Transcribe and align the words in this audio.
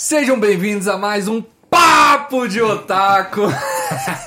Sejam 0.00 0.38
bem-vindos 0.38 0.86
a 0.86 0.96
mais 0.96 1.26
um 1.26 1.42
Papo 1.68 2.46
de 2.46 2.62
Otaku. 2.62 3.40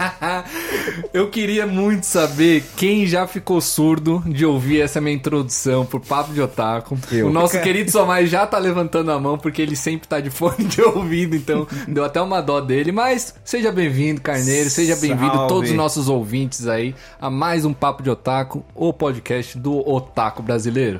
Eu 1.14 1.30
queria 1.30 1.66
muito 1.66 2.06
saber 2.06 2.66
quem 2.76 3.08
já 3.08 3.26
ficou 3.26 3.62
surdo 3.62 4.22
de 4.28 4.46
ouvir 4.46 4.82
essa 4.82 5.00
minha 5.00 5.16
introdução 5.16 5.86
por 5.86 6.02
Papo 6.02 6.34
de 6.34 6.42
Otaku. 6.42 6.98
Eu. 7.10 7.28
O 7.28 7.32
nosso 7.32 7.58
querido 7.62 7.90
Somai 7.90 8.28
já 8.28 8.46
tá 8.46 8.58
levantando 8.58 9.14
a 9.14 9.20
mão 9.20 9.38
porque 9.38 9.62
ele 9.62 9.78
sempre 9.78 10.10
tá 10.10 10.20
de 10.20 10.30
fone 10.30 10.66
de 10.66 10.82
ouvido, 10.82 11.38
então 11.38 11.66
deu 11.88 12.04
até 12.04 12.22
uma 12.22 12.42
dó 12.42 12.60
dele. 12.60 12.92
Mas 12.92 13.34
seja 13.46 13.72
bem-vindo, 13.72 14.20
Carneiro, 14.20 14.70
seja 14.70 14.98
bem-vindo 14.98 15.48
todos 15.48 15.70
os 15.70 15.76
nossos 15.76 16.10
ouvintes 16.10 16.68
aí 16.68 16.94
a 17.20 17.30
mais 17.30 17.64
um 17.64 17.72
Papo 17.72 18.04
de 18.04 18.10
Otaku, 18.10 18.62
o 18.76 18.92
podcast 18.92 19.58
do 19.58 19.90
Otaku 19.90 20.44
brasileiro. 20.44 21.00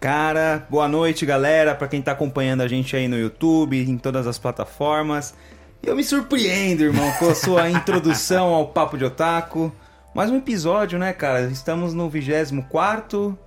Cara, 0.00 0.66
boa 0.70 0.88
noite, 0.88 1.26
galera, 1.26 1.74
pra 1.74 1.86
quem 1.86 2.00
tá 2.00 2.12
acompanhando 2.12 2.62
a 2.62 2.68
gente 2.68 2.96
aí 2.96 3.06
no 3.06 3.18
YouTube, 3.18 3.78
em 3.78 3.98
todas 3.98 4.26
as 4.26 4.38
plataformas. 4.38 5.34
Eu 5.82 5.94
me 5.94 6.02
surpreendo, 6.02 6.84
irmão, 6.84 7.12
com 7.18 7.28
a 7.28 7.34
sua 7.34 7.68
introdução 7.70 8.54
ao 8.54 8.68
Papo 8.68 8.96
de 8.96 9.04
Otaku. 9.04 9.70
Mais 10.14 10.30
um 10.30 10.38
episódio, 10.38 10.98
né, 10.98 11.12
cara? 11.12 11.42
Estamos 11.50 11.92
no 11.92 12.08
24 12.08 13.38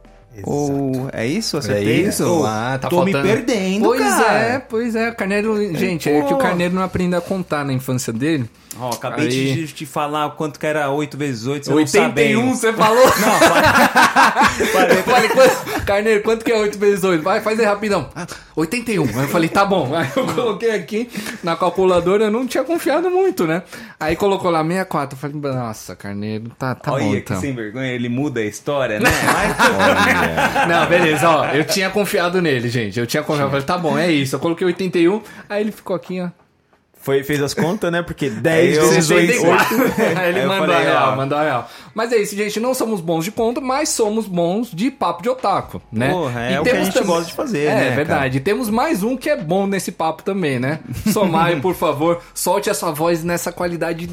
Ou 0.44 1.10
é 1.14 1.28
isso? 1.28 1.58
Acertei? 1.58 2.08
isso? 2.08 2.26
Ô, 2.28 2.46
Ah, 2.46 2.78
tá 2.82 2.90
tô 2.90 2.98
faltando. 2.98 3.24
me 3.24 3.24
perdendo, 3.34 3.84
Pois 3.86 4.02
cara. 4.02 4.34
é, 4.40 4.60
pois 4.60 4.96
é. 4.96 5.12
Carneiro, 5.12 5.76
gente, 5.76 6.10
é 6.10 6.22
pô. 6.22 6.28
que 6.28 6.34
o 6.34 6.38
Carneiro 6.38 6.74
não 6.74 6.82
aprende 6.82 7.16
a 7.16 7.22
contar 7.22 7.64
na 7.64 7.72
infância 7.74 8.12
dele. 8.12 8.50
Ó, 8.80 8.90
acabei 8.90 9.28
Aí. 9.28 9.54
de 9.54 9.68
te 9.68 9.86
falar 9.86 10.32
quanto 10.32 10.60
que 10.60 10.66
era 10.66 10.90
8 10.90 11.16
vezes 11.16 11.46
8, 11.46 11.66
você 11.66 12.00
81, 12.00 12.44
não 12.48 12.56
você 12.56 12.74
falou? 12.74 13.04
Não, 13.22 14.68
falei, 14.68 14.98
falei, 15.04 15.30
quanto- 15.30 15.86
Carneiro, 15.86 16.24
quanto 16.24 16.44
que 16.44 16.52
é 16.52 16.58
8 16.58 16.80
vezes 16.80 17.04
8? 17.04 17.22
Vai, 17.24 17.40
faz 17.42 17.60
aí 17.60 17.66
rapidão. 17.66 18.10
Ah, 18.16 18.26
81. 18.56 19.04
Aí 19.04 19.16
eu 19.16 19.28
falei, 19.28 19.50
tá 19.50 19.64
bom. 19.66 19.94
Aí 19.96 20.10
eu 20.16 20.26
coloquei 20.26 20.72
aqui 20.72 21.08
na 21.44 21.56
calculadora, 21.56 22.26
eu 22.26 22.32
não 22.32 22.48
tinha 22.48 22.64
confiado 22.64 23.12
muito, 23.12 23.46
né? 23.46 23.62
Aí 24.00 24.16
colocou 24.16 24.50
lá 24.50 24.64
64. 24.64 25.16
Eu 25.16 25.20
falei, 25.20 25.56
nossa, 25.56 25.96
Carneiro, 25.96 26.50
tá, 26.58 26.74
tá 26.74 26.92
Olha 26.94 27.04
bom 27.06 27.12
que 27.12 27.18
então. 27.18 27.40
sem 27.42 27.54
vergonha, 27.54 27.92
ele 27.92 28.10
muda 28.10 28.40
a 28.40 28.46
história, 28.46 29.00
né? 29.00 29.10
Mas, 29.34 30.23
Não, 30.68 30.86
beleza, 30.88 31.30
ó. 31.30 31.46
Eu 31.48 31.64
tinha 31.66 31.90
confiado 31.90 32.42
nele, 32.42 32.70
gente. 32.70 33.00
Eu 33.00 33.06
tinha 33.08 33.24
confiado. 33.24 33.48
Eu 33.48 33.52
falei, 33.52 33.66
tá 33.66 33.78
bom, 33.78 33.98
é 33.98 34.12
isso. 34.12 34.36
Eu 34.36 34.40
coloquei 34.40 34.66
81. 34.68 35.22
Aí 35.50 35.62
ele 35.62 35.72
ficou 35.72 35.96
aqui, 35.96 36.22
ó. 36.22 36.30
Foi, 37.00 37.22
fez 37.22 37.42
as 37.42 37.54
contas, 37.54 37.92
né? 37.92 38.02
Porque 38.02 38.30
10 38.30 38.78
eu- 38.78 38.88
vezes 38.90 39.12
8. 39.12 39.28
64. 39.34 39.78
Aí 40.18 40.30
ele 40.30 40.40
Aí 40.40 40.46
mandou 40.48 40.68
falei, 40.68 40.76
a 40.76 40.80
real, 40.90 41.12
ó. 41.12 41.16
mandou 41.18 41.38
a 41.38 41.44
real. 41.44 41.70
Mas 41.94 42.14
é 42.14 42.16
isso, 42.18 42.34
gente. 42.34 42.62
Não 42.62 42.74
somos 42.74 43.02
bons 43.02 43.26
de 43.26 43.32
conta, 43.32 43.60
mas 43.60 43.90
somos 43.90 44.26
bons 44.26 44.72
de 44.72 44.90
papo 44.90 45.22
de 45.22 45.28
otaku, 45.28 45.82
né? 45.92 46.10
Porra, 46.12 46.46
é 46.46 46.54
E 46.54 46.60
o 46.60 46.64
que 46.64 46.70
a 46.70 46.76
gente 46.82 46.94
também- 46.94 47.08
gosta 47.10 47.26
de 47.26 47.34
fazer, 47.34 47.66
É, 47.66 47.76
né, 47.76 47.88
É 47.90 47.92
verdade. 47.92 48.38
E 48.38 48.40
temos 48.40 48.70
mais 48.70 49.04
um 49.04 49.18
que 49.18 49.30
é 49.30 49.36
bom 49.36 49.68
nesse 49.68 49.92
papo 49.92 50.24
também, 50.24 50.60
né? 50.60 50.80
Somaio, 51.12 51.60
por 51.60 51.76
favor, 51.76 52.22
solte 52.34 52.70
a 52.70 52.74
sua 52.74 52.92
voz 52.92 53.22
nessa 53.22 53.52
qualidade 53.52 54.10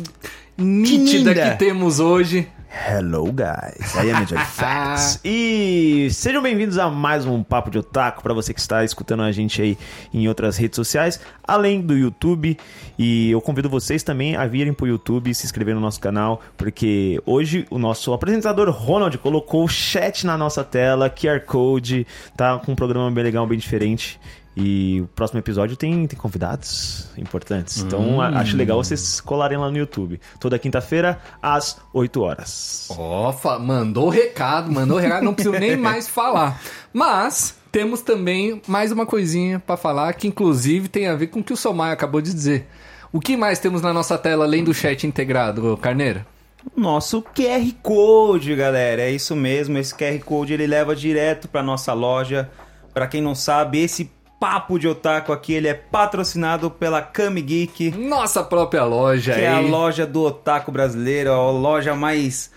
nítida 0.58 1.32
que 1.32 1.56
temos 1.58 2.00
hoje. 2.00 2.48
Hello, 2.72 3.24
guys. 3.32 3.96
I 3.96 4.12
am 4.12 4.22
Enjoy 4.22 4.38
Facts. 4.38 5.18
e 5.24 6.08
sejam 6.12 6.40
bem-vindos 6.40 6.78
a 6.78 6.88
mais 6.88 7.26
um 7.26 7.42
Papo 7.42 7.68
de 7.68 7.78
Otaku 7.78 8.22
para 8.22 8.32
você 8.32 8.54
que 8.54 8.60
está 8.60 8.84
escutando 8.84 9.24
a 9.24 9.32
gente 9.32 9.60
aí 9.60 9.76
em 10.14 10.28
outras 10.28 10.56
redes 10.56 10.76
sociais, 10.76 11.20
além 11.42 11.80
do 11.80 11.96
YouTube. 11.96 12.56
E 12.96 13.28
eu 13.32 13.40
convido 13.40 13.68
vocês 13.68 14.04
também 14.04 14.36
a 14.36 14.46
virem 14.46 14.72
pro 14.72 14.86
YouTube 14.86 15.30
e 15.30 15.34
se 15.34 15.44
inscrever 15.44 15.74
no 15.74 15.80
nosso 15.80 16.00
canal, 16.00 16.40
porque 16.56 17.20
hoje 17.26 17.66
o 17.70 17.78
nosso 17.78 18.12
apresentador 18.12 18.70
Ronald 18.70 19.18
colocou 19.18 19.64
o 19.64 19.68
chat 19.68 20.24
na 20.24 20.38
nossa 20.38 20.62
tela, 20.62 21.10
QR 21.10 21.40
Code, 21.40 22.06
tá 22.36 22.56
com 22.60 22.70
um 22.70 22.76
programa 22.76 23.10
bem 23.10 23.24
legal, 23.24 23.48
bem 23.48 23.58
diferente. 23.58 24.20
E 24.56 25.00
o 25.02 25.06
próximo 25.08 25.38
episódio 25.38 25.76
tem, 25.76 26.06
tem 26.06 26.18
convidados 26.18 27.08
importantes. 27.16 27.78
Então 27.78 28.20
a- 28.20 28.28
acho 28.40 28.56
legal 28.56 28.82
vocês 28.82 29.20
colarem 29.20 29.56
lá 29.56 29.70
no 29.70 29.78
YouTube. 29.78 30.20
Toda 30.40 30.58
quinta-feira, 30.58 31.18
às 31.40 31.78
8 31.94 32.20
horas. 32.20 32.88
Ó, 32.90 33.32
mandou 33.60 34.06
o 34.08 34.10
recado, 34.10 34.70
mandou 34.72 34.96
o 34.96 35.00
recado, 35.00 35.22
não 35.24 35.32
preciso 35.34 35.56
nem 35.58 35.76
mais 35.78 36.08
falar. 36.08 36.60
Mas 36.92 37.54
temos 37.70 38.00
também 38.02 38.60
mais 38.66 38.90
uma 38.90 39.06
coisinha 39.06 39.60
pra 39.60 39.76
falar 39.76 40.12
que 40.14 40.26
inclusive 40.26 40.88
tem 40.88 41.06
a 41.06 41.14
ver 41.14 41.28
com 41.28 41.38
o 41.40 41.44
que 41.44 41.52
o 41.52 41.56
Somaio 41.56 41.92
acabou 41.92 42.20
de 42.20 42.34
dizer. 42.34 42.66
O 43.12 43.20
que 43.20 43.36
mais 43.36 43.58
temos 43.60 43.80
na 43.82 43.92
nossa 43.92 44.18
tela 44.18 44.44
além 44.44 44.62
do 44.64 44.74
chat 44.74 45.06
integrado, 45.06 45.76
Carneiro? 45.80 46.24
nosso 46.76 47.22
QR 47.22 47.72
Code, 47.82 48.54
galera. 48.54 49.00
É 49.02 49.10
isso 49.10 49.34
mesmo, 49.34 49.78
esse 49.78 49.94
QR 49.94 50.18
Code 50.24 50.52
ele 50.52 50.66
leva 50.66 50.94
direto 50.94 51.48
para 51.48 51.62
nossa 51.62 51.92
loja. 51.94 52.50
Para 52.92 53.06
quem 53.06 53.22
não 53.22 53.34
sabe, 53.34 53.78
esse 53.78 54.10
papo 54.40 54.78
de 54.78 54.88
otaku 54.88 55.32
aqui, 55.32 55.52
ele 55.52 55.68
é 55.68 55.74
patrocinado 55.74 56.70
pela 56.70 57.02
Kami 57.02 57.42
Geek, 57.42 57.90
Nossa 57.90 58.42
própria 58.42 58.84
loja 58.84 59.34
que 59.34 59.40
é 59.42 59.48
a 59.48 59.60
loja 59.60 60.06
do 60.06 60.22
otaku 60.22 60.72
brasileiro, 60.72 61.30
a 61.30 61.50
loja 61.50 61.94
mais 61.94 62.50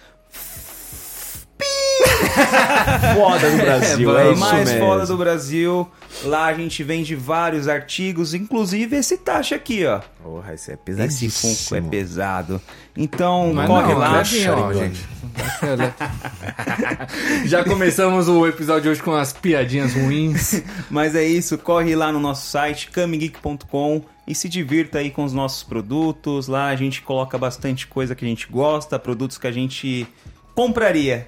Foda 3.16 3.52
do 3.52 3.58
Brasil, 3.58 4.18
É, 4.18 4.28
é, 4.28 4.32
isso 4.32 4.40
mais 4.40 4.70
mesmo. 4.70 4.80
foda 4.86 5.06
do 5.06 5.18
Brasil. 5.18 5.90
Lá 6.24 6.46
a 6.46 6.54
gente 6.54 6.84
vende 6.84 7.16
vários 7.16 7.68
artigos, 7.68 8.34
inclusive 8.34 8.96
esse 8.96 9.18
taxa 9.18 9.56
aqui, 9.56 9.86
ó. 9.86 10.00
Porra, 10.22 10.54
esse 10.54 10.72
é 10.72 10.74
Esse 10.74 10.84
pesadíssimo. 10.84 11.56
Funko 11.56 11.76
é 11.76 11.82
pesado. 11.82 12.62
Então, 12.96 13.52
Mas 13.54 13.68
corre 13.68 13.94
não, 13.94 14.00
lá. 14.00 14.18
levinho, 14.18 14.54
ó, 14.58 14.74
gente. 14.74 15.02
Já 17.46 17.64
começamos 17.64 18.28
o 18.30 18.46
episódio 18.48 18.84
de 18.84 18.90
hoje 18.90 19.04
com 19.04 19.14
as 19.14 19.34
piadinhas 19.34 19.94
ruins. 19.94 20.62
Mas 20.90 21.16
é 21.16 21.24
isso, 21.24 21.58
corre 21.58 21.96
lá 21.96 22.12
no 22.12 22.20
nosso 22.20 22.48
site, 22.48 22.90
kamigeek.com 22.92 24.02
e 24.28 24.36
se 24.36 24.48
divirta 24.48 25.00
aí 25.00 25.10
com 25.10 25.24
os 25.24 25.34
nossos 25.34 25.64
produtos. 25.64 26.48
Lá 26.48 26.68
a 26.68 26.76
gente 26.76 27.02
coloca 27.02 27.38
bastante 27.38 27.88
coisa 27.88 28.16
que 28.16 28.24
a 28.24 28.28
gente 28.28 28.48
gosta, 28.50 29.00
produtos 29.00 29.38
que 29.38 29.48
a 29.48 29.52
gente 29.52 30.08
compraria. 30.54 31.28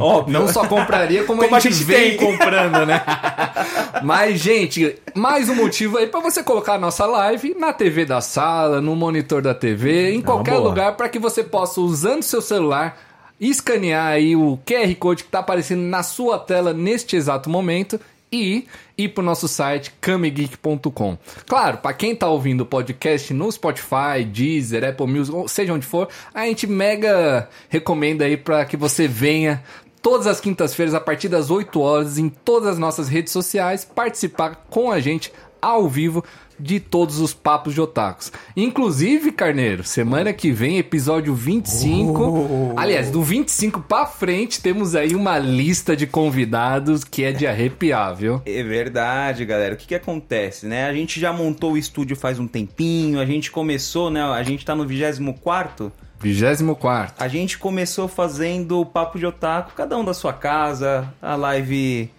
Óbvio. 0.00 0.32
Não 0.32 0.46
só 0.48 0.66
compraria, 0.66 1.24
como, 1.24 1.42
Como 1.42 1.54
a 1.54 1.58
a 1.58 1.60
gente, 1.60 1.74
gente 1.74 1.84
vem 1.84 2.16
tem. 2.16 2.16
comprando, 2.16 2.86
né? 2.86 3.02
Mas, 4.02 4.40
gente, 4.40 4.96
mais 5.14 5.48
um 5.48 5.54
motivo 5.56 5.98
aí 5.98 6.06
pra 6.06 6.20
você 6.20 6.42
colocar 6.42 6.74
a 6.74 6.78
nossa 6.78 7.04
live 7.04 7.56
na 7.58 7.72
TV 7.72 8.04
da 8.04 8.20
sala, 8.20 8.80
no 8.80 8.94
monitor 8.94 9.42
da 9.42 9.52
TV, 9.52 10.12
em 10.12 10.20
qualquer 10.22 10.52
boa. 10.52 10.68
lugar, 10.68 10.96
para 10.96 11.08
que 11.08 11.18
você 11.18 11.42
possa, 11.42 11.80
usando 11.80 12.22
seu 12.22 12.40
celular, 12.40 12.96
escanear 13.40 14.06
aí 14.06 14.36
o 14.36 14.58
QR 14.64 14.94
Code 14.96 15.24
que 15.24 15.30
tá 15.30 15.40
aparecendo 15.40 15.82
na 15.82 16.02
sua 16.02 16.38
tela 16.38 16.72
neste 16.72 17.16
exato 17.16 17.50
momento 17.50 18.00
e 18.32 18.66
ir 18.96 19.08
pro 19.08 19.22
nosso 19.22 19.48
site 19.48 19.92
kamegeek.com. 20.00 21.18
Claro, 21.46 21.78
para 21.78 21.92
quem 21.92 22.14
tá 22.14 22.28
ouvindo 22.28 22.62
o 22.62 22.66
podcast 22.66 23.32
no 23.34 23.50
Spotify, 23.50 24.24
Deezer, 24.24 24.84
Apple 24.84 25.06
Music, 25.06 25.36
seja 25.48 25.72
onde 25.72 25.86
for, 25.86 26.08
a 26.32 26.46
gente 26.46 26.66
mega 26.66 27.48
recomenda 27.68 28.24
aí 28.24 28.36
para 28.36 28.64
que 28.64 28.76
você 28.76 29.08
venha 29.08 29.62
todas 30.02 30.26
as 30.26 30.40
quintas-feiras 30.40 30.94
a 30.94 31.00
partir 31.00 31.28
das 31.28 31.50
8 31.50 31.80
horas 31.80 32.18
em 32.18 32.28
todas 32.28 32.70
as 32.70 32.78
nossas 32.78 33.08
redes 33.08 33.32
sociais 33.32 33.84
participar 33.84 34.66
com 34.70 34.90
a 34.90 35.00
gente 35.00 35.32
ao 35.60 35.88
vivo 35.88 36.24
de 36.60 36.78
todos 36.78 37.18
os 37.18 37.32
papos 37.32 37.74
de 37.74 37.80
otakus. 37.80 38.32
Inclusive, 38.56 39.32
Carneiro, 39.32 39.82
semana 39.82 40.32
que 40.32 40.50
vem, 40.50 40.78
episódio 40.78 41.34
25. 41.34 42.74
Aliás, 42.76 43.10
do 43.10 43.22
25 43.22 43.80
pra 43.80 44.06
frente, 44.06 44.60
temos 44.60 44.94
aí 44.94 45.14
uma 45.14 45.38
lista 45.38 45.96
de 45.96 46.06
convidados 46.06 47.02
que 47.04 47.24
é 47.24 47.32
de 47.32 47.46
arrepiar, 47.46 48.14
viu? 48.14 48.42
É 48.44 48.62
verdade, 48.62 49.44
galera. 49.44 49.74
O 49.74 49.76
que 49.76 49.86
que 49.86 49.94
acontece, 49.94 50.66
né? 50.66 50.86
A 50.86 50.92
gente 50.92 51.18
já 51.18 51.32
montou 51.32 51.72
o 51.72 51.78
estúdio 51.78 52.16
faz 52.16 52.38
um 52.38 52.46
tempinho, 52.46 53.20
a 53.20 53.26
gente 53.26 53.50
começou, 53.50 54.10
né? 54.10 54.22
A 54.22 54.42
gente 54.42 54.64
tá 54.64 54.74
no 54.74 54.86
24 54.86 55.92
24. 56.20 57.14
A 57.18 57.28
gente 57.28 57.56
começou 57.58 58.06
fazendo 58.06 58.80
o 58.80 58.86
papo 58.86 59.18
de 59.18 59.24
otaku, 59.24 59.72
cada 59.74 59.96
um 59.96 60.04
da 60.04 60.12
sua 60.12 60.34
casa, 60.34 61.12
a 61.20 61.34
live, 61.34 62.10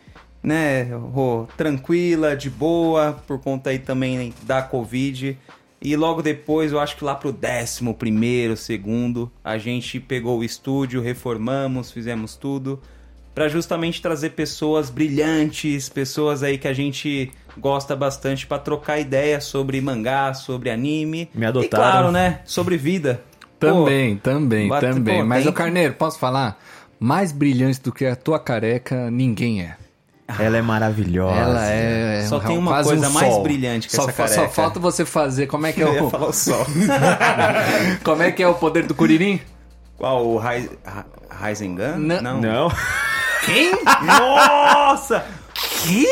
né, 0.43 0.83
Rô, 0.83 1.47
tranquila, 1.57 2.35
de 2.35 2.49
boa, 2.49 3.13
por 3.27 3.39
conta 3.39 3.69
aí 3.69 3.79
também 3.79 4.33
da 4.43 4.61
Covid. 4.61 5.37
E 5.83 5.95
logo 5.95 6.21
depois, 6.21 6.71
eu 6.71 6.79
acho 6.79 6.95
que 6.95 7.03
lá 7.03 7.15
pro 7.15 7.31
décimo 7.31 7.93
primeiro, 7.93 8.55
segundo, 8.55 9.31
a 9.43 9.57
gente 9.57 9.99
pegou 9.99 10.39
o 10.39 10.43
estúdio, 10.43 11.01
reformamos, 11.01 11.91
fizemos 11.91 12.35
tudo, 12.35 12.79
Pra 13.33 13.47
justamente 13.47 14.01
trazer 14.01 14.31
pessoas 14.31 14.89
brilhantes, 14.89 15.87
pessoas 15.87 16.43
aí 16.43 16.57
que 16.57 16.67
a 16.67 16.73
gente 16.73 17.31
gosta 17.57 17.95
bastante 17.95 18.45
pra 18.45 18.59
trocar 18.59 18.99
ideia 18.99 19.39
sobre 19.39 19.79
mangá, 19.79 20.33
sobre 20.33 20.69
anime. 20.69 21.29
Me 21.33 21.43
E 21.43 21.45
adotaram. 21.45 21.83
claro, 21.91 22.11
né, 22.11 22.41
sobre 22.43 22.75
vida. 22.75 23.23
Pô, 23.57 23.67
Também, 23.67 24.17
também, 24.17 24.67
bate- 24.67 24.87
também. 24.93 25.19
pô, 25.19 25.25
Mas, 25.25 25.43
tem 25.43 25.49
o 25.49 25.53
Carneiro, 25.53 25.93
posso 25.93 26.19
falar? 26.19 26.61
Mais 26.99 27.31
brilhante 27.31 27.81
do 27.81 27.93
que 27.93 28.05
a 28.05 28.17
tua 28.17 28.37
careca, 28.37 29.09
ninguém 29.09 29.61
é. 29.61 29.77
Ela 30.39 30.57
é 30.57 30.61
maravilhosa. 30.61 31.35
Ela 31.39 31.65
é. 31.69 32.25
Só 32.27 32.37
um- 32.37 32.39
tem 32.41 32.57
uma 32.57 32.71
quase 32.71 32.89
coisa 32.89 33.09
um 33.09 33.11
mais 33.13 33.37
brilhante 33.39 33.87
que 33.87 33.95
só, 33.95 34.03
essa 34.03 34.13
careca. 34.13 34.35
Só 34.35 34.49
falta 34.49 34.79
você 34.79 35.05
fazer. 35.05 35.47
Como 35.47 35.65
é 35.67 35.71
que 35.71 35.81
é 35.83 35.85
Eu 35.85 35.93
ia 35.93 36.03
o. 36.03 36.09
falar 36.09 36.27
o 36.27 36.33
sol. 36.33 36.65
como 38.03 38.23
é 38.23 38.31
que 38.31 38.41
é 38.43 38.47
o 38.47 38.53
poder 38.55 38.85
do 38.85 38.93
Curirim? 38.95 39.39
Qual? 39.97 40.25
O 40.27 40.37
Rai- 40.37 40.69
Ra- 40.85 41.05
Rasengan? 41.29 41.97
Não. 41.97 42.41
Não. 42.41 42.71
Quem? 43.45 43.71
Nossa! 44.03 45.23
Que? 45.83 46.07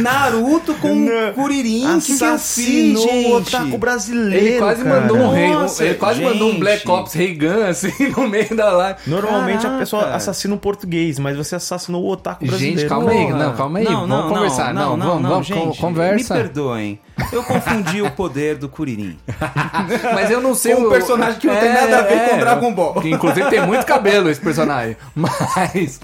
Naruto 0.00 0.74
com 0.74 0.94
Não. 0.94 1.32
Que 1.32 1.80
eu 1.80 1.88
Assassinou 1.88 3.04
o 3.04 3.10
gente? 3.10 3.54
otaku 3.56 3.78
brasileiro. 3.78 4.46
Ele 4.46 4.58
quase 4.58 4.82
cara. 4.82 5.00
mandou 5.00 5.16
um 5.18 5.30
rei, 5.32 5.52
Nossa, 5.52 5.84
ele 5.84 5.94
quase 5.94 6.22
mandou 6.22 6.48
um 6.48 6.50
gente. 6.52 6.60
Black 6.60 6.90
Ops 6.90 7.12
Rei 7.12 7.34
Gun 7.34 7.62
assim 7.68 7.92
no 8.16 8.28
meio 8.28 8.54
da 8.56 8.72
live. 8.72 8.98
Normalmente 9.06 9.58
a 9.58 9.62
Caraca. 9.62 9.78
pessoa 9.78 10.04
assassina 10.14 10.54
um 10.54 10.58
português, 10.58 11.18
mas 11.18 11.36
você 11.36 11.54
assassinou 11.54 12.02
o 12.02 12.10
otaku 12.10 12.44
brasileiro. 12.44 12.78
Gente, 12.80 12.88
calma 12.88 13.10
aí, 13.10 13.32
não, 13.32 13.54
calma 13.54 13.78
aí, 13.78 13.84
vamos 13.84 14.28
conversar. 14.28 14.74
Não, 14.74 14.96
vamos, 14.96 15.28
vamos, 15.28 15.46
gente, 15.46 15.78
conversa. 15.78 16.34
Me 16.34 16.42
perdoem. 16.42 17.00
Eu 17.30 17.42
confundi 17.44 18.02
o 18.02 18.10
poder 18.10 18.56
do 18.56 18.68
Kuririn. 18.68 19.16
Mas 20.14 20.30
eu 20.30 20.40
não 20.40 20.54
sei 20.54 20.74
Com 20.74 20.82
um 20.82 20.86
o 20.86 20.90
personagem 20.90 21.38
que 21.38 21.46
não 21.46 21.56
tem 21.56 21.72
nada 21.72 21.98
a 21.98 22.02
ver 22.02 22.30
com 22.30 22.38
Dragon 22.38 22.72
Ball. 22.74 22.94
Que 23.00 23.10
inclusive 23.10 23.48
tem 23.48 23.64
muito 23.64 23.86
cabelo 23.86 24.28
esse 24.28 24.40
personagem. 24.40 24.96
Mas. 25.14 26.00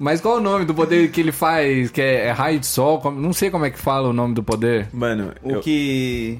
Mas 0.00 0.18
qual 0.20 0.36
é 0.36 0.38
o 0.38 0.42
nome 0.42 0.64
do 0.64 0.74
poder 0.74 1.10
que 1.10 1.20
ele 1.20 1.30
faz? 1.30 1.90
Que 1.90 2.00
é, 2.00 2.26
é 2.28 2.30
raio 2.30 2.58
de 2.58 2.66
sol? 2.66 2.98
Como- 3.00 3.20
não 3.20 3.34
sei 3.34 3.50
como 3.50 3.66
é 3.66 3.70
que 3.70 3.78
fala 3.78 4.08
o 4.08 4.12
nome 4.14 4.34
do 4.34 4.42
poder. 4.42 4.88
Mano, 4.94 5.32
O 5.42 5.52
eu- 5.52 5.60
que. 5.60 6.38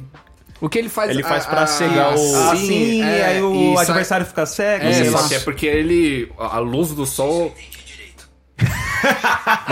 O 0.63 0.69
que 0.69 0.79
ele 0.79 0.89
faz? 0.89 1.11
Ele 1.11 1.23
faz 1.23 1.45
pra 1.45 1.67
cegar 1.67 2.15
o- 2.17 2.37
Ah, 2.37 2.57
sim, 2.57 2.67
sim, 2.67 3.03
é, 3.03 3.19
e 3.19 3.23
aí 3.23 3.43
o 3.43 3.73
e 3.73 3.75
sai- 3.77 3.85
adversário 3.85 4.25
fica 4.27 4.47
cego. 4.47 4.85
É, 4.87 5.05
só 5.05 5.29
que 5.29 5.35
é 5.35 5.41
porque 5.41 5.67
ele. 5.67 6.33
A 6.39 6.59
luz 6.59 6.91
do 6.93 7.05
sol. 7.05 7.55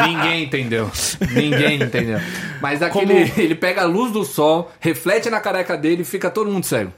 Ninguém 0.07 0.45
entendeu. 0.45 0.91
Ninguém 1.33 1.83
entendeu. 1.83 2.19
Mas 2.61 2.83
aquele. 2.83 3.31
Ele 3.37 3.55
pega 3.55 3.83
a 3.83 3.85
luz 3.85 4.13
do 4.13 4.25
sol, 4.25 4.71
reflete 4.81 5.29
na 5.31 5.41
careca 5.41 5.77
dele 5.77 6.03
e 6.03 6.05
fica 6.05 6.31
todo 6.31 6.51
mundo 6.51 6.65
cego. 6.65 6.93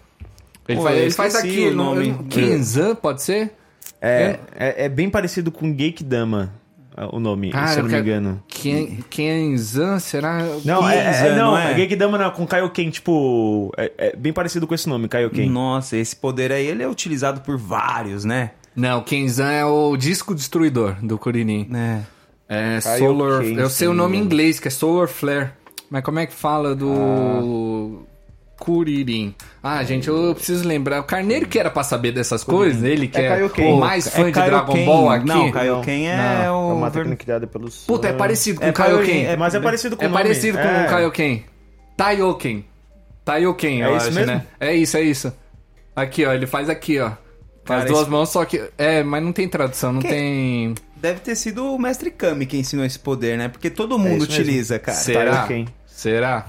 Ele 0.68 0.78
Pô, 0.78 0.84
faz, 0.84 0.98
ele 0.98 1.10
faz 1.10 1.34
aqui 1.34 1.66
o 1.66 1.74
nome. 1.74 2.16
Kenzan, 2.28 2.94
pode 2.94 3.22
ser? 3.22 3.52
é, 4.00 4.38
é, 4.56 4.84
é 4.84 4.88
bem 4.88 5.10
parecido 5.10 5.50
com 5.50 5.76
Geikdama, 5.76 6.54
o 7.10 7.20
nome, 7.20 7.50
Cara, 7.50 7.68
se 7.68 7.78
eu 7.78 7.82
não 7.84 7.90
me 7.90 7.98
engano. 7.98 8.42
Ken- 8.48 8.98
Kenzan, 9.08 9.98
será? 9.98 10.38
Não, 10.64 10.88
é, 10.88 10.98
é, 10.98 11.04
Kenzan, 11.12 11.36
não, 11.36 11.50
não 11.52 11.58
é? 11.58 11.72
é 11.72 11.74
Geikdama 11.76 12.18
não, 12.18 12.30
com 12.30 12.46
Kaioken, 12.46 12.90
tipo, 12.90 13.72
é, 13.76 13.92
é 13.98 14.16
bem 14.16 14.32
parecido 14.32 14.66
com 14.66 14.74
esse 14.74 14.88
nome, 14.88 15.08
Kaioken. 15.08 15.48
Nossa, 15.48 15.96
esse 15.96 16.14
poder 16.16 16.52
aí 16.52 16.66
ele 16.66 16.82
é 16.82 16.88
utilizado 16.88 17.40
por 17.40 17.56
vários, 17.56 18.24
né? 18.24 18.50
Não, 18.74 19.02
Kenzan 19.02 19.50
é 19.50 19.64
o 19.64 19.96
disco 19.96 20.34
destruidor 20.34 20.94
do 21.02 21.18
Kuririn. 21.18 21.68
É. 21.74 22.00
É 22.48 22.80
Kaioken, 22.80 23.06
Solar. 23.06 23.44
Eu 23.44 23.70
sei 23.70 23.88
o 23.88 23.94
nome 23.94 24.16
em 24.16 24.20
inglês, 24.20 24.58
que 24.58 24.68
é 24.68 24.70
Solar 24.70 25.08
Flare. 25.08 25.50
Mas 25.88 26.02
como 26.04 26.18
é 26.18 26.26
que 26.26 26.32
fala 26.32 26.74
do. 26.74 28.02
Kuririn. 28.60 29.34
Ah, 29.62 29.82
gente, 29.82 30.06
eu 30.08 30.34
preciso 30.34 30.68
lembrar. 30.68 31.00
O 31.00 31.04
Carneiro 31.04 31.48
que 31.48 31.58
era 31.58 31.70
pra 31.70 31.82
saber 31.82 32.12
dessas 32.12 32.44
coisas, 32.44 32.82
ele 32.84 33.08
que 33.08 33.18
É 33.18 33.40
é, 33.40 33.44
o 33.64 33.76
mais 33.78 34.08
fã 34.08 34.26
de 34.26 34.32
Dragon 34.32 34.66
Kaioken. 34.72 34.86
Ball 34.86 35.10
aqui. 35.10 35.26
Não, 35.26 35.50
Kaioken 35.50 36.08
é 36.08 36.42
É 36.44 36.50
o... 36.50 36.74
uma 36.74 36.90
técnica 36.90 37.24
criada 37.24 37.46
pelos... 37.46 37.84
Puta, 37.86 38.08
é 38.08 38.12
parecido 38.12 38.60
com 38.60 38.66
É 38.66 38.70
o 38.70 38.72
Kaioken. 38.72 39.06
Kaioken, 39.06 39.26
É, 39.26 39.36
mas 39.36 39.54
é 39.54 39.60
parecido 39.60 39.96
com 39.96 40.04
É 40.04 40.06
o 40.06 40.10
nome. 40.10 40.22
parecido 40.22 40.58
com 40.58 40.64
é. 40.64 40.84
o 40.86 40.88
Kaioken. 40.88 41.44
Taioken. 41.96 42.64
Taioken, 43.24 43.82
É 43.82 43.86
eu 43.86 43.96
isso 43.96 44.06
acho, 44.06 44.14
mesmo? 44.14 44.32
né? 44.34 44.46
É 44.60 44.74
isso, 44.74 44.96
é 44.96 45.02
isso. 45.02 45.32
Aqui, 45.96 46.24
ó, 46.24 46.32
ele 46.32 46.46
faz 46.46 46.68
aqui, 46.68 46.98
ó. 47.00 47.12
Cara, 47.64 47.80
as 47.82 47.86
duas 47.86 48.02
esse- 48.02 48.10
mãos, 48.10 48.28
só 48.30 48.44
que. 48.44 48.62
É, 48.78 49.02
mas 49.02 49.22
não 49.22 49.32
tem 49.32 49.48
tradução, 49.48 49.92
não 49.92 50.00
Que- 50.00 50.08
tem. 50.08 50.74
Deve 50.96 51.20
ter 51.20 51.34
sido 51.34 51.64
o 51.74 51.78
Mestre 51.78 52.10
Kami 52.10 52.46
que 52.46 52.56
ensinou 52.58 52.84
esse 52.84 52.98
poder, 52.98 53.36
né? 53.38 53.48
Porque 53.48 53.70
todo 53.70 53.98
mundo 53.98 54.10
mesmo. 54.20 54.24
utiliza, 54.24 54.78
cara. 54.78 54.96
Será? 54.96 55.32
Taioken. 55.36 55.66
Será? 55.86 56.46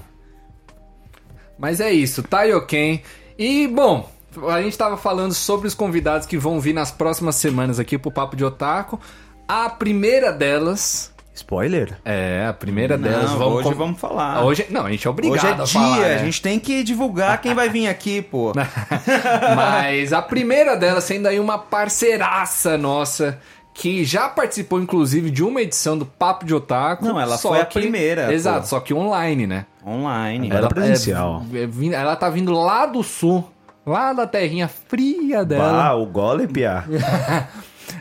Mas 1.62 1.78
é 1.80 1.92
isso, 1.92 2.24
Taioken. 2.24 3.00
E, 3.38 3.68
bom, 3.68 4.10
a 4.48 4.60
gente 4.60 4.76
tava 4.76 4.96
falando 4.96 5.32
sobre 5.32 5.68
os 5.68 5.74
convidados 5.74 6.26
que 6.26 6.36
vão 6.36 6.58
vir 6.58 6.72
nas 6.74 6.90
próximas 6.90 7.36
semanas 7.36 7.78
aqui 7.78 7.96
pro 7.96 8.10
Papo 8.10 8.34
de 8.34 8.44
Otaku. 8.44 8.98
A 9.46 9.70
primeira 9.70 10.32
delas. 10.32 11.12
Spoiler? 11.32 11.96
É, 12.04 12.46
a 12.48 12.52
primeira 12.52 12.96
Não, 12.96 13.08
delas. 13.08 13.30
Vamos 13.30 13.58
hoje 13.60 13.68
com- 13.68 13.74
vamos 13.76 14.00
falar. 14.00 14.44
Hoje, 14.44 14.66
não, 14.70 14.86
a 14.86 14.90
gente 14.90 15.06
é 15.06 15.10
obrigado 15.10 15.36
Hoje 15.36 15.46
é 15.46 15.50
a 15.50 15.54
dia, 15.54 15.66
falar, 15.66 15.98
né? 16.00 16.14
a 16.16 16.18
gente 16.24 16.42
tem 16.42 16.58
que 16.58 16.82
divulgar 16.82 17.40
quem 17.40 17.54
vai 17.54 17.68
vir 17.68 17.86
aqui, 17.86 18.20
pô. 18.20 18.52
Mas 19.54 20.12
a 20.12 20.20
primeira 20.20 20.76
delas 20.76 21.04
sendo 21.04 21.28
aí 21.28 21.38
uma 21.38 21.58
parceiraça 21.58 22.76
nossa, 22.76 23.38
que 23.74 24.04
já 24.04 24.28
participou, 24.28 24.80
inclusive, 24.80 25.30
de 25.30 25.42
uma 25.42 25.62
edição 25.62 25.96
do 25.96 26.04
Papo 26.06 26.44
de 26.44 26.54
Otaku. 26.54 27.04
Não, 27.04 27.18
ela 27.20 27.36
só 27.38 27.50
foi 27.50 27.60
a 27.60 27.64
que- 27.66 27.80
primeira, 27.80 28.32
Exato, 28.32 28.60
pô. 28.62 28.66
só 28.66 28.80
que 28.80 28.92
online, 28.94 29.46
né? 29.46 29.66
Online. 29.86 30.50
Era 30.50 30.68
presencial. 30.68 31.44
é- 31.52 31.62
é 31.62 31.66
vin- 31.66 31.92
ela 31.92 32.14
tá 32.16 32.28
vindo 32.30 32.52
lá 32.52 32.86
do 32.86 33.02
sul, 33.02 33.48
lá 33.86 34.12
da 34.12 34.26
terrinha 34.26 34.68
fria 34.68 35.44
dela. 35.44 35.86
Ah, 35.88 35.94
o 35.94 36.06
Golem, 36.06 36.46
Pia. 36.46 36.84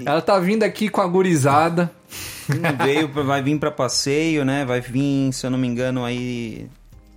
Ela 0.05 0.21
tá 0.21 0.39
vindo 0.39 0.63
aqui 0.63 0.89
com 0.89 1.01
a 1.01 1.07
gurizada. 1.07 1.91
Veio, 2.83 3.07
vai 3.11 3.41
vir 3.41 3.57
pra 3.59 3.71
passeio, 3.71 4.45
né? 4.45 4.63
Vai 4.65 4.79
vir, 4.81 5.31
se 5.33 5.45
eu 5.45 5.49
não 5.51 5.57
me 5.57 5.67
engano, 5.67 6.03
aí 6.05 6.67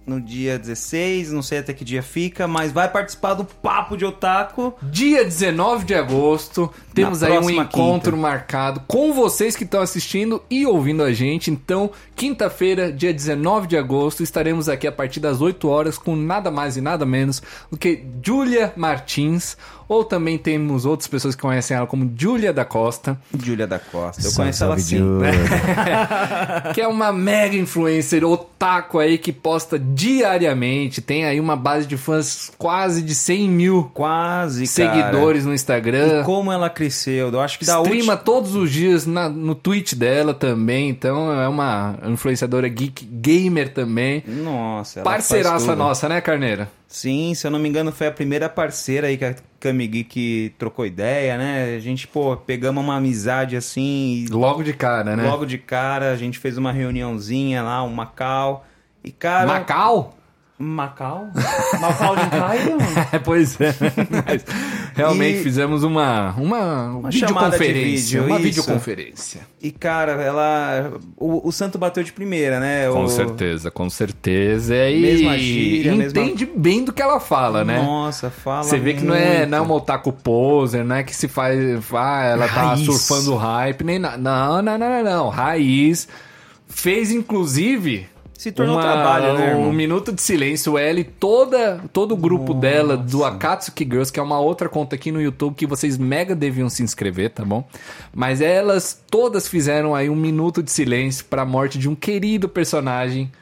no 0.07 0.21
dia 0.21 0.59
16, 0.59 1.33
não 1.33 1.43
sei 1.43 1.59
até 1.59 1.73
que 1.73 1.85
dia 1.85 2.03
fica, 2.03 2.47
mas 2.47 2.73
vai 2.73 2.91
participar 2.91 3.35
do 3.35 3.45
Papo 3.45 3.97
de 3.97 4.05
Otaku. 4.05 4.75
Dia 4.83 5.25
19 5.25 5.85
de 5.85 5.95
agosto, 5.95 6.71
temos 6.93 7.23
aí 7.23 7.39
um 7.39 7.51
encontro 7.51 8.13
quinta. 8.13 8.23
marcado 8.23 8.83
com 8.87 9.13
vocês 9.13 9.57
que 9.57 9.65
estão 9.65 9.81
assistindo 9.81 10.43
e 10.51 10.67
ouvindo 10.67 11.03
a 11.03 11.13
gente. 11.13 11.51
Então, 11.51 11.91
quinta-feira, 12.17 12.93
dia 12.93 13.13
19 13.13 13.67
de 13.67 13.77
agosto, 13.77 14.23
estaremos 14.23 14.69
aqui 14.69 14.87
a 14.87 14.93
partir 14.93 15.21
das 15.21 15.41
8 15.41 15.69
horas 15.69 15.99
com 15.99 16.15
nada 16.17 16.51
mais 16.51 16.77
e 16.77 16.81
nada 16.81 17.05
menos 17.05 17.43
do 17.71 17.77
que 17.77 18.05
Júlia 18.23 18.73
Martins, 18.77 19.57
ou 19.87 20.03
também 20.03 20.39
temos 20.39 20.87
outras 20.87 21.07
pessoas 21.07 21.35
que 21.35 21.43
conhecem 21.43 21.77
ela 21.77 21.87
como 21.87 22.11
Júlia 22.17 22.53
da 22.53 22.65
Costa, 22.65 23.19
Júlia 23.39 23.67
da 23.67 23.79
Costa. 23.79 24.21
Eu 24.23 24.31
Salve, 24.31 24.37
conheço 24.37 24.65
ela 24.65 24.79
sim. 24.79 24.99
Júlia. 24.99 25.31
que 26.73 26.81
é 26.81 26.89
uma 26.89 27.13
mega 27.13 27.55
influencer 27.57 28.25
otaku 28.25 28.99
aí 28.99 29.19
que 29.19 29.33
posta 29.33 29.79
diariamente, 29.79 31.01
tem 31.03 31.25
aí 31.27 31.39
uma 31.39 31.57
base 31.57 31.87
de 31.87 31.97
fãs 31.97 32.51
quase 32.57 33.03
de 33.03 33.15
100 33.15 33.49
mil 33.51 33.91
Quase, 33.93 34.67
cara. 34.67 34.95
seguidores 34.95 35.45
no 35.45 35.53
Instagram. 35.53 36.21
E 36.21 36.25
como 36.25 36.51
ela 36.51 36.71
cresceu. 36.71 37.29
Eu 37.31 37.41
acho 37.41 37.59
que 37.59 37.65
da 37.67 37.75
Streama 37.75 37.95
última... 37.97 38.17
todos 38.17 38.55
os 38.55 38.71
dias 38.71 39.07
na- 39.07 39.29
no 39.29 39.55
Twitch 39.55 39.95
dela 39.95 40.33
também, 40.33 40.89
então 40.89 41.31
é 41.41 41.49
uma 41.49 41.97
influenciadora 42.07 42.69
geek 42.69 43.05
gamer 43.05 43.73
também. 43.73 44.23
Nossa, 44.27 45.01
ela 45.01 45.11
Parceiraça 45.11 45.75
nossa, 45.77 46.09
né, 46.09 46.21
Carneira? 46.21 46.69
Sim, 46.89 47.35
se 47.35 47.47
eu 47.47 47.51
não 47.51 47.59
me 47.59 47.69
engano, 47.69 47.91
foi 47.91 48.07
a 48.07 48.13
primeira 48.13 48.49
parceira 48.49 49.09
aí 49.09 49.17
que 49.17 49.25
a 49.25 49.35
Kami 49.59 49.87
Geek 49.87 50.55
trocou 50.59 50.87
ideia, 50.87 51.37
né? 51.37 51.75
A 51.77 51.81
gente, 51.81 52.07
pô, 52.07 52.37
pegamos 52.37 52.85
uma 52.85 52.97
amizade 52.97 53.57
assim 53.57 54.27
Logo 54.31 54.63
de 54.63 54.73
cara, 54.73 55.17
né? 55.17 55.29
logo 55.29 55.45
de 55.45 55.59
cara 55.59 56.13
a 56.13 56.17
gente 56.17 56.39
fez 56.39 56.57
uma 56.57 56.71
reuniãozinha 56.71 57.63
lá, 57.63 57.83
um 57.83 57.93
Macau. 57.93 58.65
E, 59.03 59.11
cara... 59.11 59.47
Macau? 59.47 60.15
Macau? 60.57 61.31
Macau 61.81 62.17
de 62.17 62.31
Caio? 62.31 62.79
É, 63.13 63.19
pois 63.19 63.61
é. 63.61 63.75
Mas 64.25 64.45
realmente 64.95 65.41
E- 65.41 65.43
fizemos 65.43 65.83
uma, 65.83 66.33
uma, 66.39 66.87
Uma 66.99 67.13
chamada 67.13 67.59
de 67.59 67.65
videoconferência. 67.65 68.21
vídeo, 68.21 68.25
uma 68.27 68.37
isso. 68.41 68.45
videoconferência. 68.63 69.41
E, 69.61 69.71
cara, 69.71 70.13
ela... 70.23 70.93
O, 71.17 71.49
o 71.49 71.53
santo 71.53 71.77
bateu 71.79 72.03
de 72.03 72.13
primeira, 72.13 72.61
né? 72.61 72.89
Com 72.91 73.05
o... 73.05 73.09
certeza, 73.09 73.71
com 73.71 73.91
certeza. 73.91 74.75
E 74.89 75.01
Mesma 75.01 75.39
gíria, 75.39 75.93
entende 75.95 76.47
bem 76.57 76.85
do 76.85 76.93
que 76.93 77.03
ela 77.03 77.19
fala, 77.21 77.65
né? 77.65 77.79
Nossa, 77.83 78.31
fala 78.31 78.63
Você 78.63 78.79
vê 78.79 78.95
que 78.95 79.05
não 79.05 79.15
é, 79.15 79.39
muito. 79.39 79.51
não 79.51 79.59
é 79.59 79.61
uma 79.61 79.75
otaku 79.75 80.13
poser, 80.13 80.85
não 80.85 80.97
é 80.97 81.03
que 81.03 81.15
se 81.15 81.29
faz. 81.29 81.59
Ah, 81.93 82.25
ela 82.25 82.47
tá 82.49 82.75
Raiz. 82.75 82.85
surfando 82.85 83.33
o 83.35 83.37
hype, 83.37 83.83
nem 83.85 83.99
nada. 83.99 84.17
Não, 84.19 84.63
não, 84.63 84.79
não, 84.79 84.89
não, 84.89 85.05
não. 85.05 85.29
Raiz. 85.29 86.07
Fez, 86.69 87.11
inclusive. 87.11 88.07
Se 88.45 88.53
tornou 88.53 88.79
trabalho, 88.79 89.39
né, 89.39 89.53
irmão? 89.53 89.71
Um 89.71 89.73
minuto 89.73 90.13
de 90.13 90.21
silêncio. 90.21 90.77
Ela 90.77 91.01
e 91.01 91.05
toda, 91.05 91.81
todo 91.95 92.13
o 92.13 92.17
grupo 92.17 92.53
dela, 92.53 92.95
do 92.95 93.25
Akatsuki 93.25 93.85
Girls, 93.85 94.13
que 94.13 94.21
é 94.21 94.23
uma 94.23 94.39
outra 94.39 94.69
conta 94.69 94.97
aqui 94.97 95.11
no 95.11 95.19
YouTube 95.19 95.55
que 95.55 95.67
vocês 95.67 95.97
mega 95.97 96.35
deviam 96.35 96.69
se 96.69 96.83
inscrever, 96.83 97.31
tá 97.31 97.43
bom? 97.43 97.67
Mas 98.15 98.43
elas 98.43 99.03
todas 99.11 99.49
fizeram 99.49 99.95
aí 99.95 100.11
um 100.11 100.15
minuto 100.15 100.63
de 100.63 100.71
silêncio 100.71 101.25
pra 101.25 101.47
morte 101.47 101.79
de 101.79 101.89
um 101.89 101.95
querido 101.95 102.47
personagem 102.47 103.33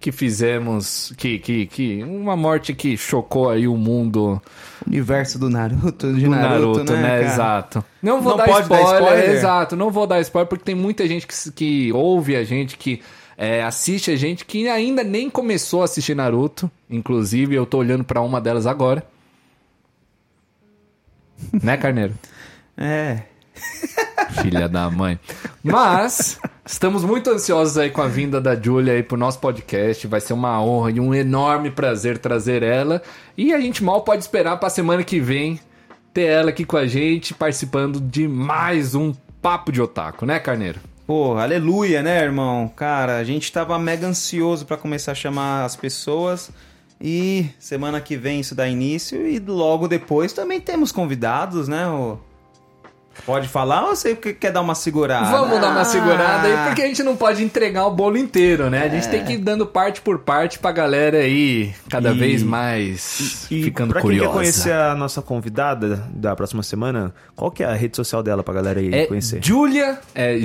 que 0.00 0.10
fizemos. 0.10 1.12
Que, 1.18 1.38
que, 1.38 1.66
que. 1.66 2.02
Uma 2.02 2.34
morte 2.34 2.72
que 2.72 2.96
chocou 2.96 3.50
aí 3.50 3.68
o 3.68 3.76
mundo 3.76 4.40
Universo 4.86 5.38
do 5.38 5.50
Naruto, 5.50 6.14
de 6.14 6.24
do 6.24 6.30
Naruto, 6.30 6.78
Naruto, 6.78 6.92
né, 6.94 7.02
né? 7.02 7.24
Exato. 7.26 7.84
Não 8.02 8.22
vou 8.22 8.30
Não 8.30 8.38
dar, 8.38 8.46
pode 8.46 8.70
dar 8.70 8.80
spoiler, 8.80 9.02
spoiler? 9.02 9.30
Exato, 9.36 9.76
não 9.76 9.90
vou 9.90 10.06
dar 10.06 10.18
spoiler 10.22 10.48
porque 10.48 10.64
tem 10.64 10.74
muita 10.74 11.06
gente 11.06 11.26
que, 11.26 11.52
que 11.52 11.92
ouve 11.92 12.34
a 12.34 12.42
gente, 12.42 12.78
que 12.78 13.02
é, 13.36 13.62
assiste 13.62 14.10
a 14.10 14.16
gente, 14.16 14.44
que 14.44 14.68
ainda 14.68 15.04
nem 15.04 15.28
começou 15.28 15.82
a 15.82 15.84
assistir 15.84 16.14
Naruto. 16.14 16.70
Inclusive, 16.88 17.54
eu 17.54 17.66
tô 17.66 17.78
olhando 17.78 18.04
pra 18.04 18.22
uma 18.22 18.40
delas 18.40 18.66
agora. 18.66 19.06
né, 21.62 21.76
Carneiro? 21.76 22.14
É. 22.76 23.22
Filha 24.42 24.68
da 24.68 24.90
mãe. 24.90 25.18
Mas 25.62 26.38
estamos 26.64 27.04
muito 27.04 27.30
ansiosos 27.30 27.78
aí 27.78 27.90
com 27.90 28.02
a 28.02 28.08
vinda 28.08 28.40
da 28.40 28.54
Julia 28.54 28.94
aí 28.94 29.02
pro 29.02 29.16
nosso 29.16 29.38
podcast. 29.38 30.06
Vai 30.06 30.20
ser 30.20 30.32
uma 30.32 30.62
honra 30.62 30.90
e 30.90 31.00
um 31.00 31.14
enorme 31.14 31.70
prazer 31.70 32.18
trazer 32.18 32.62
ela. 32.62 33.02
E 33.36 33.52
a 33.52 33.60
gente 33.60 33.84
mal 33.84 34.02
pode 34.02 34.22
esperar 34.22 34.56
pra 34.58 34.70
semana 34.70 35.04
que 35.04 35.20
vem 35.20 35.60
ter 36.12 36.24
ela 36.26 36.50
aqui 36.50 36.64
com 36.64 36.76
a 36.76 36.86
gente, 36.86 37.34
participando 37.34 38.00
de 38.00 38.26
mais 38.26 38.94
um 38.94 39.12
Papo 39.42 39.70
de 39.70 39.80
Otaku, 39.80 40.24
né, 40.24 40.38
Carneiro? 40.38 40.80
Pô, 41.06 41.36
aleluia, 41.36 42.02
né, 42.02 42.20
irmão? 42.20 42.66
Cara, 42.66 43.18
a 43.18 43.22
gente 43.22 43.52
tava 43.52 43.78
mega 43.78 44.08
ansioso 44.08 44.66
pra 44.66 44.76
começar 44.76 45.12
a 45.12 45.14
chamar 45.14 45.64
as 45.64 45.76
pessoas. 45.76 46.50
E 47.00 47.46
semana 47.60 48.00
que 48.00 48.16
vem 48.16 48.40
isso 48.40 48.56
dá 48.56 48.66
início. 48.66 49.24
E 49.24 49.38
logo 49.38 49.86
depois 49.86 50.32
também 50.32 50.60
temos 50.60 50.90
convidados, 50.90 51.68
né? 51.68 51.86
ô? 51.88 52.18
Pode 53.24 53.48
falar 53.48 53.84
ou 53.88 53.96
você 53.96 54.14
que- 54.14 54.32
quer 54.34 54.52
dar 54.52 54.60
uma 54.60 54.74
segurada? 54.74 55.30
Vamos 55.30 55.60
dar 55.60 55.70
uma 55.70 55.80
Ah, 55.80 55.84
segurada 55.84 56.46
aí, 56.46 56.66
porque 56.66 56.82
a 56.82 56.86
gente 56.86 57.02
não 57.02 57.16
pode 57.16 57.42
entregar 57.42 57.86
o 57.86 57.90
bolo 57.90 58.16
inteiro, 58.16 58.68
né? 58.70 58.84
A 58.84 58.88
gente 58.88 59.08
tem 59.08 59.24
que 59.24 59.32
ir 59.32 59.38
dando 59.38 59.66
parte 59.66 60.00
por 60.00 60.18
parte 60.20 60.58
pra 60.58 60.70
galera 60.72 61.18
aí 61.18 61.74
cada 61.90 62.12
E- 62.12 62.18
vez 62.18 62.42
mais 62.42 63.46
E 63.50 63.62
ficando 63.64 63.92
pra 63.92 64.00
curiosa. 64.02 64.24
quem 64.24 64.32
quer 64.32 64.38
conhecer 64.38 64.72
a 64.72 64.94
nossa 64.94 65.20
convidada 65.22 66.04
da 66.10 66.36
próxima 66.36 66.62
semana, 66.62 67.12
qual 67.34 67.50
que 67.50 67.62
é 67.62 67.66
a 67.66 67.74
rede 67.74 67.96
social 67.96 68.22
dela 68.22 68.42
pra 68.42 68.54
galera 68.54 68.78
aí 68.80 68.92
É 68.94 69.06
conhecer? 69.06 69.40
Julia, 69.42 69.98
é 70.14 70.38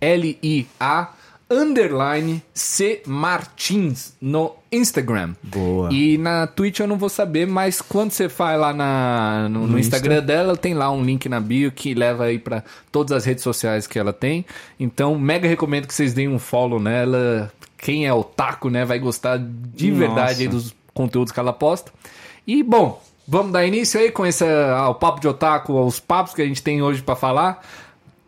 G-I-U-L-I-A, 0.00 1.08
underline 1.54 2.42
C 2.52 3.02
Martins 3.06 4.14
no 4.20 4.52
Instagram. 4.70 5.34
Boa. 5.42 5.92
E 5.92 6.18
na 6.18 6.46
Twitch 6.46 6.80
eu 6.80 6.86
não 6.86 6.96
vou 6.96 7.08
saber, 7.08 7.46
mas 7.46 7.80
quando 7.80 8.10
você 8.10 8.28
vai 8.28 8.58
lá 8.58 8.72
na, 8.72 9.48
no, 9.48 9.66
no 9.66 9.78
Instagram 9.78 10.22
dela, 10.22 10.56
tem 10.56 10.74
lá 10.74 10.90
um 10.90 11.02
link 11.02 11.28
na 11.28 11.40
bio 11.40 11.70
que 11.70 11.94
leva 11.94 12.24
aí 12.24 12.38
pra 12.38 12.62
todas 12.90 13.12
as 13.12 13.24
redes 13.24 13.44
sociais 13.44 13.86
que 13.86 13.98
ela 13.98 14.12
tem. 14.12 14.44
Então, 14.78 15.18
mega 15.18 15.48
recomendo 15.48 15.86
que 15.86 15.94
vocês 15.94 16.12
deem 16.12 16.28
um 16.28 16.38
follow 16.38 16.80
nela. 16.80 17.52
Quem 17.78 18.06
é 18.06 18.12
otaku, 18.12 18.70
né, 18.70 18.84
vai 18.84 18.98
gostar 18.98 19.38
de 19.38 19.90
Nossa. 19.90 20.06
verdade 20.06 20.48
dos 20.48 20.74
conteúdos 20.92 21.32
que 21.32 21.38
ela 21.38 21.52
posta. 21.52 21.92
E, 22.46 22.62
bom, 22.62 23.02
vamos 23.26 23.52
dar 23.52 23.66
início 23.66 24.00
aí 24.00 24.10
com 24.10 24.24
esse, 24.24 24.44
ao 24.44 24.94
papo 24.94 25.20
de 25.20 25.28
otaku, 25.28 25.76
aos 25.76 26.00
papos 26.00 26.34
que 26.34 26.42
a 26.42 26.46
gente 26.46 26.62
tem 26.62 26.82
hoje 26.82 27.02
pra 27.02 27.16
falar. 27.16 27.62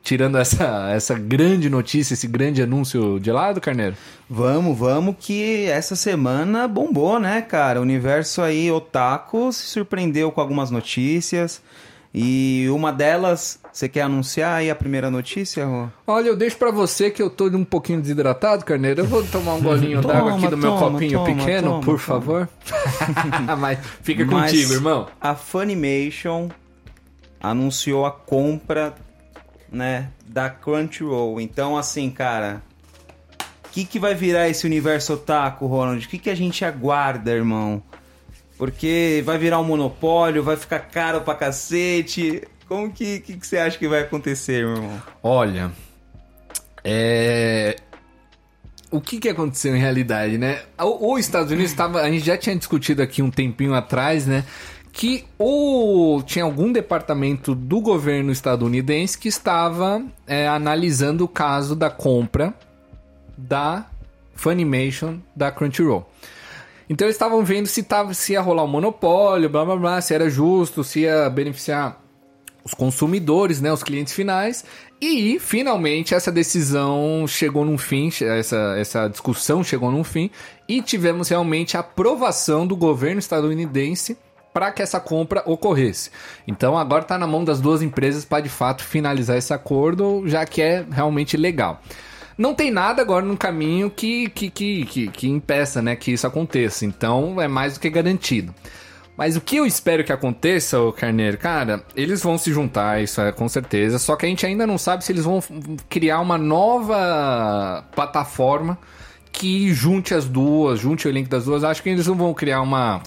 Tirando 0.06 0.38
essa, 0.38 0.88
essa 0.94 1.14
grande 1.14 1.68
notícia, 1.68 2.14
esse 2.14 2.28
grande 2.28 2.62
anúncio 2.62 3.18
de 3.18 3.32
lado, 3.32 3.60
Carneiro? 3.60 3.96
Vamos, 4.30 4.78
vamos, 4.78 5.16
que 5.18 5.64
essa 5.64 5.96
semana 5.96 6.68
bombou, 6.68 7.18
né, 7.18 7.42
cara? 7.42 7.80
O 7.80 7.82
universo 7.82 8.40
aí, 8.40 8.70
otaku, 8.70 9.52
se 9.52 9.64
surpreendeu 9.64 10.30
com 10.30 10.40
algumas 10.40 10.70
notícias. 10.70 11.60
E 12.14 12.68
uma 12.70 12.92
delas, 12.92 13.58
você 13.72 13.88
quer 13.88 14.02
anunciar 14.02 14.58
aí 14.58 14.70
a 14.70 14.76
primeira 14.76 15.10
notícia, 15.10 15.66
Rô? 15.66 15.88
Olha, 16.06 16.28
eu 16.28 16.36
deixo 16.36 16.56
pra 16.56 16.70
você 16.70 17.10
que 17.10 17.20
eu 17.20 17.28
tô 17.28 17.46
um 17.48 17.64
pouquinho 17.64 18.00
desidratado, 18.00 18.64
Carneiro. 18.64 19.00
Eu 19.00 19.06
vou 19.06 19.24
tomar 19.26 19.54
um 19.54 19.60
golinho 19.60 20.00
d'água 20.00 20.36
aqui 20.36 20.46
do 20.46 20.56
meu 20.56 20.70
toma, 20.70 20.92
copinho 20.92 21.18
toma, 21.18 21.34
pequeno, 21.34 21.68
toma, 21.68 21.80
por 21.82 21.98
favor. 21.98 22.48
Mas 23.58 23.80
fica 24.04 24.24
Mas 24.24 24.52
contigo, 24.52 24.72
irmão. 24.72 25.08
A 25.20 25.34
Funimation 25.34 26.48
anunciou 27.42 28.06
a 28.06 28.12
compra, 28.12 28.94
né, 29.70 30.08
da 30.26 30.48
Crunchyroll. 30.50 31.40
Então, 31.40 31.76
assim, 31.76 32.10
cara, 32.10 32.62
o 33.66 33.68
que, 33.70 33.84
que 33.84 33.98
vai 33.98 34.14
virar 34.14 34.48
esse 34.48 34.66
universo 34.66 35.14
otaku, 35.14 35.66
Ronald? 35.66 36.04
O 36.04 36.08
que, 36.08 36.18
que 36.18 36.30
a 36.30 36.34
gente 36.34 36.64
aguarda, 36.64 37.32
irmão? 37.32 37.82
Porque 38.56 39.22
vai 39.26 39.36
virar 39.36 39.60
um 39.60 39.64
monopólio, 39.64 40.42
vai 40.42 40.56
ficar 40.56 40.78
caro 40.78 41.20
pra 41.20 41.34
cacete. 41.34 42.42
Como 42.66 42.90
que, 42.90 43.20
que, 43.20 43.36
que 43.36 43.46
você 43.46 43.58
acha 43.58 43.76
que 43.78 43.86
vai 43.86 44.00
acontecer, 44.00 44.64
meu 44.66 44.76
irmão? 44.76 45.02
Olha, 45.22 45.70
é... 46.82 47.76
O 48.90 49.00
que, 49.00 49.18
que 49.18 49.28
aconteceu 49.28 49.76
em 49.76 49.80
realidade, 49.80 50.38
né? 50.38 50.62
O- 50.80 51.12
Os 51.14 51.20
Estados 51.20 51.50
Unidos 51.50 51.70
estava, 51.72 52.00
a 52.00 52.10
gente 52.10 52.24
já 52.24 52.38
tinha 52.38 52.54
discutido 52.56 53.02
aqui 53.02 53.20
um 53.20 53.30
tempinho 53.30 53.74
atrás, 53.74 54.26
né? 54.26 54.44
Que 54.98 55.26
ou 55.38 56.22
tinha 56.22 56.42
algum 56.42 56.72
departamento 56.72 57.54
do 57.54 57.82
governo 57.82 58.32
estadunidense 58.32 59.18
que 59.18 59.28
estava 59.28 60.02
é, 60.26 60.48
analisando 60.48 61.22
o 61.22 61.28
caso 61.28 61.76
da 61.76 61.90
compra 61.90 62.54
da 63.36 63.84
Funimation 64.34 65.18
da 65.36 65.52
Crunchyroll. 65.52 66.08
Então 66.88 67.06
eles 67.06 67.14
estavam 67.14 67.44
vendo 67.44 67.66
se, 67.66 67.82
tava, 67.82 68.14
se 68.14 68.32
ia 68.32 68.40
rolar 68.40 68.64
um 68.64 68.68
monopólio, 68.68 69.50
blá 69.50 69.66
blá 69.66 69.76
blá, 69.76 70.00
se 70.00 70.14
era 70.14 70.30
justo, 70.30 70.82
se 70.82 71.00
ia 71.00 71.28
beneficiar 71.28 72.00
os 72.64 72.72
consumidores, 72.72 73.60
né, 73.60 73.70
os 73.70 73.82
clientes 73.82 74.14
finais. 74.14 74.64
E 74.98 75.38
finalmente 75.38 76.14
essa 76.14 76.32
decisão 76.32 77.26
chegou 77.28 77.66
num 77.66 77.76
fim, 77.76 78.10
essa, 78.22 78.74
essa 78.78 79.08
discussão 79.08 79.62
chegou 79.62 79.90
num 79.90 80.02
fim 80.02 80.30
e 80.66 80.80
tivemos 80.80 81.28
realmente 81.28 81.76
a 81.76 81.80
aprovação 81.80 82.66
do 82.66 82.74
governo 82.74 83.18
estadunidense 83.18 84.16
para 84.56 84.72
que 84.72 84.80
essa 84.80 84.98
compra 84.98 85.42
ocorresse. 85.44 86.10
Então 86.48 86.78
agora 86.78 87.02
está 87.02 87.18
na 87.18 87.26
mão 87.26 87.44
das 87.44 87.60
duas 87.60 87.82
empresas 87.82 88.24
para 88.24 88.42
de 88.42 88.48
fato 88.48 88.82
finalizar 88.82 89.36
esse 89.36 89.52
acordo, 89.52 90.22
já 90.24 90.46
que 90.46 90.62
é 90.62 90.82
realmente 90.90 91.36
legal. 91.36 91.82
Não 92.38 92.54
tem 92.54 92.70
nada 92.70 93.02
agora 93.02 93.22
no 93.22 93.36
caminho 93.36 93.90
que, 93.90 94.30
que, 94.30 94.48
que, 94.48 94.86
que, 94.86 95.08
que 95.08 95.28
impeça 95.28 95.82
né, 95.82 95.94
que 95.94 96.10
isso 96.10 96.26
aconteça. 96.26 96.86
Então 96.86 97.38
é 97.38 97.46
mais 97.46 97.74
do 97.74 97.80
que 97.80 97.90
garantido. 97.90 98.54
Mas 99.14 99.36
o 99.36 99.42
que 99.42 99.56
eu 99.56 99.66
espero 99.66 100.02
que 100.02 100.10
aconteça, 100.10 100.80
ô 100.80 100.90
Carneiro, 100.90 101.36
cara, 101.36 101.84
eles 101.94 102.22
vão 102.22 102.38
se 102.38 102.50
juntar, 102.50 103.02
isso 103.02 103.20
é 103.20 103.32
com 103.32 103.46
certeza. 103.50 103.98
Só 103.98 104.16
que 104.16 104.24
a 104.24 104.28
gente 104.30 104.46
ainda 104.46 104.66
não 104.66 104.78
sabe 104.78 105.04
se 105.04 105.12
eles 105.12 105.26
vão 105.26 105.38
criar 105.86 106.20
uma 106.20 106.38
nova 106.38 107.84
plataforma 107.94 108.78
que 109.30 109.70
junte 109.74 110.14
as 110.14 110.24
duas, 110.24 110.80
junte 110.80 111.06
o 111.06 111.10
link 111.10 111.28
das 111.28 111.44
duas. 111.44 111.62
Acho 111.62 111.82
que 111.82 111.90
eles 111.90 112.06
não 112.06 112.14
vão 112.14 112.32
criar 112.32 112.62
uma. 112.62 113.02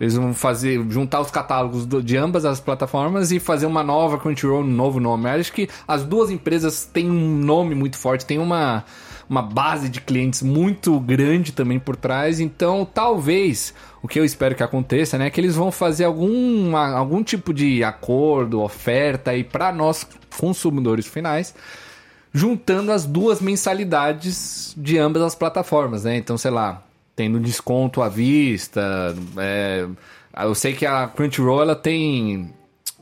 Eles 0.00 0.14
vão 0.16 0.34
fazer, 0.34 0.84
juntar 0.90 1.20
os 1.20 1.30
catálogos 1.30 1.86
do- 1.86 2.02
de 2.02 2.16
ambas 2.16 2.44
as 2.44 2.58
plataformas 2.60 3.30
e 3.30 3.38
fazer 3.38 3.66
uma 3.66 3.82
nova 3.82 4.18
Crunchyroll, 4.18 4.62
um 4.62 4.66
novo 4.66 4.98
nome. 4.98 5.28
Eu 5.28 5.40
acho 5.40 5.52
que 5.52 5.68
as 5.86 6.04
duas 6.04 6.30
empresas 6.30 6.84
têm 6.84 7.10
um 7.10 7.36
nome 7.38 7.74
muito 7.76 7.96
forte, 7.96 8.26
tem 8.26 8.38
uma, 8.38 8.84
uma 9.30 9.40
base 9.40 9.88
de 9.88 10.00
clientes 10.00 10.42
muito 10.42 10.98
grande 10.98 11.52
também 11.52 11.78
por 11.78 11.94
trás. 11.94 12.40
Então, 12.40 12.84
talvez, 12.84 13.72
o 14.02 14.08
que 14.08 14.18
eu 14.18 14.24
espero 14.24 14.54
que 14.56 14.62
aconteça, 14.64 15.16
né, 15.16 15.28
é 15.28 15.30
que 15.30 15.40
eles 15.40 15.54
vão 15.54 15.70
fazer 15.70 16.04
algum, 16.04 16.76
algum 16.76 17.22
tipo 17.22 17.54
de 17.54 17.84
acordo, 17.84 18.60
oferta 18.60 19.30
aí 19.30 19.44
para 19.44 19.72
nós 19.72 20.06
consumidores 20.38 21.06
finais 21.06 21.54
juntando 22.36 22.90
as 22.90 23.06
duas 23.06 23.40
mensalidades 23.40 24.74
de 24.76 24.98
ambas 24.98 25.22
as 25.22 25.34
plataformas, 25.36 26.02
né? 26.02 26.16
Então, 26.16 26.36
sei 26.36 26.50
lá, 26.50 26.82
tendo 27.16 27.40
desconto 27.40 28.02
à 28.02 28.08
vista. 28.08 29.14
é, 29.38 29.86
eu 30.42 30.54
sei 30.54 30.72
que 30.72 30.86
a 30.86 31.06
Crunchyroll 31.06 31.62
ela 31.62 31.76
tem. 31.76 32.52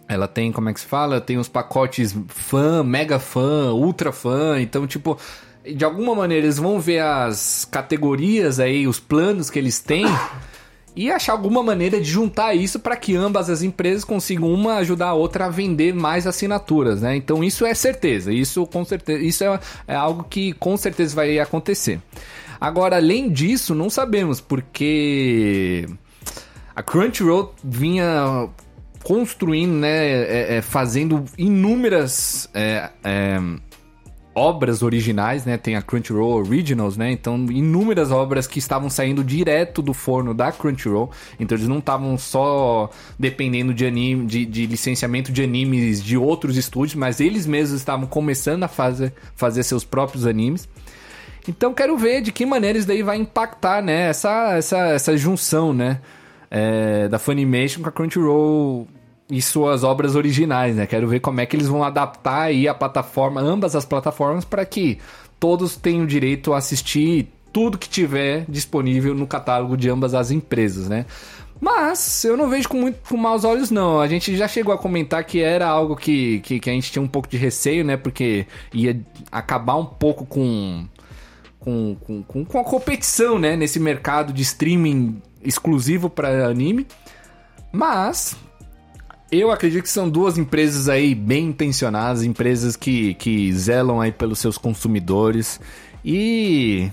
Ela 0.08 0.28
tem, 0.28 0.52
como 0.52 0.68
é 0.68 0.74
que 0.74 0.80
se 0.80 0.86
fala? 0.86 1.20
Tem 1.20 1.38
os 1.38 1.48
pacotes 1.48 2.14
fã, 2.28 2.82
mega 2.82 3.18
fã, 3.18 3.72
ultra 3.72 4.12
fã. 4.12 4.60
Então, 4.60 4.86
tipo, 4.86 5.18
de 5.64 5.84
alguma 5.84 6.14
maneira 6.14 6.44
eles 6.44 6.58
vão 6.58 6.78
ver 6.78 7.00
as 7.00 7.66
categorias 7.70 8.60
aí, 8.60 8.86
os 8.86 9.00
planos 9.00 9.48
que 9.48 9.58
eles 9.58 9.80
têm. 9.80 10.04
E 10.94 11.10
achar 11.10 11.32
alguma 11.32 11.62
maneira 11.62 11.98
de 11.98 12.10
juntar 12.10 12.54
isso 12.54 12.78
para 12.78 12.94
que 12.96 13.16
ambas 13.16 13.48
as 13.48 13.62
empresas 13.62 14.04
consigam 14.04 14.52
uma 14.52 14.74
ajudar 14.74 15.08
a 15.08 15.14
outra 15.14 15.46
a 15.46 15.48
vender 15.48 15.94
mais 15.94 16.26
assinaturas, 16.26 17.00
né? 17.00 17.16
Então 17.16 17.42
isso 17.42 17.64
é 17.64 17.72
certeza, 17.72 18.30
isso 18.30 18.66
com 18.66 18.84
certeza, 18.84 19.22
isso 19.22 19.42
é, 19.42 19.58
é 19.88 19.94
algo 19.94 20.24
que 20.24 20.52
com 20.52 20.76
certeza 20.76 21.16
vai 21.16 21.38
acontecer. 21.38 21.98
Agora, 22.62 22.94
além 22.94 23.28
disso, 23.28 23.74
não 23.74 23.90
sabemos 23.90 24.40
porque 24.40 25.84
a 26.76 26.80
Crunchyroll 26.80 27.52
vinha 27.62 28.48
construindo, 29.02 29.72
né, 29.72 30.06
é, 30.06 30.56
é, 30.58 30.62
fazendo 30.62 31.24
inúmeras 31.36 32.48
é, 32.54 32.88
é, 33.02 33.40
obras 34.32 34.80
originais, 34.80 35.44
né? 35.44 35.58
Tem 35.58 35.74
a 35.74 35.82
Crunchyroll 35.82 36.38
Originals, 36.38 36.96
né? 36.96 37.10
Então, 37.10 37.34
inúmeras 37.50 38.12
obras 38.12 38.46
que 38.46 38.60
estavam 38.60 38.88
saindo 38.88 39.24
direto 39.24 39.82
do 39.82 39.92
forno 39.92 40.32
da 40.32 40.52
Crunchyroll. 40.52 41.10
Então, 41.40 41.58
eles 41.58 41.66
não 41.66 41.78
estavam 41.78 42.16
só 42.16 42.90
dependendo 43.18 43.74
de 43.74 43.84
anime, 43.84 44.24
de, 44.24 44.46
de 44.46 44.66
licenciamento 44.66 45.32
de 45.32 45.42
animes 45.42 46.00
de 46.00 46.16
outros 46.16 46.56
estúdios, 46.56 46.94
mas 46.94 47.20
eles 47.20 47.44
mesmos 47.44 47.80
estavam 47.80 48.06
começando 48.06 48.62
a 48.62 48.68
fazer, 48.68 49.12
fazer 49.34 49.64
seus 49.64 49.84
próprios 49.84 50.26
animes. 50.26 50.68
Então, 51.48 51.74
quero 51.74 51.96
ver 51.96 52.20
de 52.20 52.30
que 52.30 52.46
maneira 52.46 52.78
isso 52.78 52.86
daí 52.86 53.02
vai 53.02 53.16
impactar, 53.16 53.82
né? 53.82 54.08
Essa, 54.08 54.54
essa, 54.56 54.78
essa 54.88 55.16
junção, 55.16 55.72
né? 55.72 56.00
É, 56.50 57.08
da 57.08 57.18
Funimation 57.18 57.82
com 57.82 57.88
a 57.88 57.92
Crunchyroll 57.92 58.86
e 59.30 59.40
suas 59.40 59.82
obras 59.82 60.14
originais, 60.14 60.76
né? 60.76 60.86
Quero 60.86 61.08
ver 61.08 61.20
como 61.20 61.40
é 61.40 61.46
que 61.46 61.56
eles 61.56 61.66
vão 61.66 61.82
adaptar 61.82 62.42
aí 62.42 62.68
a 62.68 62.74
plataforma, 62.74 63.40
ambas 63.40 63.74
as 63.74 63.84
plataformas, 63.84 64.44
para 64.44 64.64
que 64.64 64.98
todos 65.40 65.76
tenham 65.76 66.06
direito 66.06 66.52
a 66.52 66.58
assistir 66.58 67.28
tudo 67.52 67.78
que 67.78 67.88
tiver 67.88 68.44
disponível 68.48 69.14
no 69.14 69.26
catálogo 69.26 69.76
de 69.76 69.88
ambas 69.90 70.14
as 70.14 70.30
empresas, 70.30 70.88
né? 70.88 71.06
Mas 71.60 72.24
eu 72.24 72.36
não 72.36 72.48
vejo 72.48 72.68
com 72.68 72.76
muito 72.76 72.98
com 73.08 73.16
maus 73.16 73.44
olhos, 73.44 73.70
não. 73.70 74.00
A 74.00 74.08
gente 74.08 74.36
já 74.36 74.48
chegou 74.48 74.74
a 74.74 74.78
comentar 74.78 75.22
que 75.22 75.40
era 75.40 75.68
algo 75.68 75.94
que, 75.94 76.40
que, 76.40 76.58
que 76.58 76.68
a 76.68 76.72
gente 76.72 76.90
tinha 76.90 77.00
um 77.00 77.06
pouco 77.06 77.28
de 77.28 77.36
receio, 77.36 77.84
né? 77.84 77.96
Porque 77.96 78.46
ia 78.74 79.00
acabar 79.30 79.76
um 79.76 79.84
pouco 79.84 80.26
com, 80.26 80.84
com, 81.62 81.96
com, 82.24 82.44
com, 82.44 82.58
a 82.58 82.64
competição, 82.64 83.38
né? 83.38 83.56
Nesse 83.56 83.78
mercado 83.78 84.32
de 84.32 84.42
streaming 84.42 85.22
exclusivo 85.42 86.10
para 86.10 86.46
anime. 86.46 86.86
Mas 87.70 88.36
Eu 89.30 89.50
acredito 89.50 89.84
que 89.84 89.88
são 89.88 90.10
duas 90.10 90.36
empresas 90.36 90.90
aí 90.90 91.14
bem 91.14 91.46
intencionadas, 91.46 92.22
empresas 92.22 92.76
que, 92.76 93.14
que 93.14 93.50
zelam 93.54 94.00
aí 94.00 94.12
pelos 94.12 94.38
seus 94.38 94.58
consumidores. 94.58 95.58
E 96.04 96.90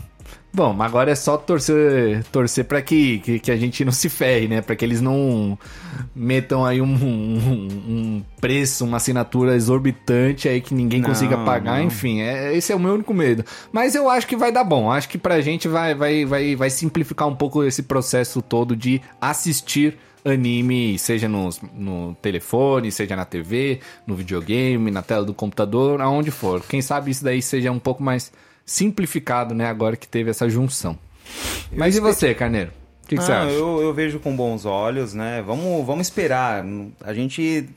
Bom, 0.52 0.74
mas 0.74 0.88
agora 0.88 1.12
é 1.12 1.16
só 1.16 1.38
torcer, 1.38 2.24
torcer 2.32 2.66
para 2.66 2.82
que, 2.82 3.20
que, 3.20 3.40
que, 3.40 3.52
a 3.52 3.56
gente 3.56 3.86
não 3.86 3.92
se 3.92 4.10
ferre, 4.10 4.48
né? 4.48 4.62
Para 4.62 4.76
que 4.76 4.84
eles 4.84 5.00
não 5.00 5.58
metam 6.16 6.66
aí 6.66 6.82
um, 6.82 6.86
um, 6.86 7.68
um, 7.88 8.24
preço, 8.42 8.84
uma 8.84 8.98
assinatura 8.98 9.56
exorbitante 9.56 10.50
aí 10.50 10.60
que 10.60 10.74
ninguém 10.74 11.02
não, 11.02 11.10
consiga 11.10 11.38
pagar. 11.38 11.78
Não. 11.78 11.84
Enfim, 11.86 12.22
é, 12.22 12.56
esse 12.56 12.72
é 12.72 12.76
o 12.76 12.80
meu 12.80 12.96
único 12.96 13.14
medo. 13.14 13.46
Mas 13.72 13.94
eu 13.94 14.10
acho 14.10 14.26
que 14.26 14.36
vai 14.36 14.52
dar 14.52 14.64
bom. 14.64 14.92
Acho 14.92 15.08
que 15.08 15.20
pra 15.20 15.40
gente 15.40 15.68
vai, 15.68 15.94
vai, 15.94 16.26
vai, 16.26 16.56
vai 16.56 16.70
simplificar 16.72 17.28
um 17.28 17.36
pouco 17.36 17.64
esse 17.64 17.84
processo 17.84 18.42
todo 18.42 18.76
de 18.76 19.00
assistir 19.22 20.00
anime, 20.26 20.98
seja 20.98 21.28
no, 21.28 21.50
no 21.74 22.16
telefone, 22.22 22.92
seja 22.92 23.16
na 23.16 23.24
TV, 23.24 23.80
no 24.06 24.16
videogame, 24.16 24.90
na 24.92 25.02
tela 25.02 25.24
do 25.24 25.34
computador, 25.34 26.02
aonde 26.02 26.32
for. 26.32 26.62
Quem 26.68 26.82
sabe 26.82 27.12
isso 27.12 27.24
daí 27.24 27.42
seja 27.42 27.72
um 27.72 27.80
pouco 27.80 28.02
mais 28.02 28.32
simplificado, 28.70 29.56
né? 29.56 29.66
Agora 29.66 29.98
que 29.98 30.08
teve 30.08 30.30
essa 30.30 30.48
junção. 30.48 30.98
Eu 31.72 31.78
Mas 31.78 31.96
e 31.96 32.00
você, 32.00 32.36
Carneiro? 32.36 32.72
O 33.04 33.08
que, 33.08 33.18
que 33.18 33.24
você 33.24 33.32
acha? 33.32 33.52
Eu, 33.52 33.82
eu 33.82 33.92
vejo 33.92 34.20
com 34.20 34.36
bons 34.36 34.64
olhos, 34.66 35.16
né? 35.16 35.42
Vamos, 35.42 35.86
vamos 35.86 36.06
esperar. 36.06 36.64
A 37.02 37.12
gente 37.12 37.68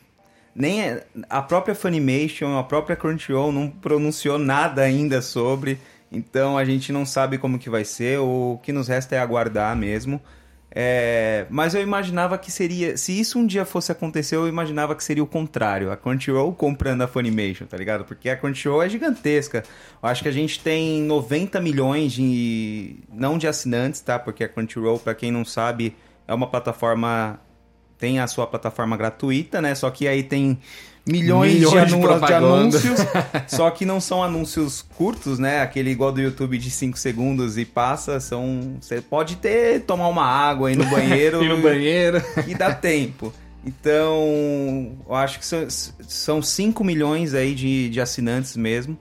nem 0.54 0.82
é, 0.82 1.06
a 1.30 1.40
própria 1.40 1.74
Funimation, 1.74 2.58
a 2.58 2.62
própria 2.62 2.94
Crunchyroll 2.94 3.50
não 3.50 3.70
pronunciou 3.70 4.38
nada 4.38 4.82
ainda 4.82 5.22
sobre, 5.22 5.78
então 6.10 6.58
a 6.58 6.64
gente 6.66 6.92
não 6.92 7.06
sabe 7.06 7.38
como 7.38 7.58
que 7.58 7.70
vai 7.70 7.86
ser. 7.86 8.18
O 8.18 8.60
que 8.62 8.70
nos 8.70 8.88
resta 8.88 9.16
é 9.16 9.18
aguardar 9.18 9.74
mesmo. 9.74 10.20
É, 10.74 11.44
mas 11.50 11.74
eu 11.74 11.82
imaginava 11.82 12.38
que 12.38 12.50
seria. 12.50 12.96
Se 12.96 13.18
isso 13.18 13.38
um 13.38 13.46
dia 13.46 13.64
fosse 13.66 13.92
acontecer, 13.92 14.36
eu 14.36 14.48
imaginava 14.48 14.94
que 14.94 15.04
seria 15.04 15.22
o 15.22 15.26
contrário. 15.26 15.92
A 15.92 15.96
Crunchyroll 15.96 16.54
comprando 16.54 17.02
a 17.02 17.06
Funimation, 17.06 17.66
tá 17.66 17.76
ligado? 17.76 18.04
Porque 18.04 18.30
a 18.30 18.36
Crunchyroll 18.36 18.82
é 18.82 18.88
gigantesca. 18.88 19.64
Eu 20.02 20.08
acho 20.08 20.22
que 20.22 20.28
a 20.28 20.32
gente 20.32 20.60
tem 20.60 21.02
90 21.02 21.60
milhões 21.60 22.12
de. 22.12 22.96
Não 23.12 23.36
de 23.36 23.46
assinantes, 23.46 24.00
tá? 24.00 24.18
Porque 24.18 24.44
a 24.44 24.48
Crunchyroll, 24.48 24.98
para 24.98 25.14
quem 25.14 25.30
não 25.30 25.44
sabe, 25.44 25.94
é 26.26 26.32
uma 26.32 26.46
plataforma. 26.46 27.38
Tem 27.98 28.18
a 28.18 28.26
sua 28.26 28.46
plataforma 28.46 28.96
gratuita, 28.96 29.60
né? 29.60 29.74
Só 29.74 29.90
que 29.90 30.08
aí 30.08 30.22
tem 30.22 30.58
milhões, 31.06 31.54
milhões 31.54 31.90
de, 31.90 31.96
de, 31.96 32.26
de, 32.26 32.32
anúncios, 32.32 33.00
só 33.48 33.70
que 33.70 33.84
não 33.84 34.00
são 34.00 34.22
anúncios 34.22 34.82
curtos, 34.96 35.38
né? 35.38 35.60
Aquele 35.60 35.90
igual 35.90 36.12
do 36.12 36.20
YouTube 36.20 36.56
de 36.58 36.70
5 36.70 36.98
segundos 36.98 37.58
e 37.58 37.64
passa, 37.64 38.20
são 38.20 38.76
você 38.80 39.00
pode 39.00 39.36
ter 39.36 39.80
tomar 39.80 40.08
uma 40.08 40.24
água 40.24 40.68
aí 40.68 40.76
no 40.76 40.84
banheiro, 40.86 41.42
ir 41.42 41.48
no 41.48 41.60
banheiro 41.60 42.22
e 42.46 42.54
dá 42.54 42.72
tempo. 42.72 43.32
Então, 43.64 44.96
eu 45.06 45.14
acho 45.14 45.38
que 45.38 45.46
são, 45.46 45.68
são 45.68 46.42
5 46.42 46.82
milhões 46.82 47.32
aí 47.32 47.54
de, 47.54 47.88
de 47.90 48.00
assinantes 48.00 48.56
mesmo. 48.56 48.98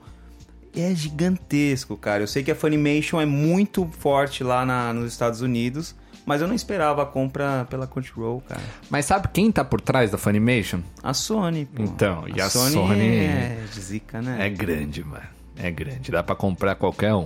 É 0.74 0.94
gigantesco, 0.94 1.96
cara. 1.96 2.22
Eu 2.22 2.26
sei 2.26 2.42
que 2.42 2.50
a 2.50 2.54
Funimation 2.54 3.20
é 3.20 3.26
muito 3.26 3.88
forte 3.98 4.42
lá 4.42 4.64
na, 4.64 4.92
nos 4.92 5.12
Estados 5.12 5.40
Unidos. 5.40 5.94
Mas 6.24 6.40
eu 6.40 6.46
não 6.46 6.54
esperava 6.54 7.02
a 7.02 7.06
compra 7.06 7.66
pela 7.68 7.86
Crunchyroll, 7.86 8.40
cara. 8.48 8.60
Mas 8.88 9.06
sabe 9.06 9.28
quem 9.32 9.50
tá 9.50 9.64
por 9.64 9.80
trás 9.80 10.10
da 10.10 10.18
Funimation? 10.18 10.80
A 11.02 11.12
Sony, 11.12 11.66
pô. 11.66 11.82
Então, 11.82 12.24
e 12.28 12.40
a, 12.40 12.46
a 12.46 12.50
Sony, 12.50 12.72
Sony 12.72 13.16
é 13.24 13.64
de 13.72 13.80
zica, 13.80 14.22
né? 14.22 14.46
É 14.46 14.48
grande, 14.48 15.02
mano. 15.04 15.24
É 15.56 15.70
grande, 15.70 16.10
dá 16.10 16.22
para 16.22 16.34
comprar 16.34 16.74
qualquer 16.76 17.14
um. 17.14 17.24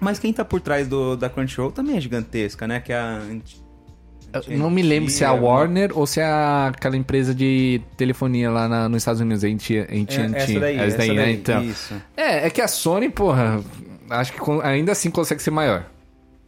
Mas 0.00 0.18
quem 0.18 0.32
tá 0.32 0.44
por 0.44 0.60
trás 0.60 0.88
do, 0.88 1.16
da 1.16 1.28
Crunchyroll 1.28 1.72
também 1.72 1.96
é 1.96 2.00
gigantesca, 2.00 2.66
né? 2.66 2.80
Que 2.80 2.92
é 2.92 2.96
a 2.96 3.20
eu 4.48 4.58
não 4.58 4.70
me 4.70 4.82
lembro 4.82 5.10
se 5.10 5.24
é 5.24 5.26
a 5.26 5.32
Warner 5.32 5.96
ou 5.96 6.06
se 6.06 6.20
é 6.20 6.24
aquela 6.24 6.96
empresa 6.96 7.34
de 7.34 7.80
telefonia 7.96 8.50
lá 8.50 8.68
na, 8.68 8.88
nos 8.88 8.98
Estados 8.98 9.20
Unidos, 9.20 9.44
AT&T. 9.44 9.74
É, 9.74 10.38
essa 10.38 10.60
daí, 10.60 10.78
essa 10.78 10.98
daí, 10.98 11.12
né? 11.14 11.30
Então, 11.30 11.62
isso. 11.62 11.94
É, 12.16 12.46
é 12.46 12.50
que 12.50 12.60
a 12.60 12.68
Sony, 12.68 13.08
porra, 13.08 13.62
acho 14.10 14.32
que 14.32 14.40
ainda 14.62 14.92
assim 14.92 15.10
consegue 15.10 15.42
ser 15.42 15.50
maior. 15.50 15.86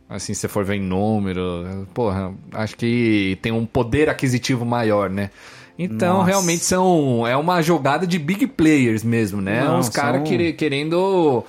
Assim, 0.08 0.32
se 0.32 0.40
você 0.40 0.48
for 0.48 0.64
ver 0.64 0.76
em 0.76 0.80
número, 0.80 1.86
porra, 1.92 2.32
acho 2.52 2.76
que 2.76 3.38
tem 3.42 3.52
um 3.52 3.66
poder 3.66 4.08
aquisitivo 4.08 4.64
maior, 4.64 5.10
né? 5.10 5.30
Então, 5.78 6.18
Nossa. 6.18 6.26
realmente 6.26 6.64
são. 6.64 7.26
É 7.26 7.36
uma 7.36 7.62
jogada 7.62 8.06
de 8.06 8.18
big 8.18 8.46
players 8.48 9.04
mesmo, 9.04 9.40
né? 9.40 9.62
Não, 9.62 9.78
Uns 9.78 9.88
caras 9.88 10.26
são... 10.26 10.52
querendo. 10.56 11.44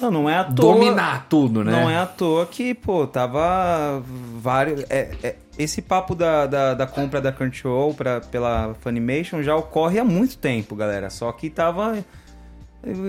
Não, 0.00 0.10
não 0.10 0.28
é 0.28 0.36
à 0.36 0.44
toa. 0.44 0.74
Dominar 0.74 1.26
tudo, 1.28 1.64
né? 1.64 1.72
Não 1.72 1.88
é 1.88 1.96
à 1.96 2.04
toa 2.04 2.44
que, 2.44 2.74
pô, 2.74 3.06
tava 3.06 4.02
vários. 4.36 4.84
É, 4.90 5.10
é, 5.22 5.36
esse 5.56 5.80
papo 5.80 6.14
da, 6.14 6.46
da, 6.46 6.74
da, 6.74 6.86
compra 6.86 7.20
da 7.20 7.32
Crunchyroll 7.32 7.94
pra, 7.94 8.20
pela 8.20 8.74
Funimation 8.80 9.42
já 9.42 9.56
ocorre 9.56 9.98
há 9.98 10.04
muito 10.04 10.36
tempo, 10.36 10.74
galera. 10.74 11.08
Só 11.08 11.30
que 11.32 11.48
tava 11.48 12.04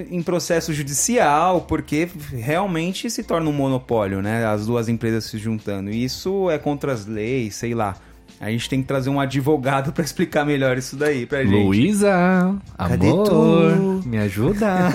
em 0.10 0.22
processo 0.22 0.74
judicial, 0.74 1.62
porque 1.62 2.08
realmente 2.32 3.10
se 3.10 3.24
torna 3.24 3.50
um 3.50 3.54
monopólio, 3.54 4.22
né? 4.22 4.46
As 4.46 4.66
duas 4.66 4.88
empresas 4.88 5.26
se 5.26 5.38
juntando. 5.38 5.90
E 5.90 6.04
isso 6.04 6.50
é 6.50 6.58
contra 6.58 6.94
as 6.94 7.06
leis, 7.06 7.56
sei 7.56 7.74
lá. 7.74 7.96
A 8.40 8.50
gente 8.50 8.70
tem 8.70 8.82
que 8.82 8.88
trazer 8.88 9.10
um 9.10 9.20
advogado 9.20 9.92
para 9.94 10.04
explicar 10.04 10.46
melhor 10.46 10.78
isso 10.78 10.96
daí 10.96 11.26
pra 11.26 11.44
gente. 11.44 11.66
Luísa, 11.66 12.56
amor, 12.78 14.06
me 14.06 14.18
ajuda. 14.18 14.90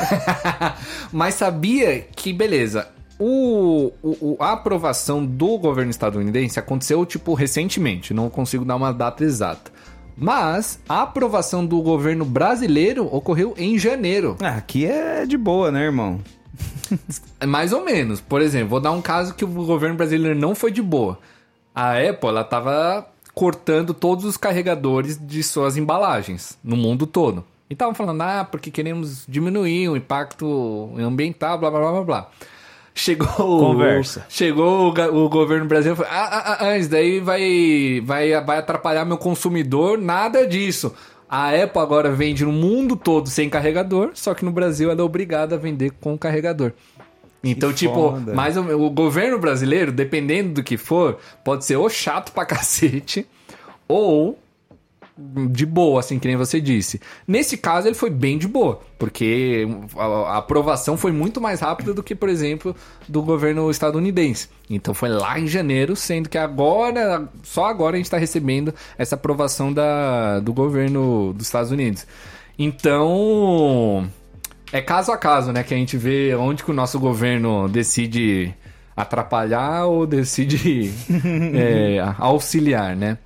Mas 1.12 1.34
sabia 1.34 2.00
que, 2.00 2.32
beleza, 2.32 2.88
o, 3.18 3.92
o, 4.02 4.36
a 4.40 4.52
aprovação 4.52 5.24
do 5.24 5.58
governo 5.58 5.90
estadunidense 5.90 6.58
aconteceu, 6.58 7.04
tipo, 7.04 7.34
recentemente. 7.34 8.14
Não 8.14 8.30
consigo 8.30 8.64
dar 8.64 8.76
uma 8.76 8.92
data 8.92 9.24
exata. 9.24 9.70
Mas 10.20 10.78
a 10.86 11.00
aprovação 11.00 11.64
do 11.64 11.80
governo 11.80 12.26
brasileiro 12.26 13.06
ocorreu 13.06 13.54
em 13.56 13.78
janeiro. 13.78 14.36
Ah, 14.38 14.56
aqui 14.56 14.84
é 14.84 15.24
de 15.24 15.38
boa, 15.38 15.72
né, 15.72 15.84
irmão? 15.84 16.20
Mais 17.48 17.72
ou 17.72 17.82
menos. 17.82 18.20
Por 18.20 18.42
exemplo, 18.42 18.68
vou 18.68 18.80
dar 18.80 18.90
um 18.90 19.00
caso 19.00 19.34
que 19.34 19.46
o 19.46 19.48
governo 19.48 19.96
brasileiro 19.96 20.38
não 20.38 20.54
foi 20.54 20.70
de 20.70 20.82
boa. 20.82 21.18
A 21.74 21.92
Apple, 21.92 22.28
ela 22.28 22.44
tava 22.44 23.06
cortando 23.34 23.94
todos 23.94 24.26
os 24.26 24.36
carregadores 24.36 25.18
de 25.18 25.42
suas 25.42 25.78
embalagens 25.78 26.58
no 26.62 26.76
mundo 26.76 27.06
todo. 27.06 27.42
E 27.70 27.72
estavam 27.72 27.94
falando, 27.94 28.20
ah, 28.20 28.44
porque 28.44 28.70
queremos 28.70 29.24
diminuir 29.26 29.88
o 29.88 29.96
impacto 29.96 30.92
ambiental, 30.98 31.56
blá 31.56 31.70
blá 31.70 31.80
blá 31.80 31.92
blá 31.92 32.04
blá. 32.04 32.30
Chegou 32.94 33.28
Conversa. 33.28 34.26
Chegou 34.28 34.92
o, 34.92 35.24
o 35.24 35.28
governo 35.28 35.66
brasileiro 35.66 35.96
falou: 35.96 36.12
ah, 36.12 36.28
ah, 36.32 36.66
ah, 36.66 36.78
isso 36.78 36.90
daí 36.90 37.20
vai, 37.20 38.02
vai, 38.04 38.44
vai 38.44 38.58
atrapalhar 38.58 39.04
meu 39.04 39.18
consumidor, 39.18 39.98
nada 39.98 40.46
disso. 40.46 40.94
A 41.28 41.50
Apple 41.50 41.80
agora 41.80 42.10
vende 42.10 42.44
no 42.44 42.50
mundo 42.50 42.96
todo 42.96 43.28
sem 43.28 43.48
carregador, 43.48 44.10
só 44.14 44.34
que 44.34 44.44
no 44.44 44.50
Brasil 44.50 44.90
ela 44.90 45.00
é 45.00 45.04
obrigada 45.04 45.54
a 45.54 45.58
vender 45.58 45.92
com 46.00 46.18
carregador. 46.18 46.72
Então, 47.42 47.70
que 47.70 47.76
tipo, 47.76 47.94
foda. 47.94 48.34
o, 48.76 48.86
o, 48.86 48.90
governo 48.90 49.38
brasileiro, 49.38 49.92
dependendo 49.92 50.54
do 50.54 50.62
que 50.62 50.76
for, 50.76 51.18
pode 51.44 51.64
ser 51.64 51.76
ou 51.76 51.88
chato 51.88 52.32
pra 52.32 52.44
cacete, 52.44 53.26
ou 53.88 54.38
de 55.16 55.66
boa, 55.66 56.00
assim, 56.00 56.18
que 56.18 56.26
nem 56.26 56.36
você 56.36 56.60
disse. 56.60 57.00
Nesse 57.26 57.56
caso, 57.56 57.86
ele 57.86 57.94
foi 57.94 58.10
bem 58.10 58.38
de 58.38 58.48
boa, 58.48 58.80
porque 58.98 59.66
a, 59.96 60.38
aprovação 60.38 60.96
foi 60.96 61.12
muito 61.12 61.40
mais 61.40 61.60
rápida 61.60 61.92
do 61.92 62.02
que, 62.02 62.14
por 62.14 62.28
exemplo, 62.28 62.74
do 63.08 63.22
governo 63.22 63.70
estadunidense. 63.70 64.48
Então 64.68 64.94
foi 64.94 65.08
lá 65.08 65.38
em 65.38 65.46
janeiro, 65.46 65.94
sendo 65.94 66.28
que 66.28 66.38
agora, 66.38 67.28
só 67.42 67.66
agora 67.66 67.96
a 67.96 67.98
gente 67.98 68.06
está 68.06 68.18
recebendo 68.18 68.74
essa 68.96 69.14
aprovação 69.14 69.72
da, 69.72 70.40
do 70.40 70.52
governo 70.52 71.32
dos 71.34 71.46
Estados 71.46 71.70
Unidos. 71.70 72.06
Então, 72.58 74.08
é 74.72 74.80
caso 74.80 75.12
a 75.12 75.18
caso, 75.18 75.52
né, 75.52 75.62
que 75.62 75.74
a 75.74 75.76
gente 75.76 75.96
vê 75.96 76.34
onde 76.34 76.62
que 76.62 76.70
o 76.70 76.74
nosso 76.74 76.98
governo 76.98 77.68
decide 77.68 78.54
atrapalhar 78.96 79.86
ou 79.86 80.06
decide 80.06 80.92
é, 81.54 81.98
auxiliar, 82.18 82.94
né? 82.94 83.18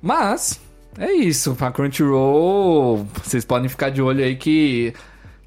Mas 0.00 0.60
é 0.98 1.12
isso, 1.12 1.56
a 1.60 1.70
Crunchyroll, 1.70 3.06
vocês 3.22 3.44
podem 3.44 3.68
ficar 3.68 3.90
de 3.90 4.02
olho 4.02 4.24
aí 4.24 4.36
que 4.36 4.92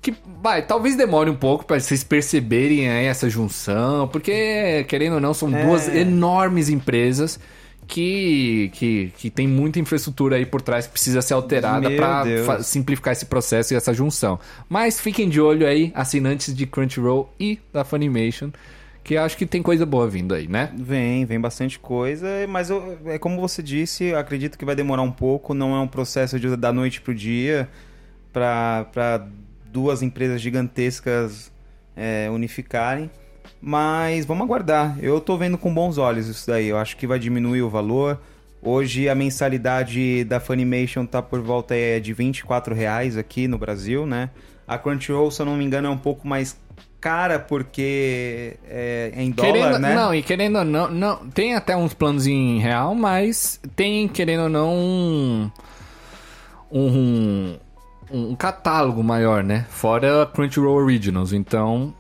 que 0.02 0.14
vai, 0.40 0.62
talvez 0.62 0.96
demore 0.96 1.32
um 1.32 1.36
pouco 1.36 1.66
para 1.66 1.80
vocês 1.80 2.04
perceberem 2.04 2.88
aí 2.88 3.06
essa 3.06 3.28
junção, 3.28 4.08
porque 4.08 4.86
querendo 4.88 5.14
ou 5.14 5.20
não 5.20 5.34
são 5.34 5.56
é. 5.56 5.66
duas 5.66 5.88
enormes 5.88 6.70
empresas 6.70 7.40
que, 7.88 8.70
que, 8.74 9.12
que 9.18 9.30
tem 9.32 9.48
muita 9.48 9.80
infraestrutura 9.80 10.36
aí 10.36 10.46
por 10.46 10.62
trás 10.62 10.86
que 10.86 10.94
precisa 10.94 11.24
ser 11.24 11.34
alterada 11.34 11.90
para 11.90 12.62
simplificar 12.62 13.14
esse 13.14 13.26
processo 13.26 13.74
e 13.74 13.78
essa 13.78 13.94
junção. 13.94 14.40
Mas 14.70 15.00
fiquem 15.00 15.28
de 15.28 15.42
olho 15.42 15.68
aí, 15.68 15.92
assinantes 15.96 16.56
de 16.56 16.66
Crunchyroll 16.68 17.34
e 17.40 17.60
da 17.74 17.84
Funimation, 17.84 18.52
que 19.06 19.16
acho 19.16 19.38
que 19.38 19.46
tem 19.46 19.62
coisa 19.62 19.86
boa 19.86 20.10
vindo 20.10 20.34
aí, 20.34 20.48
né? 20.48 20.74
Vem, 20.76 21.26
vem 21.26 21.40
bastante 21.40 21.78
coisa, 21.78 22.28
mas 22.50 22.72
eu, 22.72 22.98
é 23.06 23.20
como 23.20 23.40
você 23.40 23.62
disse, 23.62 24.16
acredito 24.16 24.58
que 24.58 24.66
vai 24.66 24.76
demorar 24.76 25.04
um 25.04 25.12
pouco, 25.12 25.54
não 25.54 25.76
é 25.76 25.80
um 25.80 25.88
processo 25.88 26.40
de, 26.40 26.58
da 26.58 26.74
noite 26.74 27.00
pro 27.00 27.14
dia 27.14 27.70
para 28.34 29.28
duas 29.72 30.02
empresas 30.02 30.42
gigantescas 30.42 31.52
é, 31.96 32.28
unificarem. 32.32 33.12
Mas 33.62 34.26
vamos 34.26 34.44
aguardar. 34.44 34.98
Eu 35.00 35.22
tô 35.22 35.38
vendo 35.38 35.58
com 35.58 35.72
bons 35.72 36.00
olhos 36.00 36.28
isso 36.28 36.48
daí. 36.48 36.68
Eu 36.68 36.78
acho 36.78 36.98
que 36.98 37.06
vai 37.06 37.20
diminuir 37.20 37.62
o 37.62 37.70
valor. 37.70 38.20
Hoje 38.60 39.08
a 39.08 39.14
mensalidade 39.14 40.24
da 40.24 40.40
Funimation 40.40 41.06
tá 41.06 41.22
por 41.22 41.42
volta 41.42 41.76
é, 41.76 42.00
de 42.00 42.12
24 42.12 42.74
reais 42.74 43.18
aqui 43.18 43.48
no 43.48 43.60
Brasil, 43.60 44.06
né? 44.08 44.32
A 44.68 44.80
Crunchyroll, 44.80 45.30
se 45.30 45.42
eu 45.42 45.46
não 45.46 45.56
me 45.56 45.64
engano, 45.64 45.88
é 45.88 45.92
um 45.92 45.98
pouco 45.98 46.28
mais 46.28 46.58
cara 47.06 47.38
porque 47.38 48.58
é 48.68 49.12
em 49.16 49.30
dólar, 49.30 49.52
Querendo, 49.52 49.78
né? 49.78 49.94
Não, 49.94 50.16
e 50.16 50.24
querendo 50.24 50.58
ou 50.58 50.66
não, 50.66 50.90
não, 50.90 51.18
tem 51.30 51.54
até 51.54 51.78
uns 51.78 51.94
planos 51.94 52.26
em 52.26 52.58
real, 52.58 52.96
mas 52.96 53.60
tem, 53.76 54.08
querendo 54.08 54.46
ou 54.46 54.50
não, 54.50 54.74
um, 54.74 55.52
um, 56.72 57.60
um 58.10 58.36
catálogo 58.36 59.04
maior, 59.04 59.44
né? 59.44 59.68
Fora 59.70 60.24
a 60.24 60.26
Crunchyroll 60.26 60.76
Originals, 60.78 61.32
então... 61.32 61.94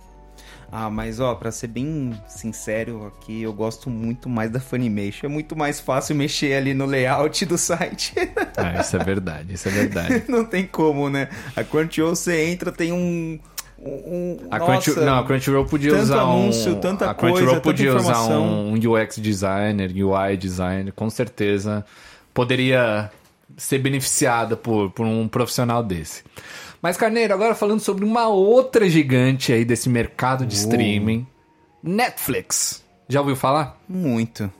Ah, 0.71 0.89
mas 0.89 1.19
ó, 1.19 1.35
pra 1.35 1.51
ser 1.51 1.67
bem 1.67 2.19
sincero 2.27 3.05
aqui, 3.05 3.43
eu 3.43 3.53
gosto 3.53 3.91
muito 3.91 4.27
mais 4.27 4.49
da 4.49 4.59
Funimation. 4.59 5.27
É 5.27 5.29
muito 5.29 5.55
mais 5.55 5.79
fácil 5.79 6.15
mexer 6.15 6.55
ali 6.55 6.73
no 6.73 6.85
layout 6.87 7.45
do 7.45 7.59
site. 7.59 8.15
Ah, 8.57 8.81
isso 8.81 8.97
é 8.97 9.03
verdade, 9.03 9.53
isso 9.53 9.69
é 9.69 9.71
verdade. 9.71 10.23
não 10.27 10.43
tem 10.43 10.65
como, 10.65 11.11
né? 11.11 11.29
A 11.55 11.63
Crunchyroll 11.63 12.15
você 12.15 12.47
entra, 12.47 12.71
tem 12.71 12.91
um... 12.91 13.39
um 13.85 14.37
A, 14.49 14.59
nossa, 14.59 14.91
Crunchy, 14.91 15.05
não, 15.05 15.19
a 15.19 15.23
Crunchyroll 15.23 15.65
podia 15.65 15.91
tanto 15.91 16.03
usar 16.03 16.21
anúncio, 16.21 16.71
um... 16.71 16.79
tanta 16.79 17.09
a 17.09 17.13
Crunchyroll 17.13 17.45
coisa, 17.47 17.61
podia 17.61 17.91
tanta 17.91 18.01
usar 18.01 18.37
um, 18.37 18.73
um 18.73 18.73
UX 18.73 19.17
designer, 19.17 19.91
UI 19.95 20.37
designer, 20.37 20.91
com 20.91 21.09
certeza 21.09 21.85
poderia 22.33 23.09
ser 23.57 23.79
beneficiada 23.79 24.57
por, 24.57 24.91
por 24.91 25.05
um 25.05 25.27
profissional 25.27 25.81
desse. 25.81 26.23
Mas, 26.81 26.97
Carneiro, 26.97 27.33
agora 27.33 27.55
falando 27.55 27.79
sobre 27.79 28.03
uma 28.05 28.27
outra 28.27 28.87
gigante 28.89 29.51
aí 29.51 29.65
desse 29.65 29.89
mercado 29.89 30.45
de 30.45 30.53
streaming, 30.55 31.25
Netflix. 31.81 32.84
Já 33.07 33.19
ouviu 33.21 33.35
falar? 33.35 33.79
Muito. 33.87 34.51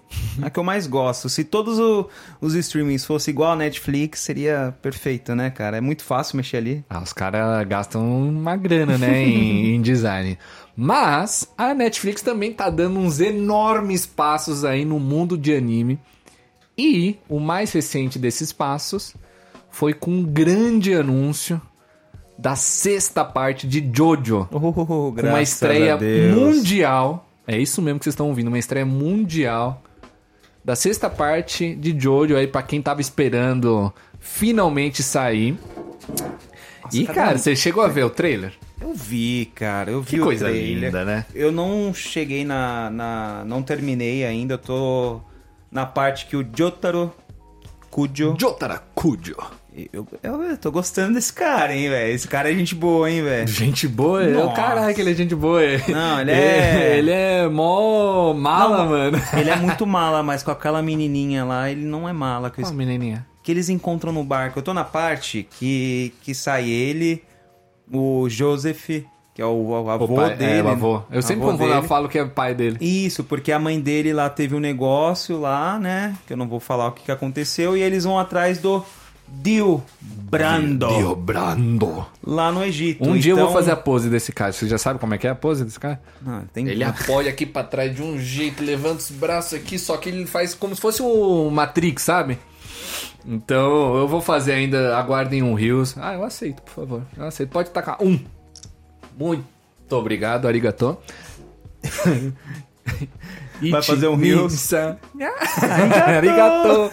A 0.42 0.50
que 0.52 0.60
eu 0.60 0.64
mais 0.64 0.86
gosto. 0.86 1.28
Se 1.30 1.44
todos 1.44 1.80
o- 1.80 2.08
os 2.40 2.54
streamings 2.54 3.04
fossem 3.04 3.32
igual 3.32 3.54
a 3.54 3.56
Netflix, 3.56 4.20
seria 4.20 4.74
perfeito, 4.84 5.34
né, 5.36 5.50
cara? 5.50 5.78
É 5.78 5.82
muito 5.82 6.04
fácil 6.04 6.38
mexer 6.38 6.58
ali. 6.58 6.86
Ah, 6.90 7.02
os 7.02 7.12
caras 7.12 7.68
gastam 7.68 8.30
uma 8.30 8.56
grana, 8.56 8.98
né, 9.00 9.24
em, 9.24 9.74
em 9.76 9.82
design. 9.82 10.38
Mas 10.78 11.52
a 11.58 11.74
Netflix 11.74 12.22
também 12.22 12.54
tá 12.54 12.70
dando 12.70 13.00
uns 13.00 13.20
enormes 13.20 14.06
passos 14.06 14.64
aí 14.64 14.86
no 14.86 15.00
mundo 15.00 15.38
de 15.38 15.54
anime. 15.56 16.00
E 16.78 17.18
o 17.28 17.40
mais 17.40 17.72
recente 17.72 18.20
desses 18.20 18.52
passos 18.54 19.16
foi 19.72 19.94
com 19.94 20.12
um 20.12 20.24
grande 20.24 20.94
anúncio 20.94 21.60
da 22.38 22.56
sexta 22.56 23.24
parte 23.26 23.66
de 23.66 23.90
Jojo. 23.94 24.48
Oh, 24.52 24.60
Com 24.74 25.14
uma 25.30 25.42
estreia 25.42 25.98
mundial. 26.36 27.25
É 27.48 27.58
isso 27.58 27.82
mesmo 27.82 28.00
que 28.00 28.06
vocês 28.06 28.14
estão 28.14 28.28
ouvindo, 28.28 28.48
uma 28.48 28.60
estreia 28.60 28.86
mundial 28.86 29.84
da 30.64 30.76
sexta 30.76 31.10
parte 31.10 31.76
de 31.76 31.98
Jojo 31.98 32.36
aí 32.36 32.48
pra 32.48 32.64
quem 32.64 32.82
tava 32.82 33.00
esperando 33.00 33.94
finalmente 34.20 35.04
sair. 35.04 35.56
e 36.92 37.06
cada 37.06 37.14
cara, 37.14 37.38
você 37.38 37.56
chegou 37.56 37.84
a 37.84 37.88
ver 37.88 38.04
o 38.04 38.10
trailer? 38.10 38.54
Eu 38.82 38.94
vi, 38.94 39.52
cara. 39.54 39.92
Eu 39.92 40.02
vi 40.02 40.12
Que 40.12 40.22
o 40.22 40.24
coisa 40.24 40.50
linda, 40.50 41.06
né? 41.06 41.26
Eu 41.34 41.52
não 41.52 41.94
cheguei 41.94 42.44
na, 42.44 42.90
na. 42.90 43.44
Não 43.46 43.62
terminei 43.62 44.26
ainda. 44.26 44.56
Eu 44.56 44.58
tô 44.58 45.22
na 45.72 45.86
parte 45.86 46.26
que 46.26 46.36
o 46.36 46.46
Jotaro 46.56 47.14
Kujo. 47.90 48.36
Jotara 48.40 48.80
Kujo. 48.94 49.38
Eu, 49.92 50.08
eu, 50.24 50.42
eu 50.44 50.58
tô 50.58 50.72
gostando 50.72 51.16
desse 51.16 51.34
cara, 51.34 51.76
hein, 51.76 51.90
velho. 51.90 52.14
Esse 52.14 52.28
cara 52.28 52.50
é 52.50 52.56
gente 52.56 52.74
boa, 52.74 53.12
hein, 53.12 53.22
velho. 53.22 53.48
Gente 53.48 53.88
boa, 53.90 54.24
é 54.24 54.42
o 54.44 54.54
caralho 54.54 54.96
que 54.96 55.02
ele 55.02 55.12
é 55.12 55.14
gente 55.14 55.36
boa. 55.36 55.60
Não, 55.90 56.22
ele 56.22 56.32
é- 56.32 56.98
Ele 56.98 57.12
é 57.12 57.48
mó 57.50 58.34
mala, 58.34 58.78
Não, 58.84 58.90
mano. 58.90 59.22
Ele 59.38 59.50
é 59.50 59.56
muito 59.58 59.86
mala, 59.88 60.24
mas 60.24 60.44
com 60.44 60.52
aquela 60.52 60.82
menininha 60.82 61.44
lá, 61.44 61.70
ele 61.70 61.84
não 61.86 62.08
é 62.08 62.14
mala. 62.14 62.50
Que, 62.50 62.64
Ó, 62.64 62.72
menininha. 62.72 63.26
que 63.44 63.52
eles 63.52 63.68
encontram 63.68 64.14
no 64.14 64.24
barco. 64.24 64.60
Eu 64.60 64.64
tô 64.64 64.74
na 64.74 64.86
parte 64.86 65.46
que, 65.60 66.14
que 66.22 66.34
sai 66.34 66.70
ele, 66.70 67.22
o 67.92 68.30
Joseph, 68.30 68.86
que 69.34 69.42
é 69.42 69.46
o, 69.46 69.50
o 69.84 69.90
avô 69.90 70.06
O 70.06 70.16
pai- 70.16 70.36
dele. 70.38 70.60
É, 70.60 70.64
o 70.64 70.68
avô. 70.70 71.02
Eu 71.12 71.22
sempre 71.22 71.50
avô 71.50 71.66
eu 71.68 71.84
falo 71.84 72.08
que 72.08 72.18
é 72.18 72.24
pai 72.26 72.54
dele. 72.56 72.78
Isso, 72.80 73.26
porque 73.26 73.52
a 73.52 73.60
mãe 73.60 73.78
dele 73.82 74.14
lá 74.14 74.30
teve 74.30 74.56
um 74.56 74.60
negócio 74.62 75.38
lá, 75.38 75.78
né? 75.78 76.16
Que 76.26 76.32
eu 76.32 76.38
não 76.38 76.48
vou 76.48 76.62
falar 76.62 76.88
o 76.88 76.92
que, 76.94 77.04
que 77.04 77.12
aconteceu. 77.12 77.76
E 77.76 77.82
eles 77.82 78.06
vão 78.06 78.18
atrás 78.18 78.58
do 78.58 78.82
Dio 79.28 79.84
Brando. 80.02 80.88
Dio 80.88 81.16
Brando. 81.16 82.06
Lá 82.26 82.52
no 82.52 82.64
Egito. 82.64 83.04
Um 83.08 83.18
dia 83.18 83.32
eu 83.34 83.36
vou 83.38 83.46
Então- 83.46 83.54
fazer 83.56 83.72
a 83.72 83.76
pose 83.76 84.10
desse 84.10 84.32
cara. 84.32 84.52
Você 84.54 84.68
já 84.68 84.78
sabe 84.78 85.00
como 85.00 85.14
é 85.14 85.18
que 85.18 85.28
é 85.28 85.30
a 85.30 85.36
pose 85.36 85.64
desse 85.64 85.80
cara? 85.80 86.02
Ah, 86.26 86.44
tem... 86.54 86.68
Ele 86.68 86.84
apoia 86.84 87.30
aqui 87.30 87.46
pra 87.46 87.64
trás 87.64 87.94
de 87.96 88.02
um 88.02 88.18
jeito, 88.20 88.64
levanta 88.64 88.98
os 89.00 89.12
braços 89.12 89.54
aqui, 89.54 89.78
só 89.80 89.98
que 89.98 90.10
ele 90.10 90.26
faz 90.26 90.54
como 90.54 90.74
se 90.76 90.82
fosse 90.82 91.02
o 91.02 91.50
Matrix, 91.50 92.04
sabe? 92.04 92.38
Então 93.26 93.96
eu 93.98 94.08
vou 94.08 94.22
fazer 94.22 94.54
ainda, 94.54 94.96
aguardem 94.98 95.42
um 95.42 95.54
Rios. 95.56 95.96
Ah, 95.98 96.14
eu 96.14 96.24
aceito, 96.24 96.62
por 96.62 96.72
favor. 96.74 97.02
Eu 97.18 97.26
aceito. 97.26 97.50
Pode 97.50 97.70
tacar 97.72 97.98
um. 98.02 98.20
Muito 99.18 99.46
obrigado, 99.92 100.46
Vai 103.72 103.82
fazer 103.82 104.08
um? 104.08 104.22
Ichi-san. 104.22 104.98
arigato. 106.18 106.92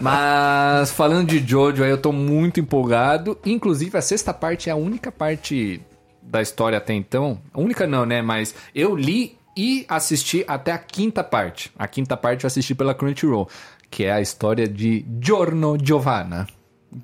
Mas 0.00 0.90
falando 0.92 1.28
de 1.28 1.38
Jojo, 1.38 1.82
aí 1.82 1.90
eu 1.90 1.98
tô 2.00 2.12
muito 2.12 2.60
empolgado. 2.60 3.38
Inclusive, 3.44 3.96
a 3.96 4.02
sexta 4.02 4.32
parte 4.32 4.68
é 4.68 4.72
a 4.72 4.76
única 4.76 5.10
parte 5.10 5.80
da 6.22 6.42
história 6.42 6.78
até 6.78 6.94
então. 6.94 7.40
A 7.52 7.60
única 7.60 7.86
não, 7.86 8.04
né? 8.04 8.22
Mas 8.22 8.54
eu 8.74 8.94
li 8.94 9.36
e 9.56 9.84
assisti 9.88 10.44
até 10.46 10.70
a 10.70 10.78
quinta 10.78 11.24
parte. 11.24 11.72
A 11.76 11.88
quinta 11.88 12.16
parte 12.16 12.44
eu 12.44 12.46
assisti 12.46 12.74
pela 12.74 12.94
Crunchyroll, 12.94 13.48
que 13.90 14.04
é 14.04 14.12
a 14.12 14.20
história 14.20 14.68
de 14.68 15.04
Giorno 15.20 15.76
Giovanna. 15.82 16.46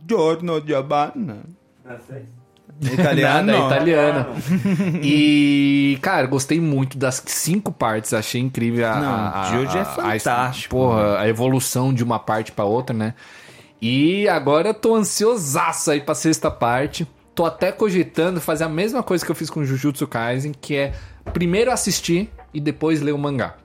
Giorno 0.09 0.65
Giovanna. 0.65 1.43
É 2.83 2.95
italiana. 2.95 4.27
e, 5.03 5.99
cara, 6.03 6.27
gostei 6.27 6.61
muito 6.61 6.99
das 6.99 7.23
cinco 7.27 7.71
partes. 7.73 8.13
Achei 8.13 8.41
incrível 8.41 8.87
a. 8.89 8.95
Não, 8.97 9.13
a, 9.13 9.51
a, 9.51 9.77
é 9.77 9.81
a- 9.81 9.85
fantástico, 9.85 10.75
porra, 10.77 11.19
a 11.21 11.29
evolução 11.29 11.93
de 11.93 12.03
uma 12.03 12.19
parte 12.19 12.53
pra 12.53 12.65
outra, 12.65 12.95
né? 12.97 13.15
E 13.81 14.29
agora 14.29 14.69
eu 14.71 14.75
tô 14.75 14.95
ansiosaço 14.95 15.91
aí 15.91 16.01
pra 16.01 16.15
sexta 16.15 16.51
parte. 16.51 17.07
Tô 17.35 17.45
até 17.45 17.73
cogitando 17.73 18.41
fazer 18.41 18.65
a 18.65 18.69
mesma 18.69 19.03
coisa 19.03 19.25
que 19.25 19.31
eu 19.31 19.35
fiz 19.35 19.51
com 19.51 19.65
Jujutsu 19.65 20.07
Kaisen, 20.07 20.53
que 20.59 20.77
é 20.77 20.93
primeiro 21.33 21.71
assistir 21.73 22.31
e 22.53 22.61
depois 22.61 23.01
ler 23.03 23.13
o 23.13 23.19
mangá. 23.19 23.57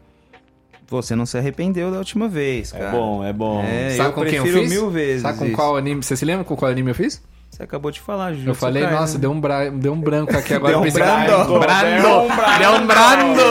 Você 0.87 1.15
não 1.15 1.25
se 1.25 1.37
arrependeu 1.37 1.91
da 1.91 1.99
última 1.99 2.27
vez, 2.27 2.71
cara. 2.71 2.85
É 2.85 2.91
bom, 2.91 3.23
é 3.23 3.31
bom. 3.31 3.63
É, 3.63 3.91
Sabe 3.91 4.09
eu 4.09 4.13
com 4.13 4.25
quem 4.25 4.35
eu 4.35 4.41
prefiro 4.43 4.63
fiz? 4.63 4.71
mil 4.71 4.89
vezes 4.89 5.21
Sabe 5.21 5.37
com 5.37 5.45
isso. 5.45 5.55
qual 5.55 5.77
anime? 5.77 6.01
Você 6.03 6.17
se 6.17 6.25
lembra 6.25 6.43
com 6.43 6.55
qual 6.55 6.71
anime 6.71 6.89
eu 6.89 6.95
fiz? 6.95 7.21
Você 7.59 7.63
acabou 7.63 7.91
de 7.91 7.99
falar, 7.99 8.31
Jujutsu 8.31 8.49
Eu 8.51 8.55
falei, 8.55 8.83
Kaisen. 8.83 8.99
nossa, 8.99 9.17
deu 9.19 9.31
um, 9.33 9.41
bra... 9.41 9.69
deu 9.69 9.91
um 9.91 9.99
branco 9.99 10.33
aqui 10.33 10.53
agora. 10.53 10.71
Deu 10.71 10.79
um 10.79 10.83
pensei, 10.83 11.03
brando. 11.03 11.35
"Ai, 11.35 11.59
brando. 11.59 12.57
Deu 12.57 12.71
um 12.71 12.87
brando. 12.87 13.41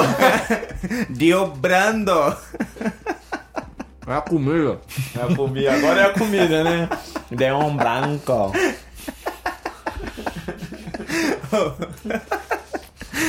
Dio 1.11 1.47
Brando. 1.61 2.37
É 4.07 4.14
a 4.14 4.21
comida. 4.23 4.81
É 5.14 5.23
a 5.23 5.37
comida. 5.37 5.73
Agora 5.75 6.01
é 6.01 6.05
a 6.07 6.14
comida, 6.14 6.64
né? 6.64 6.88
De 7.31 7.53
um 7.53 7.77
branco. 7.77 8.53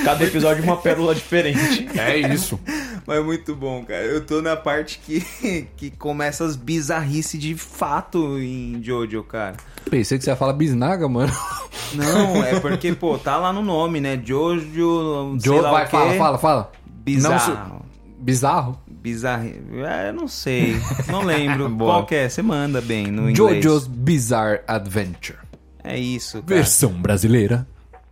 Cada 0.05 0.23
episódio 0.23 0.63
uma 0.63 0.77
pérola 0.77 1.13
diferente. 1.13 1.89
É 1.99 2.15
isso. 2.17 2.57
Mas 3.05 3.17
é 3.17 3.21
muito 3.21 3.53
bom, 3.53 3.83
cara. 3.83 4.03
Eu 4.03 4.25
tô 4.25 4.41
na 4.41 4.55
parte 4.55 4.99
que, 4.99 5.67
que 5.75 5.91
começa 5.91 6.45
as 6.45 6.55
bizarrices 6.55 7.37
de 7.37 7.53
fato 7.55 8.39
em 8.39 8.81
Jojo, 8.81 9.23
cara. 9.23 9.57
Pensei 9.89 10.17
que 10.17 10.23
você 10.23 10.29
ia 10.29 10.35
falar 10.35 10.53
bisnaga, 10.53 11.07
mano. 11.07 11.31
Não, 11.93 12.43
é 12.43 12.59
porque, 12.59 12.93
pô, 12.93 13.17
tá 13.17 13.37
lá 13.37 13.51
no 13.51 13.61
nome, 13.61 13.99
né? 13.99 14.19
Jojo, 14.23 15.37
sei 15.39 15.51
Jo, 15.51 15.61
lá 15.61 15.71
vai, 15.71 15.85
o 15.85 15.89
fala, 15.89 16.13
fala, 16.13 16.37
fala. 16.37 16.71
Bizarro. 16.87 17.81
Bizarro? 18.19 18.79
Bizarro. 18.87 19.49
É, 19.85 20.11
não 20.11 20.27
sei. 20.27 20.75
Não 21.07 21.23
lembro. 21.23 21.69
Qual 21.77 22.05
que 22.05 22.15
é? 22.15 22.29
Você 22.29 22.41
manda 22.41 22.81
bem 22.81 23.07
no 23.07 23.29
inglês. 23.29 23.63
Jojo's 23.63 23.87
Bizarre 23.87 24.61
Adventure. 24.67 25.37
É 25.83 25.97
isso, 25.97 26.43
cara. 26.43 26.55
Versão 26.61 26.91
brasileira. 26.91 27.65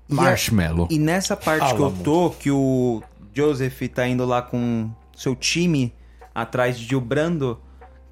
E 0.09 0.13
a- 0.13 0.15
Marshmallow. 0.15 0.87
E 0.89 0.97
nessa 0.97 1.35
parte 1.35 1.75
que 1.75 1.81
eu 1.81 1.91
tô, 2.03 2.29
que 2.31 2.49
o 2.49 3.03
Joseph 3.33 3.81
tá 3.93 4.07
indo 4.07 4.25
lá 4.25 4.41
com 4.41 4.89
seu 5.15 5.35
time 5.35 5.93
atrás 6.33 6.79
de 6.79 6.85
Gil 6.85 7.01
Brando, 7.01 7.59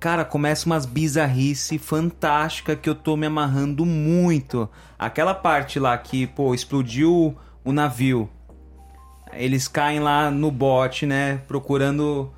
cara, 0.06 0.24
começa 0.24 0.68
umas 0.68 0.86
bizarrice 0.86 1.80
fantástica 1.80 2.76
que 2.76 2.88
eu 2.88 2.94
tô 2.94 3.18
me 3.18 3.26
amarrando 3.26 3.84
muito. 3.88 4.70
Aquela 5.00 5.34
parte 5.34 5.80
lá 5.80 5.98
que, 5.98 6.28
pô, 6.28 6.54
explodiu 6.54 7.36
o 7.63 7.72
navio. 7.72 8.30
Eles 9.34 9.68
caem 9.68 10.00
lá 10.00 10.30
no 10.30 10.52
bote, 10.52 11.08
né, 11.08 11.41
procurando 11.48 12.32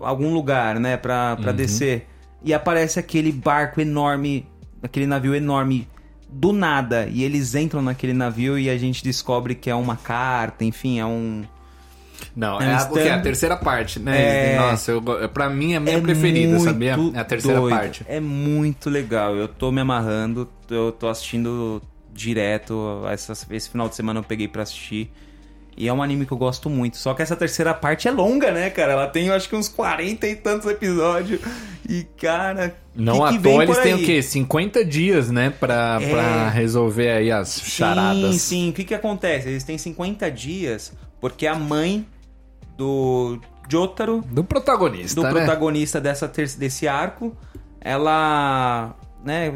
algum 0.00 0.34
lugar, 0.34 0.80
né, 0.80 0.96
pra, 0.96 1.36
pra 1.36 1.52
descer. 1.52 2.08
E 2.42 2.52
aparece 2.52 2.98
aquele 2.98 3.30
barco 3.30 3.80
enorme, 3.80 4.44
aquele 4.82 5.06
navio 5.06 5.36
enorme 5.36 5.86
do 6.28 6.52
nada. 6.52 7.06
E 7.06 7.22
eles 7.22 7.54
entram 7.54 7.80
naquele 7.80 8.12
navio 8.12 8.58
e 8.58 8.68
a 8.68 8.76
gente 8.76 9.04
descobre 9.04 9.54
que 9.54 9.70
é 9.70 9.74
uma 9.76 9.94
carta, 9.94 10.64
enfim, 10.64 10.98
é 10.98 11.06
um. 11.06 11.44
Não, 12.34 12.60
É 12.60 12.66
é, 12.70 12.74
a, 12.74 12.82
o 12.84 12.92
quê? 12.92 12.98
a 13.00 13.02
stand- 13.04 13.22
terceira 13.22 13.56
parte, 13.56 13.98
né? 13.98 14.54
É. 14.54 14.58
Nossa, 14.58 14.90
eu, 14.92 15.02
pra 15.32 15.48
mim 15.48 15.72
é 15.74 15.76
a 15.76 15.80
minha 15.80 16.00
preferida, 16.00 16.50
muito 16.52 16.64
sabia? 16.64 16.96
É 17.14 17.18
a 17.18 17.24
terceira 17.24 17.60
doido. 17.60 17.74
parte. 17.76 18.04
É 18.08 18.20
muito 18.20 18.88
legal. 18.90 19.34
Eu 19.36 19.48
tô 19.48 19.70
me 19.72 19.80
amarrando, 19.80 20.48
eu 20.70 20.92
tô 20.92 21.08
assistindo 21.08 21.82
direto. 22.12 23.02
Essa- 23.10 23.32
esse 23.50 23.70
final 23.70 23.88
de 23.88 23.94
semana 23.96 24.20
eu 24.20 24.24
peguei 24.24 24.48
pra 24.48 24.62
assistir. 24.62 25.10
E 25.80 25.86
é 25.86 25.92
um 25.92 26.02
anime 26.02 26.26
que 26.26 26.32
eu 26.32 26.36
gosto 26.36 26.68
muito. 26.68 26.96
Só 26.96 27.14
que 27.14 27.22
essa 27.22 27.36
terceira 27.36 27.72
parte 27.72 28.08
é 28.08 28.10
longa, 28.10 28.50
né, 28.50 28.68
cara? 28.68 28.94
Ela 28.94 29.06
tem, 29.06 29.28
eu 29.28 29.34
acho 29.34 29.48
que 29.48 29.54
uns 29.54 29.68
40 29.68 30.26
e 30.26 30.34
tantos 30.34 30.68
episódios. 30.68 31.40
E, 31.88 32.02
cara. 32.20 32.74
Não 32.96 33.18
que 33.28 33.36
à 33.36 33.40
toa 33.40 33.62
eles 33.62 33.78
têm 33.78 33.94
o 33.94 33.98
quê? 34.04 34.20
50 34.20 34.84
dias, 34.84 35.30
né? 35.30 35.50
Pra, 35.50 35.98
É. 36.02 36.10
pra 36.10 36.48
resolver 36.50 37.10
aí 37.10 37.30
as 37.30 37.60
charadas. 37.62 38.32
Sim, 38.34 38.38
sim. 38.64 38.70
O 38.70 38.72
que 38.72 38.82
que 38.82 38.94
acontece? 38.94 39.48
Eles 39.48 39.62
têm 39.62 39.78
50 39.78 40.28
dias 40.32 40.92
porque 41.20 41.46
a 41.46 41.54
mãe 41.54 42.06
do 42.76 43.38
Jotaro 43.68 44.22
Do 44.30 44.44
protagonista, 44.44 45.14
do 45.20 45.22
né? 45.24 45.30
protagonista 45.30 46.00
dessa 46.00 46.26
desse 46.28 46.86
arco, 46.88 47.36
ela, 47.80 48.94
né, 49.24 49.52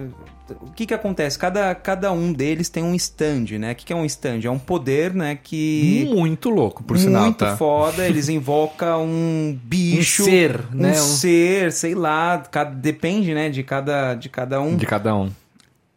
o 0.61 0.71
que 0.73 0.85
que 0.87 0.93
acontece? 0.93 1.39
Cada, 1.39 1.75
cada 1.75 2.13
um 2.13 2.31
deles 2.33 2.69
tem 2.69 2.83
um 2.83 2.95
stand, 2.95 3.59
né? 3.59 3.73
O 3.73 3.75
que 3.75 3.87
que 3.87 3.93
é 3.93 3.97
um 3.97 4.05
stand? 4.05 4.41
É 4.45 4.51
um 4.51 4.59
poder, 4.59 5.15
né, 5.15 5.39
que 5.43 6.07
Muito 6.13 6.51
louco, 6.51 6.83
por 6.83 6.99
sinal, 6.99 7.23
muito 7.25 7.39
tá? 7.39 7.57
foda, 7.57 8.07
eles 8.07 8.29
invocam 8.29 9.05
um 9.05 9.59
bicho, 9.65 10.23
Um 10.23 10.27
ser, 10.27 10.61
né? 10.73 10.91
um 10.91 10.93
Um- 10.93 10.97
ser, 11.17 11.73
sei 11.73 11.95
lá, 11.95 12.39
cada- 12.51 12.71
depende, 12.75 13.33
né, 13.33 13.49
de 13.49 13.63
cada 13.63 14.15
de 14.15 14.29
cada 14.29 14.61
um. 14.61 14.77
De 14.77 14.85
cada 14.85 15.15
um. 15.17 15.31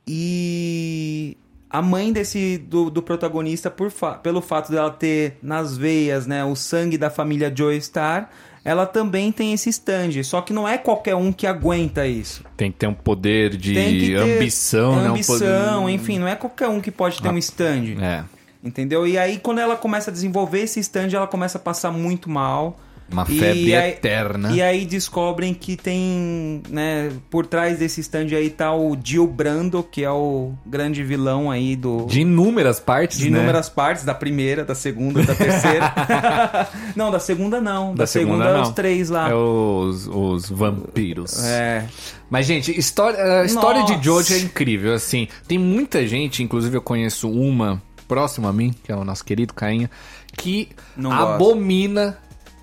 E 0.07 1.35
a 1.77 1.81
mãe 1.81 2.11
desse 2.11 2.57
do, 2.57 2.89
do 2.89 3.01
protagonista, 3.01 3.69
por 3.69 3.91
fa- 3.91 4.13
pelo 4.13 4.41
fato 4.41 4.71
dela 4.71 4.89
ter 4.91 5.37
nas 5.41 5.77
veias, 5.77 6.25
né, 6.25 6.43
o 6.43 6.55
sangue 6.55 6.97
da 6.97 7.09
família 7.09 7.53
Joestar, 7.55 8.29
ela 8.63 8.85
também 8.85 9.31
tem 9.31 9.53
esse 9.53 9.69
stand. 9.69 10.23
Só 10.23 10.41
que 10.41 10.51
não 10.51 10.67
é 10.67 10.77
qualquer 10.77 11.15
um 11.15 11.31
que 11.31 11.45
aguenta 11.45 12.07
isso. 12.07 12.43
Tem 12.57 12.71
que 12.71 12.79
ter 12.79 12.87
um 12.87 12.93
poder 12.93 13.55
de 13.55 13.73
ter 13.73 14.15
ambição, 14.15 14.95
né? 15.01 15.09
Ambição, 15.09 15.81
poder... 15.83 15.93
enfim, 15.93 16.17
não 16.17 16.27
é 16.27 16.35
qualquer 16.35 16.67
um 16.67 16.81
que 16.81 16.89
pode 16.89 17.21
ter 17.21 17.29
um 17.29 17.37
stand. 17.37 17.97
É. 18.01 18.23
Entendeu? 18.63 19.05
E 19.05 19.15
aí, 19.19 19.37
quando 19.37 19.59
ela 19.59 19.75
começa 19.75 20.09
a 20.09 20.13
desenvolver 20.13 20.61
esse 20.61 20.79
stand, 20.79 21.09
ela 21.13 21.27
começa 21.27 21.59
a 21.59 21.61
passar 21.61 21.91
muito 21.91 22.27
mal. 22.27 22.79
Uma 23.11 23.23
E 23.29 23.37
febre 23.39 23.75
aí- 23.75 23.91
eterna. 23.91 24.51
E 24.51 24.61
aí 24.61 24.83
descobrem 24.85 25.53
que 25.53 25.77
tem, 25.77 26.61
né, 26.69 27.11
por 27.29 27.45
trás 27.45 27.77
desse 27.77 28.01
stand 28.01 28.27
aí 28.35 28.49
tá 28.49 28.73
o 28.75 28.97
Gil 29.01 29.27
Brando, 29.27 29.83
que 29.83 30.03
é 30.03 30.09
o 30.09 30.53
grande 30.65 31.03
vilão 31.03 31.51
aí 31.51 31.75
do... 31.75 32.05
De 32.07 32.21
inúmeras 32.21 32.79
partes, 32.79 33.19
de 33.19 33.29
né? 33.29 33.37
inúmeras 33.37 33.69
partes, 33.69 34.03
da 34.03 34.13
primeira, 34.15 34.65
da 34.65 34.73
segunda, 34.73 35.21
da 35.23 35.35
terceira. 35.35 35.93
não, 36.95 37.11
da 37.11 37.19
segunda 37.19 37.61
não. 37.61 37.89
Da, 37.93 38.03
Da 38.03 38.07
segunda, 38.07 38.43
segunda 38.45 38.59
é 38.59 38.61
os 38.63 38.69
três 38.71 39.09
lá. 39.09 39.29
É 39.29 39.35
os, 39.35 40.07
os 40.07 40.49
vampiros. 40.49 41.43
É. 41.43 41.85
Mas, 42.29 42.47
gente, 42.47 42.77
história, 42.77 43.41
a 43.41 43.45
história 43.45 43.83
de 43.83 43.91
Nossa. 43.93 44.03
Jojo 44.03 44.33
é 44.33 44.39
incrível, 44.39 44.93
assim. 44.93 45.27
Tem 45.47 45.59
muita 45.59 46.07
gente, 46.07 46.41
inclusive 46.41 46.75
eu 46.75 46.81
conheço 46.81 47.29
uma 47.29 47.81
próxima 48.07 48.49
a 48.49 48.53
mim, 48.53 48.73
que 48.83 48.91
é 48.91 48.95
o 48.95 49.03
nosso 49.03 49.23
querido 49.23 49.53
Cainha, 49.53 49.89
que 50.37 50.69
Não 50.97 51.11
abomina 51.11 52.17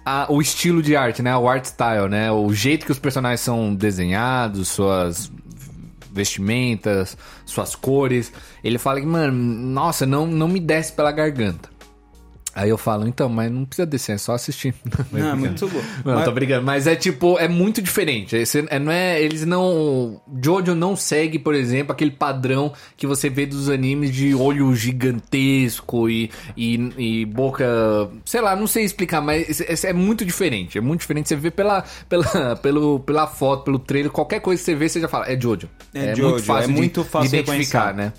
a- 0.05 0.27
o 0.29 0.41
estilo 0.41 0.83
de 0.83 0.97
arte, 0.97 1.23
né? 1.23 1.37
O 1.37 1.49
art 1.49 1.65
style, 1.65 2.09
né? 2.09 2.31
O 2.31 2.53
jeito 2.53 2.85
que 2.87 2.93
os 2.93 2.99
personagens 2.99 3.41
são 3.41 3.75
desenhados, 3.75 4.69
suas 4.69 5.31
vestimentas, 6.12 7.17
suas 7.47 7.75
cores. 7.75 8.33
Ele 8.62 8.79
fala 8.79 9.01
que, 9.01 9.07
mano, 9.07 9.33
nossa, 9.33 10.05
não, 10.05 10.27
não 10.27 10.47
me 10.49 10.61
desce 10.61 10.93
pela 10.93 11.11
garganta. 11.11 11.71
Aí 12.55 12.69
eu 12.69 12.77
falo, 12.77 13.09
então, 13.09 13.29
mas 13.31 13.51
não 13.51 13.65
precisa 13.65 13.87
descer, 13.87 14.12
é 14.12 14.19
só 14.19 14.35
assistir. 14.35 14.75
Não, 15.11 15.31
é 15.31 15.35
muito 15.35 15.67
bom. 15.69 15.81
Não, 16.05 16.15
Mas- 16.17 16.25
tô 16.27 16.33
brincando, 16.33 16.65
mas 16.67 16.87
é 16.87 16.95
tipo, 16.95 17.38
é 17.38 17.49
muito 17.49 17.81
diferente. 17.81 18.37
Esse, 18.37 18.67
é, 18.69 18.79
não 18.79 18.93
é, 18.93 19.23
eles 19.23 19.45
não. 19.47 20.21
Jojo 20.43 20.75
não 20.75 20.95
segue, 20.95 21.38
por 21.38 21.55
exemplo, 21.55 21.93
aquele 21.93 22.11
padrão 22.11 22.73
que 22.97 23.07
você 23.07 23.31
vê 23.31 23.47
dos 23.47 23.69
animes 23.71 24.11
de 24.15 24.35
olho 24.35 24.75
gigantesco 24.75 26.09
e, 26.09 26.31
e, 26.57 27.21
e 27.23 27.25
boca. 27.27 27.65
Sei 28.25 28.41
lá, 28.41 28.55
não 28.57 28.67
sei 28.67 28.85
explicar, 28.85 29.21
mas 29.21 29.49
esse- 29.49 29.65
esse 29.69 29.87
é 29.87 29.93
muito 29.93 30.25
diferente. 30.25 30.77
É 30.79 30.81
muito 30.81 31.01
diferente. 31.01 31.29
Você 31.29 31.37
vê 31.37 31.51
pela, 31.51 31.85
pela, 32.09 32.57
pelo, 32.62 33.01
pela 33.01 33.27
foto, 33.27 33.65
pelo 33.65 33.79
trailer, 33.79 34.11
qualquer 34.11 34.41
coisa 34.41 34.61
que 34.61 34.65
você 34.67 34.75
vê, 34.75 34.88
você 34.88 35.01
já 35.01 35.09
fala, 35.09 35.31
é 35.31 35.41
Jojo. 35.41 35.69
É 35.95 36.15
Jojo, 36.15 36.53
é 36.57 36.67
de- 36.67 36.73
muito 36.73 37.05
fácil 37.05 37.31
de 37.31 37.37
de 37.43 37.51
identificar, 37.51 37.95
né? 37.95 38.12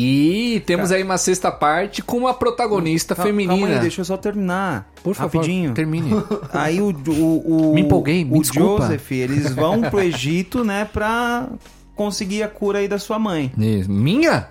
E 0.00 0.62
temos 0.64 0.92
aí 0.92 1.02
uma 1.02 1.18
sexta 1.18 1.50
parte 1.50 2.02
com 2.02 2.18
uma 2.18 2.32
protagonista 2.32 3.16
Calma- 3.16 3.26
feminina. 3.30 3.58
Calma 3.58 3.74
aí, 3.74 3.80
deixa 3.80 4.00
eu 4.00 4.04
só 4.04 4.16
terminar. 4.16 4.88
Por 5.02 5.12
favor, 5.12 5.38
Rapidinho. 5.38 5.74
termine. 5.74 6.10
Aí 6.54 6.80
o, 6.80 6.90
o, 7.08 7.70
o 7.70 7.74
Me 7.74 7.80
empolguei, 7.80 8.24
me 8.24 8.38
o 8.38 8.42
desculpa. 8.42 8.82
Joseph, 8.84 9.10
eles 9.10 9.52
vão 9.56 9.80
pro 9.82 9.98
Egito, 10.00 10.62
né, 10.62 10.84
pra 10.84 11.48
conseguir 11.96 12.44
a 12.44 12.48
cura 12.48 12.78
aí 12.78 12.86
da 12.86 12.98
sua 13.00 13.18
mãe. 13.18 13.52
Minha? 13.88 14.50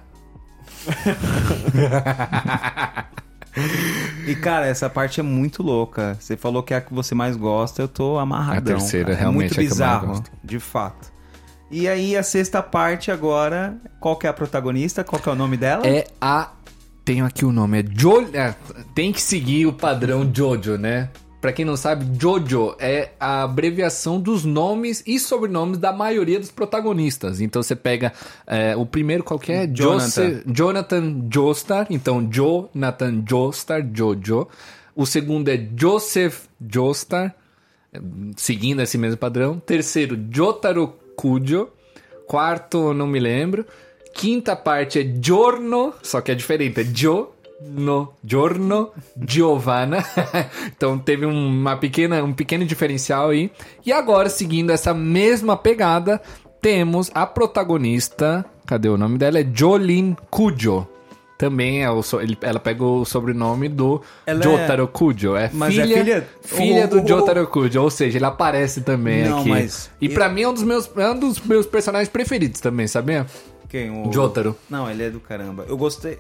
E 4.28 4.36
cara, 4.36 4.68
essa 4.68 4.90
parte 4.90 5.20
é 5.20 5.24
muito 5.24 5.64
louca. 5.64 6.18
Você 6.20 6.36
falou 6.38 6.62
que 6.62 6.74
é 6.74 6.78
a 6.78 6.82
que 6.82 6.94
você 6.94 7.16
mais 7.16 7.36
gosta, 7.38 7.82
eu 7.82 7.88
tô 7.88 8.18
amarradão. 8.20 8.76
A 8.76 8.78
terceira, 8.80 9.08
cara. 9.12 9.20
realmente, 9.20 9.54
é 9.54 9.56
muito 9.56 9.60
é 9.60 9.64
bizarro, 9.64 10.24
de 10.44 10.60
fato. 10.60 11.12
E 11.70 11.88
aí 11.88 12.16
a 12.16 12.24
sexta 12.24 12.62
parte 12.64 13.12
agora, 13.12 13.76
qual 14.00 14.18
é 14.24 14.28
a 14.28 14.34
protagonista? 14.34 15.04
Qual 15.04 15.22
é 15.26 15.30
o 15.30 15.36
nome 15.36 15.58
dela? 15.58 15.86
É 15.86 16.08
a. 16.22 16.52
Tenho 17.04 17.26
aqui 17.26 17.46
o 17.46 17.52
nome, 17.52 17.80
é 17.80 17.84
Jo. 17.84 18.28
é, 18.34 18.54
tem 18.94 19.12
que 19.14 19.22
seguir 19.22 19.66
o 19.66 19.72
padrão 19.74 20.30
Jojo, 20.34 20.78
né? 20.78 21.10
Pra 21.40 21.54
quem 21.54 21.64
não 21.64 21.78
sabe, 21.78 22.06
Jojo 22.20 22.76
é 22.80 23.12
a 23.20 23.44
abreviação 23.44 24.20
dos 24.20 24.44
nomes 24.44 25.04
e 25.06 25.18
sobrenomes 25.20 25.78
da 25.78 25.94
maioria 25.94 26.40
dos 26.40 26.52
protagonistas. 26.52 27.40
Então 27.40 27.62
você 27.64 27.76
pega 27.76 28.12
é, 28.46 28.76
o 28.76 28.86
primeiro 28.86 29.24
qualquer, 29.24 29.68
Jonathan. 29.68 30.30
Jose- 30.32 30.44
Jonathan 30.48 31.28
Joestar. 31.32 31.88
Então 31.90 32.28
Jonathan 32.30 33.24
Joestar, 33.30 33.88
Jojo. 33.94 34.48
O 34.96 35.06
segundo 35.06 35.48
é 35.50 35.66
Joseph 35.78 36.46
Joestar, 36.60 37.34
é, 37.94 38.00
seguindo 38.36 38.82
esse 38.82 38.98
mesmo 38.98 39.18
padrão. 39.18 39.60
Terceiro, 39.60 40.18
Jotaro 40.32 40.94
Kujo. 41.18 41.70
Quarto, 42.28 42.94
não 42.94 43.08
me 43.08 43.20
lembro. 43.20 43.66
Quinta 44.14 44.56
parte 44.56 45.00
é 45.00 45.04
Giorno, 45.22 45.94
só 46.02 46.22
que 46.22 46.32
é 46.32 46.36
diferente, 46.36 46.82
é 46.82 46.84
Giorno, 46.84 48.14
Giorno, 48.24 48.92
Giovanna. 49.28 50.04
então 50.76 50.98
teve 50.98 51.26
uma 51.26 51.76
pequena, 51.78 52.24
um 52.24 52.34
pequeno 52.34 52.66
diferencial 52.66 53.30
aí. 53.30 53.52
E 53.86 53.92
agora, 53.92 54.30
seguindo 54.30 54.72
essa 54.72 54.94
mesma 54.94 55.58
pegada, 55.58 56.22
temos 56.62 57.12
a 57.14 57.26
protagonista, 57.26 58.46
cadê 58.66 58.90
o 58.90 58.98
nome 58.98 59.18
dela? 59.18 59.40
É 59.40 59.46
Jolin 59.54 60.16
Kujo. 60.30 60.88
Também 61.38 61.84
é 61.84 61.92
o, 61.92 62.02
ele- 62.20 62.38
ela 62.42 62.60
pega 62.60 62.84
o 62.84 63.06
sobrenome 63.06 63.70
do 63.70 64.02
Ela 64.26 64.40
é- 64.40 64.44
Jotaro 64.44 64.88
Kujo. 64.88 65.36
É 65.36 65.52
Mas 65.54 65.78
é 65.78 65.84
filha, 65.84 65.98
filha- 66.04 66.28
filha 66.42 66.86
o- 66.86 66.88
do 66.90 67.04
o- 67.04 67.08
Jotaro 67.08 67.46
Kujo, 67.48 67.80
ou 67.82 67.90
seja, 67.92 68.18
ele 68.18 68.26
aparece 68.26 68.82
também 68.82 69.26
Não, 69.26 69.40
aqui. 69.42 69.50
mas 69.50 69.92
E 70.02 70.08
eu- 70.08 70.14
pra 70.14 70.28
mim 70.30 70.42
é 70.42 70.50
um 70.50 70.54
dos 70.54 70.64
meus 70.64 70.90
é 70.98 71.10
um 71.12 71.20
dos 71.20 71.40
meus 71.42 71.68
personagens 71.68 72.10
preferidos 72.10 72.60
também, 72.60 72.88
sabia? 72.88 73.28
Quem? 73.70 73.92
O... 73.92 74.12
Jotaro. 74.12 74.56
Não, 74.70 74.90
ele 74.90 75.04
é 75.04 75.10
do 75.12 75.20
caramba. 75.20 75.66
Eu 75.68 75.78
gostei. 75.78 76.18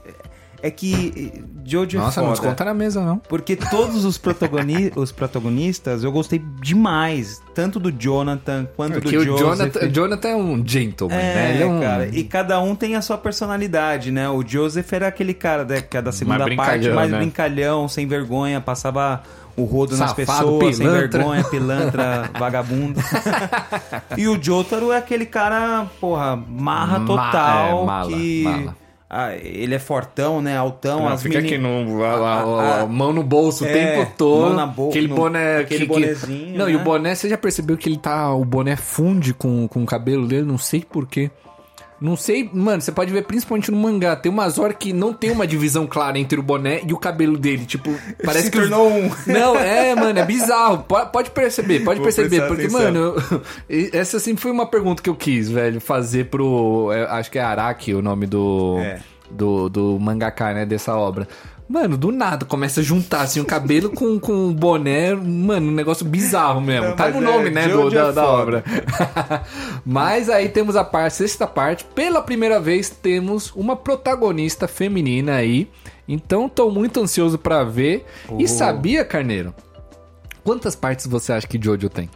É 0.61 0.71
que 0.71 1.31
Jojo 1.63 1.99
Nossa, 1.99 2.19
é 2.19 2.23
não 2.23 2.29
foda. 2.29 2.41
desconta 2.41 2.65
na 2.65 2.73
mesa 2.73 2.99
não. 3.03 3.17
Porque 3.19 3.55
todos 3.55 4.03
os, 4.05 4.17
protagoni 4.17 4.91
os 4.97 5.11
protagonistas 5.11 6.03
eu 6.03 6.11
gostei 6.11 6.41
demais. 6.61 7.41
Tanto 7.53 7.79
do 7.79 7.91
Jonathan 7.91 8.67
quanto 8.75 8.93
Porque 9.01 9.15
do 9.17 9.21
o 9.21 9.25
Joseph. 9.37 9.39
Jonathan, 9.73 9.89
Jonathan 9.91 10.27
é 10.29 10.35
um 10.35 10.67
gentleman, 10.67 11.15
É, 11.15 11.33
né? 11.35 11.53
Ele 11.53 11.63
é 11.63 11.65
um 11.67 11.79
cara. 11.79 12.07
E 12.07 12.23
cada 12.23 12.59
um 12.59 12.75
tem 12.75 12.95
a 12.95 13.01
sua 13.01 13.17
personalidade, 13.17 14.11
né? 14.11 14.27
O 14.29 14.43
Joseph 14.47 14.91
era 14.93 15.07
aquele 15.07 15.33
cara 15.33 15.63
né, 15.63 15.81
que 15.81 15.95
é 15.95 16.01
da 16.01 16.11
segunda 16.11 16.39
parte, 16.39 16.55
brincalhão, 16.55 16.95
mais 16.95 17.11
né? 17.11 17.17
brincalhão, 17.19 17.87
sem 17.87 18.07
vergonha, 18.07 18.59
passava 18.59 19.21
o 19.55 19.63
rodo 19.63 19.95
nas 19.97 20.09
Safado, 20.11 20.15
pessoas, 20.43 20.75
sem 20.75 20.85
pilantra. 20.87 21.07
vergonha, 21.19 21.43
pilantra, 21.43 22.29
vagabundo. 22.39 22.99
e 24.17 24.27
o 24.27 24.41
Jotaro 24.41 24.91
é 24.91 24.97
aquele 24.97 25.25
cara, 25.25 25.85
porra, 25.99 26.35
marra 26.35 26.99
Ma- 26.99 27.05
total, 27.05 27.83
é, 27.83 27.85
mala, 27.85 28.11
que... 28.11 28.43
mala. 28.43 28.86
Ah, 29.09 29.33
ele 29.35 29.73
é 29.73 29.79
fortão, 29.79 30.41
né? 30.41 30.57
Altão. 30.57 30.99
Não, 30.99 31.07
as 31.07 31.23
fica 31.23 31.37
meni- 31.41 31.47
aqui 31.47 31.57
no, 31.57 32.03
a, 32.03 32.09
a- 32.09 32.81
a- 32.81 32.85
mão 32.87 33.13
no 33.13 33.23
bolso 33.23 33.63
o 33.63 33.67
É, 33.67 33.71
tempo 33.95 34.11
todo. 34.17 34.47
mão 34.47 34.53
na 34.53 34.65
boca, 34.65 34.89
aquele 34.89 35.07
boné. 35.07 35.57
aquele 35.59 35.85
que- 35.87 35.93
que- 35.93 35.99
bonezinho, 36.01 36.57
Não, 36.57 36.69
e 36.69 36.73
né? 36.73 36.79
o 36.81 36.83
boné, 36.83 37.15
você 37.15 37.29
já 37.29 37.37
percebeu 37.37 37.77
que 37.77 37.87
ele 37.87 37.97
tá. 37.97 38.33
O 38.33 38.43
boné 38.43 38.75
funde 38.75 39.33
com, 39.33 39.65
com 39.67 39.81
o 39.81 39.85
cabelo 39.85 40.27
dele? 40.27 40.43
Não 40.45 40.57
sei 40.57 40.81
porquê. 40.81 41.31
Não 41.99 42.15
sei, 42.15 42.47
mano, 42.53 42.79
você 42.81 42.91
pode 42.91 43.11
ver 43.11 43.23
principalmente 43.23 43.71
no 43.71 43.77
mangá. 43.77 44.15
Tem 44.15 44.31
umas 44.31 44.59
horas 44.59 44.75
que 44.79 44.93
não 44.93 45.11
tem 45.13 45.31
uma 45.31 45.47
divisão 45.47 45.87
clara 45.87 46.19
entre 46.19 46.39
o 46.39 46.43
boné 46.43 46.81
e 46.87 46.93
o 46.93 46.97
cabelo 46.97 47.37
dele. 47.37 47.65
Tipo, 47.65 47.89
parece 48.23 48.45
Se 48.45 48.51
que. 48.51 48.59
tornou 48.59 48.87
um. 48.91 49.09
Não, 49.25 49.55
é, 49.57 49.95
mano, 49.95 50.19
é 50.19 50.23
bizarro. 50.25 50.83
Pode, 50.83 51.31
perceber, 51.31 51.79
pode 51.83 51.99
Vou 51.99 52.05
perceber. 52.05 52.47
Porque, 52.47 52.63
atenção. 52.65 52.81
mano, 52.81 53.15
eu- 53.67 53.89
essa 53.93 54.19
sempre 54.19 54.41
foi 54.43 54.51
uma 54.51 54.67
pergunta 54.67 55.01
que 55.01 55.09
eu 55.09 55.15
quis, 55.15 55.49
velho, 55.49 55.81
fazer 55.81 56.25
pro. 56.25 56.91
é, 56.93 57.03
acho 57.05 57.31
que 57.31 57.39
é 57.39 57.41
Araki 57.41 57.93
o 57.93 58.01
nome 58.01 58.25
do. 58.27 58.77
É. 58.79 58.99
Do, 59.29 59.67
do 59.67 59.99
mangaka, 59.99 60.53
né, 60.53 60.65
dessa 60.65 60.95
obra. 60.95 61.27
Mano, 61.69 61.97
do 61.97 62.13
nada 62.13 62.45
começa 62.45 62.79
a 62.79 62.83
juntar 62.83 63.21
assim 63.21 63.41
o 63.41 63.45
cabelo 63.45 63.89
com, 63.89 64.17
com 64.19 64.47
o 64.47 64.53
boné, 64.53 65.13
mano, 65.13 65.67
um 65.67 65.73
negócio 65.73 66.05
bizarro 66.05 66.61
mesmo. 66.61 66.87
Não, 66.89 66.95
tá 66.95 67.09
no 67.09 67.17
é, 67.17 67.21
nome, 67.21 67.49
né, 67.49 67.67
do, 67.67 67.73
Jojo 67.73 67.95
da, 67.95 68.07
é 68.07 68.11
da 68.13 68.23
foda. 68.23 68.41
obra. 68.41 68.63
mas 69.85 70.29
aí 70.29 70.47
temos 70.47 70.77
a 70.77 70.83
parte, 70.85 71.15
sexta 71.15 71.45
parte, 71.45 71.83
pela 71.83 72.21
primeira 72.21 72.57
vez 72.59 72.89
temos 72.89 73.51
uma 73.53 73.75
protagonista 73.75 74.65
feminina 74.67 75.35
aí. 75.35 75.69
Então 76.07 76.47
tô 76.47 76.69
muito 76.71 77.01
ansioso 77.01 77.37
pra 77.37 77.65
ver. 77.65 78.05
E 78.39 78.47
sabia, 78.47 79.03
Carneiro? 79.03 79.53
Quantas 80.45 80.73
partes 80.73 81.05
você 81.05 81.33
acha 81.33 81.45
que 81.45 81.59
Jojo 81.61 81.89
tem? 81.89 82.09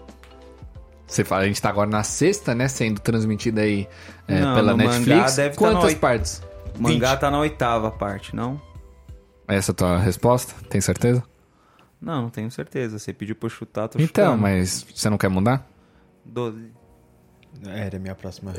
Você 1.06 1.26
fala, 1.26 1.42
a 1.42 1.46
gente 1.46 1.62
tá 1.62 1.68
agora 1.68 1.90
na 1.90 2.04
sexta, 2.04 2.56
né? 2.56 2.70
Sendo 2.70 3.02
transmitida 3.02 3.60
aí 3.60 3.86
é, 4.30 4.40
Não, 4.40 4.56
pela 4.56 4.78
Netflix. 4.78 5.36
tá 5.36 5.44
na 5.44 5.50
Quantas 5.56 5.84
oit- 5.84 6.00
partes? 6.00 6.42
O 6.80 6.82
mangá 6.82 7.10
20. 7.12 7.20
tá 7.20 7.30
na 7.30 7.40
oitava 7.40 7.92
parte, 7.92 8.34
não? 8.34 8.62
É 9.52 9.56
essa 9.58 9.72
é 9.72 9.74
a 9.74 9.76
tua 9.76 9.98
resposta? 10.00 10.54
Tem 10.70 10.80
certeza? 10.80 11.24
Não, 12.00 12.24
não 12.24 12.30
tenho 12.30 12.50
certeza. 12.50 12.98
Você 12.98 13.14
pediu 13.14 13.36
pra 13.36 13.48
eu 13.48 13.50
chutar, 13.50 13.88
tô 13.88 14.00
Então, 14.00 14.26
chutando. 14.32 14.42
mas 14.42 14.86
você 14.96 15.10
não 15.10 15.18
quer 15.18 15.30
mudar? 15.30 15.68
12. 16.26 16.72
Era 17.64 17.98
a 17.98 18.00
minha 18.00 18.16
próxima. 18.16 18.54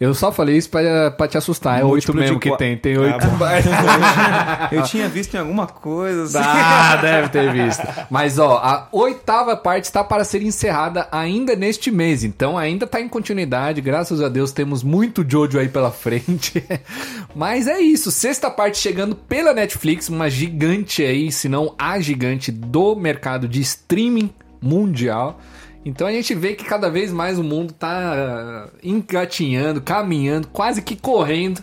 Eu 0.00 0.14
só 0.14 0.32
falei 0.32 0.56
isso 0.56 0.70
pra, 0.70 1.10
pra 1.10 1.28
te 1.28 1.36
assustar. 1.36 1.80
É 1.80 1.84
oito 1.84 2.14
mesmo 2.14 2.40
que 2.40 2.48
qua- 2.48 2.56
tem. 2.56 2.76
Tem 2.78 2.96
oito. 2.96 3.18
Eu 4.72 4.82
tinha 4.84 5.08
visto 5.08 5.34
em 5.34 5.38
alguma 5.38 5.66
coisa. 5.66 6.24
assim. 6.24 6.38
Ah, 6.48 6.96
deve 6.96 7.28
ter 7.28 7.52
visto. 7.52 7.82
Mas, 8.10 8.38
ó, 8.38 8.56
a 8.58 8.88
oitava 8.92 9.56
parte 9.56 9.84
está 9.84 10.02
para 10.02 10.24
ser 10.24 10.42
encerrada 10.42 11.06
ainda 11.12 11.54
neste 11.54 11.90
mês. 11.90 12.24
Então, 12.24 12.56
ainda 12.56 12.86
tá 12.86 13.00
em 13.00 13.08
continuidade. 13.08 13.80
Graças 13.80 14.22
a 14.22 14.28
Deus, 14.28 14.50
temos 14.52 14.82
muito 14.82 15.24
Jojo 15.28 15.58
aí 15.58 15.68
pela 15.68 15.90
frente. 15.90 16.64
Mas 17.36 17.66
é 17.66 17.78
isso. 17.80 18.10
Sexta 18.10 18.50
parte 18.50 18.78
chegando 18.78 19.14
pela 19.14 19.52
Netflix. 19.52 20.08
Uma 20.08 20.30
gigante 20.30 21.02
aí, 21.02 21.30
se 21.30 21.48
não 21.48 21.74
a 21.78 22.00
gigante 22.00 22.50
do 22.50 22.96
mercado 22.96 23.46
de 23.46 23.60
streaming 23.60 24.30
mundial. 24.60 25.38
Então 25.88 26.06
a 26.06 26.12
gente 26.12 26.34
vê 26.34 26.54
que 26.54 26.64
cada 26.64 26.90
vez 26.90 27.10
mais 27.10 27.38
o 27.38 27.42
mundo 27.42 27.72
tá 27.72 28.68
engatinhando, 28.82 29.80
caminhando, 29.80 30.46
quase 30.48 30.82
que 30.82 30.94
correndo 30.94 31.62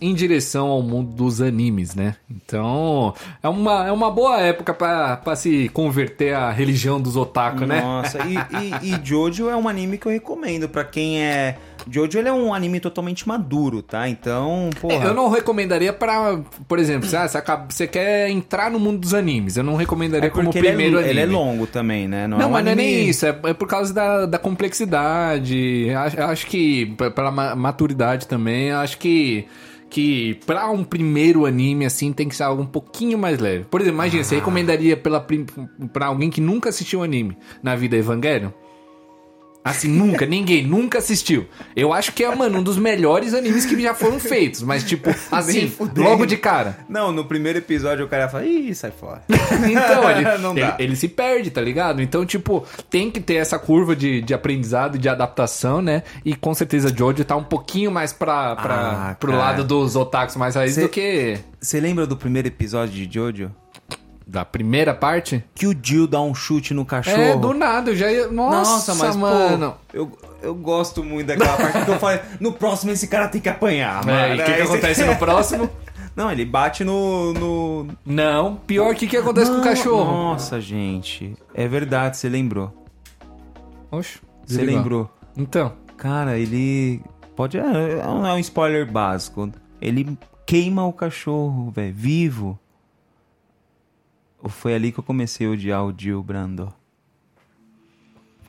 em 0.00 0.14
direção 0.14 0.68
ao 0.68 0.82
mundo 0.82 1.12
dos 1.12 1.40
animes, 1.40 1.94
né? 1.94 2.16
Então, 2.30 3.14
é 3.42 3.48
uma, 3.48 3.86
é 3.86 3.90
uma 3.90 4.10
boa 4.10 4.38
época 4.40 4.74
pra 4.74 5.34
se 5.34 5.68
converter 5.70 6.34
à 6.34 6.50
religião 6.50 7.00
dos 7.00 7.16
otaku, 7.16 7.64
né? 7.64 7.80
Nossa, 7.80 8.18
e, 8.24 8.36
e, 8.36 8.94
e 8.94 9.00
Jojo 9.02 9.48
é 9.48 9.56
um 9.56 9.66
anime 9.66 9.98
que 9.98 10.06
eu 10.06 10.12
recomendo 10.12 10.68
pra 10.68 10.84
quem 10.84 11.22
é. 11.22 11.56
Jojo 11.90 12.18
ele 12.18 12.28
é 12.28 12.32
um 12.32 12.52
anime 12.54 12.80
totalmente 12.80 13.26
maduro, 13.26 13.82
tá? 13.82 14.08
Então, 14.08 14.70
porra. 14.80 14.94
É, 14.94 15.06
Eu 15.06 15.14
não 15.14 15.28
recomendaria 15.30 15.92
pra, 15.92 16.38
por 16.66 16.78
exemplo, 16.78 17.08
se 17.08 17.16
ah, 17.16 17.26
você, 17.28 17.38
acaba- 17.38 17.66
você 17.70 17.86
quer 17.86 18.28
entrar 18.30 18.70
no 18.70 18.78
mundo 18.78 18.98
dos 19.00 19.14
animes, 19.14 19.56
eu 19.56 19.64
não 19.64 19.76
recomendaria 19.76 20.28
É 20.28 20.30
como 20.30 20.48
é, 20.48 20.52
primeiro 20.52 20.96
anime. 20.98 21.10
ele 21.10 21.20
é 21.20 21.26
longo 21.26 21.66
também, 21.66 22.06
né? 22.08 22.26
Não, 22.26 22.40
é 22.40 22.46
um 22.46 22.50
mas 22.50 22.64
não 22.64 22.70
é 22.70 22.72
anime- 22.74 22.92
nem 22.98 23.08
isso, 23.08 23.26
é, 23.26 23.38
é 23.44 23.52
por 23.54 23.66
causa 23.68 23.92
da, 23.92 24.26
da 24.26 24.38
complexidade. 24.38 25.90
Acho, 25.94 26.20
acho 26.22 26.46
que, 26.46 26.86
p- 26.86 27.10
pela 27.10 27.30
ma- 27.30 27.54
maturidade 27.56 28.26
também, 28.26 28.70
acho 28.72 28.98
que. 28.98 29.46
Que 29.90 30.38
pra 30.44 30.68
um 30.68 30.84
primeiro 30.84 31.46
anime, 31.46 31.86
assim, 31.86 32.12
tem 32.12 32.28
que 32.28 32.36
ser 32.36 32.42
algo 32.42 32.62
um 32.62 32.66
pouquinho 32.66 33.16
mais 33.16 33.38
leve. 33.38 33.64
Por 33.70 33.80
exemplo, 33.80 33.96
imagina, 33.96 34.20
Ah. 34.20 34.24
você 34.24 34.34
recomendaria 34.34 34.98
pela, 34.98 35.26
pra 35.94 36.08
alguém 36.08 36.28
que 36.28 36.42
nunca 36.42 36.68
assistiu 36.68 37.02
anime 37.02 37.38
na 37.62 37.74
vida 37.74 37.96
Evangelion? 37.96 38.50
Assim, 39.70 39.88
nunca, 39.88 40.24
ninguém, 40.26 40.66
nunca 40.66 40.98
assistiu. 40.98 41.46
Eu 41.76 41.92
acho 41.92 42.12
que 42.12 42.24
é, 42.24 42.34
mano, 42.34 42.58
um 42.58 42.62
dos 42.62 42.76
melhores 42.78 43.34
animes 43.34 43.64
que 43.66 43.80
já 43.80 43.94
foram 43.94 44.18
feitos. 44.20 44.62
Mas, 44.62 44.84
tipo, 44.84 45.10
assim, 45.30 45.72
logo 45.96 46.26
de 46.26 46.36
cara. 46.36 46.78
Não, 46.88 47.12
no 47.12 47.24
primeiro 47.24 47.58
episódio 47.58 48.04
o 48.04 48.08
cara 48.08 48.28
fala, 48.28 48.44
ih, 48.46 48.74
sai 48.74 48.90
fora. 48.90 49.22
Então, 49.68 50.10
ele, 50.10 50.38
Não 50.38 50.52
ele, 50.52 50.60
dá. 50.60 50.76
ele 50.78 50.96
se 50.96 51.08
perde, 51.08 51.50
tá 51.50 51.60
ligado? 51.60 52.00
Então, 52.00 52.24
tipo, 52.24 52.64
tem 52.88 53.10
que 53.10 53.20
ter 53.20 53.34
essa 53.34 53.58
curva 53.58 53.94
de, 53.96 54.20
de 54.22 54.32
aprendizado 54.34 54.96
e 54.96 54.98
de 54.98 55.08
adaptação, 55.08 55.82
né? 55.82 56.02
E 56.24 56.34
com 56.34 56.54
certeza 56.54 56.94
Jojo 56.94 57.24
tá 57.24 57.36
um 57.36 57.42
pouquinho 57.44 57.90
mais 57.90 58.12
pra, 58.12 58.54
pra, 58.56 58.74
Ah, 59.10 59.16
pro 59.18 59.32
lado 59.32 59.64
dos 59.64 59.96
otakus 59.96 60.36
mais 60.36 60.54
raiz 60.54 60.74
Cê- 60.74 60.82
do 60.82 60.88
que 60.88 61.38
Você 61.60 61.80
lembra 61.80 62.06
do 62.06 62.16
primeiro 62.16 62.48
episódio 62.48 62.94
de 62.94 63.12
Jojo? 63.12 63.50
Da 64.28 64.44
primeira 64.44 64.94
parte. 64.94 65.42
Que 65.54 65.66
o 65.66 65.74
Jill 65.82 66.06
dá 66.06 66.20
um 66.20 66.34
chute 66.34 66.74
no 66.74 66.84
cachorro. 66.84 67.20
É, 67.22 67.34
do 67.36 67.54
nada, 67.54 67.90
eu 67.90 67.96
já 67.96 68.12
ia... 68.12 68.28
Nossa, 68.28 68.92
Nossa, 68.92 68.94
mas 68.94 69.16
mano. 69.16 69.74
pô, 69.88 69.96
eu, 69.96 70.18
eu 70.42 70.54
gosto 70.54 71.02
muito 71.02 71.28
daquela 71.28 71.56
parte 71.56 71.84
que 71.86 71.90
eu 71.90 71.98
falei, 71.98 72.20
no 72.38 72.52
próximo 72.52 72.92
esse 72.92 73.08
cara 73.08 73.26
tem 73.28 73.40
que 73.40 73.48
apanhar, 73.48 74.06
É, 74.06 74.06
mano. 74.06 74.34
e 74.34 74.40
o 74.42 74.44
que, 74.44 74.52
que 74.52 74.62
acontece 74.62 75.02
no 75.04 75.16
próximo? 75.16 75.70
Não, 76.14 76.30
ele 76.30 76.44
bate 76.44 76.84
no... 76.84 77.32
no... 77.32 77.88
Não, 78.04 78.56
pior, 78.56 78.92
o 78.92 78.94
que, 78.94 79.06
que 79.06 79.16
acontece 79.16 79.46
com 79.46 79.54
o 79.54 79.58
Não, 79.58 79.64
cachorro? 79.64 80.12
Nossa, 80.12 80.60
gente. 80.60 81.34
É 81.54 81.66
verdade, 81.66 82.18
você 82.18 82.28
lembrou. 82.28 82.84
Oxe, 83.90 84.18
Você 84.46 84.62
lembrou. 84.62 85.10
Então, 85.36 85.72
Cara, 85.96 86.38
ele... 86.38 87.02
Pode... 87.34 87.56
É, 87.58 87.62
não 88.04 88.26
é 88.26 88.34
um 88.34 88.38
spoiler 88.38 88.90
básico. 88.90 89.50
Ele 89.80 90.18
queima 90.44 90.84
o 90.84 90.92
cachorro, 90.92 91.70
velho, 91.70 91.94
vivo. 91.94 92.58
Foi 94.46 94.74
ali 94.74 94.92
que 94.92 94.98
eu 95.00 95.04
comecei 95.04 95.46
a 95.46 95.50
odiar 95.50 95.84
o 95.84 95.94
Jill 95.96 96.22
Brando. 96.22 96.72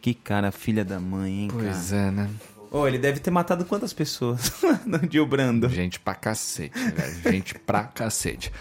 Que 0.02 0.14
cara, 0.14 0.52
filha 0.52 0.86
da 0.86 1.00
mãe, 1.00 1.42
hein, 1.42 1.48
cara. 1.50 1.64
pois 1.64 1.92
é, 1.92 2.12
né? 2.12 2.30
Ô, 2.72 2.88
ele 2.88 2.98
deve 3.00 3.20
ter 3.20 3.32
matado 3.32 3.66
quantas 3.66 3.92
pessoas 3.92 4.52
no 4.86 5.00
Jill 5.10 5.26
Brando? 5.26 5.68
Gente 5.70 6.00
pra 6.00 6.14
cacete, 6.16 6.78
velho. 6.80 7.22
Gente 7.32 7.56
pra 7.56 7.84
cacete. 7.86 8.52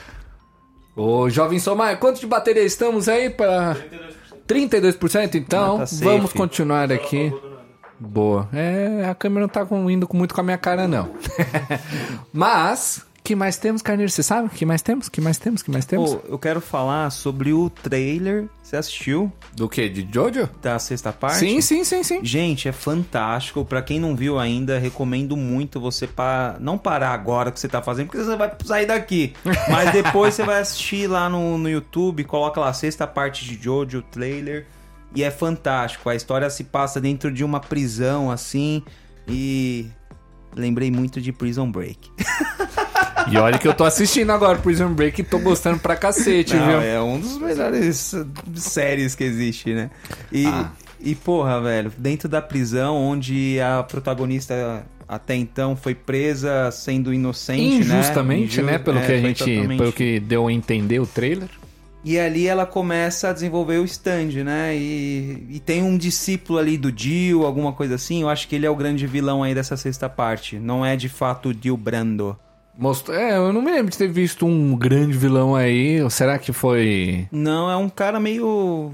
Ô, 0.96 1.28
jovem 1.30 1.58
Somar, 1.60 1.98
quanto 1.98 2.18
de 2.18 2.26
bateria 2.26 2.64
estamos 2.64 3.08
aí 3.08 3.30
para 3.30 3.76
32%? 4.48 5.34
Então, 5.36 5.76
Ah, 5.76 5.86
tá 5.86 5.96
vamos 6.02 6.32
continuar 6.32 6.90
aqui. 6.90 7.32
Boa. 8.00 8.48
É, 8.52 9.06
a 9.08 9.14
câmera 9.14 9.42
não 9.42 9.48
tá 9.48 9.66
indo 9.90 10.08
muito 10.12 10.34
com 10.34 10.40
a 10.40 10.44
minha 10.44 10.58
cara, 10.58 10.88
não. 10.88 11.14
Mas, 12.32 13.04
que 13.28 13.36
mais 13.36 13.58
temos, 13.58 13.82
Carneiro? 13.82 14.10
Você 14.10 14.22
sabe? 14.22 14.48
que 14.48 14.64
mais 14.64 14.80
temos? 14.80 15.06
que 15.10 15.20
mais 15.20 15.36
temos? 15.36 15.62
que 15.62 15.70
mais 15.70 15.84
temos? 15.84 16.14
Pô, 16.14 16.20
eu 16.26 16.38
quero 16.38 16.62
falar 16.62 17.10
sobre 17.10 17.52
o 17.52 17.68
trailer. 17.68 18.48
Você 18.62 18.74
assistiu 18.74 19.30
Do 19.52 19.68
que? 19.68 19.86
De 19.86 20.08
Jojo? 20.10 20.48
da 20.62 20.78
sexta 20.78 21.12
parte? 21.12 21.40
Sim, 21.40 21.60
sim, 21.60 21.84
sim, 21.84 22.02
sim. 22.02 22.24
Gente, 22.24 22.68
é 22.68 22.72
fantástico. 22.72 23.66
Pra 23.66 23.82
quem 23.82 24.00
não 24.00 24.16
viu 24.16 24.38
ainda, 24.38 24.78
recomendo 24.78 25.36
muito 25.36 25.78
você 25.78 26.06
pa... 26.06 26.56
não 26.58 26.78
parar 26.78 27.10
agora 27.10 27.50
o 27.50 27.52
que 27.52 27.60
você 27.60 27.68
tá 27.68 27.82
fazendo, 27.82 28.06
porque 28.06 28.24
você 28.24 28.34
vai 28.34 28.50
sair 28.64 28.86
daqui. 28.86 29.34
Mas 29.68 29.92
depois 29.92 30.32
você 30.32 30.42
vai 30.42 30.62
assistir 30.62 31.06
lá 31.06 31.28
no, 31.28 31.58
no 31.58 31.68
YouTube, 31.68 32.24
coloca 32.24 32.58
lá 32.58 32.70
a 32.70 32.72
sexta 32.72 33.06
parte 33.06 33.44
de 33.44 33.62
Jojo, 33.62 33.98
o 33.98 34.02
trailer. 34.02 34.64
E 35.14 35.22
é 35.22 35.30
fantástico. 35.30 36.08
A 36.08 36.14
história 36.14 36.48
se 36.48 36.64
passa 36.64 36.98
dentro 36.98 37.30
de 37.30 37.44
uma 37.44 37.60
prisão, 37.60 38.30
assim. 38.30 38.82
E. 39.28 39.86
Lembrei 40.54 40.90
muito 40.90 41.20
de 41.20 41.32
Prison 41.32 41.70
Break. 41.70 42.10
E 43.30 43.36
olha 43.36 43.58
que 43.58 43.68
eu 43.68 43.74
tô 43.74 43.84
assistindo 43.84 44.30
agora 44.32 44.58
Prison 44.58 44.92
Break 44.92 45.20
e 45.20 45.24
tô 45.24 45.38
gostando 45.38 45.78
pra 45.78 45.94
cacete, 45.96 46.56
Não, 46.56 46.66
viu? 46.66 46.80
é 46.80 47.00
um 47.00 47.20
dos 47.20 47.36
melhores 47.38 48.14
séries 48.54 49.14
que 49.14 49.22
existe, 49.24 49.74
né? 49.74 49.90
E, 50.32 50.46
Ah. 50.46 50.70
e 51.00 51.14
porra, 51.14 51.60
velho, 51.60 51.92
dentro 51.98 52.28
da 52.28 52.40
prisão 52.40 52.96
onde 52.96 53.60
a 53.60 53.82
protagonista 53.82 54.84
até 55.06 55.34
então 55.34 55.76
foi 55.76 55.94
presa 55.94 56.70
sendo 56.70 57.12
inocente, 57.12 57.80
Injustamente, 57.80 58.62
né? 58.62 58.72
né? 58.72 58.78
Pelo 58.78 58.98
É, 58.98 59.06
que 59.06 59.12
a 59.12 59.20
gente. 59.20 59.44
totalmente- 59.44 59.78
Pelo 59.78 59.92
que 59.92 60.20
deu 60.20 60.46
a 60.46 60.52
entender 60.52 60.98
o 61.00 61.06
trailer. 61.06 61.48
E 62.04 62.18
ali 62.18 62.46
ela 62.46 62.64
começa 62.64 63.28
a 63.28 63.32
desenvolver 63.32 63.78
o 63.78 63.84
stand, 63.84 64.44
né? 64.44 64.76
E, 64.76 65.46
e 65.50 65.60
tem 65.60 65.82
um 65.82 65.98
discípulo 65.98 66.58
ali 66.58 66.78
do 66.78 66.92
Dio, 66.92 67.44
alguma 67.44 67.72
coisa 67.72 67.96
assim. 67.96 68.22
Eu 68.22 68.28
acho 68.28 68.46
que 68.46 68.54
ele 68.54 68.66
é 68.66 68.70
o 68.70 68.76
grande 68.76 69.06
vilão 69.06 69.42
aí 69.42 69.54
dessa 69.54 69.76
sexta 69.76 70.08
parte. 70.08 70.58
Não 70.58 70.86
é 70.86 70.96
de 70.96 71.08
fato 71.08 71.48
o 71.48 71.54
Dio 71.54 71.76
Brando. 71.76 72.38
Mostrou, 72.78 73.16
é, 73.16 73.36
eu 73.36 73.52
não 73.52 73.60
me 73.60 73.72
lembro 73.72 73.90
de 73.90 73.98
ter 73.98 74.08
visto 74.08 74.46
um 74.46 74.76
grande 74.76 75.18
vilão 75.18 75.56
aí. 75.56 76.00
Ou 76.00 76.08
será 76.08 76.38
que 76.38 76.52
foi. 76.52 77.26
Não, 77.32 77.68
é 77.68 77.76
um 77.76 77.88
cara 77.88 78.20
meio. 78.20 78.92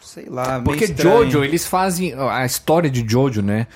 Sei 0.00 0.26
lá, 0.28 0.54
meio 0.54 0.64
Porque. 0.64 0.86
Jojo, 0.86 1.44
eles 1.44 1.64
fazem. 1.64 2.12
A 2.14 2.44
história 2.44 2.90
de 2.90 3.04
Jojo, 3.08 3.42
né? 3.42 3.68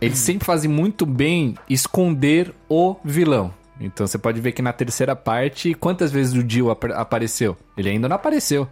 Eles 0.00 0.18
sempre 0.18 0.46
fazem 0.46 0.70
muito 0.70 1.04
bem 1.04 1.54
esconder 1.68 2.52
o 2.68 2.96
vilão. 3.04 3.52
Então 3.82 4.06
você 4.06 4.16
pode 4.18 4.40
ver 4.40 4.52
que 4.52 4.62
na 4.62 4.72
terceira 4.72 5.14
parte, 5.16 5.74
quantas 5.74 6.10
vezes 6.12 6.34
o 6.34 6.48
Jill 6.48 6.70
ap- 6.70 6.84
apareceu? 6.94 7.56
Ele 7.76 7.90
ainda 7.90 8.08
não 8.08 8.16
apareceu. 8.16 8.68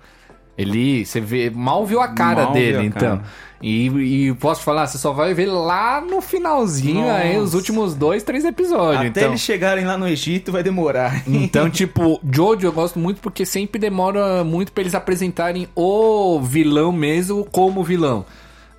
Ele, 0.58 1.06
você 1.06 1.20
vê, 1.20 1.48
mal 1.48 1.86
viu 1.86 2.00
a 2.00 2.08
cara 2.08 2.44
Mal 2.44 2.52
dele, 2.52 2.76
a 2.78 2.84
então. 2.84 3.18
cara. 3.18 3.22
E, 3.62 3.86
e 4.28 4.34
posso 4.34 4.62
falar, 4.62 4.86
você 4.86 4.98
só 4.98 5.12
vai 5.12 5.32
ver 5.34 5.46
lá 5.46 6.00
no 6.00 6.20
finalzinho, 6.20 7.02
Nossa. 7.02 7.14
aí, 7.14 7.38
os 7.38 7.54
últimos 7.54 7.94
dois, 7.94 8.22
três 8.22 8.44
episódios. 8.44 8.96
Até 8.96 9.20
então... 9.20 9.24
eles 9.30 9.40
chegarem 9.40 9.84
lá 9.86 9.96
no 9.96 10.06
Egito 10.08 10.50
vai 10.52 10.62
demorar. 10.62 11.22
Então, 11.26 11.68
tipo, 11.70 12.20
Jojo 12.30 12.66
eu 12.66 12.72
gosto 12.72 12.98
muito 12.98 13.20
porque 13.20 13.44
sempre 13.46 13.78
demora 13.78 14.42
muito 14.44 14.72
pra 14.72 14.82
eles 14.82 14.94
apresentarem 14.94 15.66
o 15.74 16.40
vilão 16.40 16.90
mesmo 16.92 17.44
como 17.46 17.82
vilão. 17.84 18.24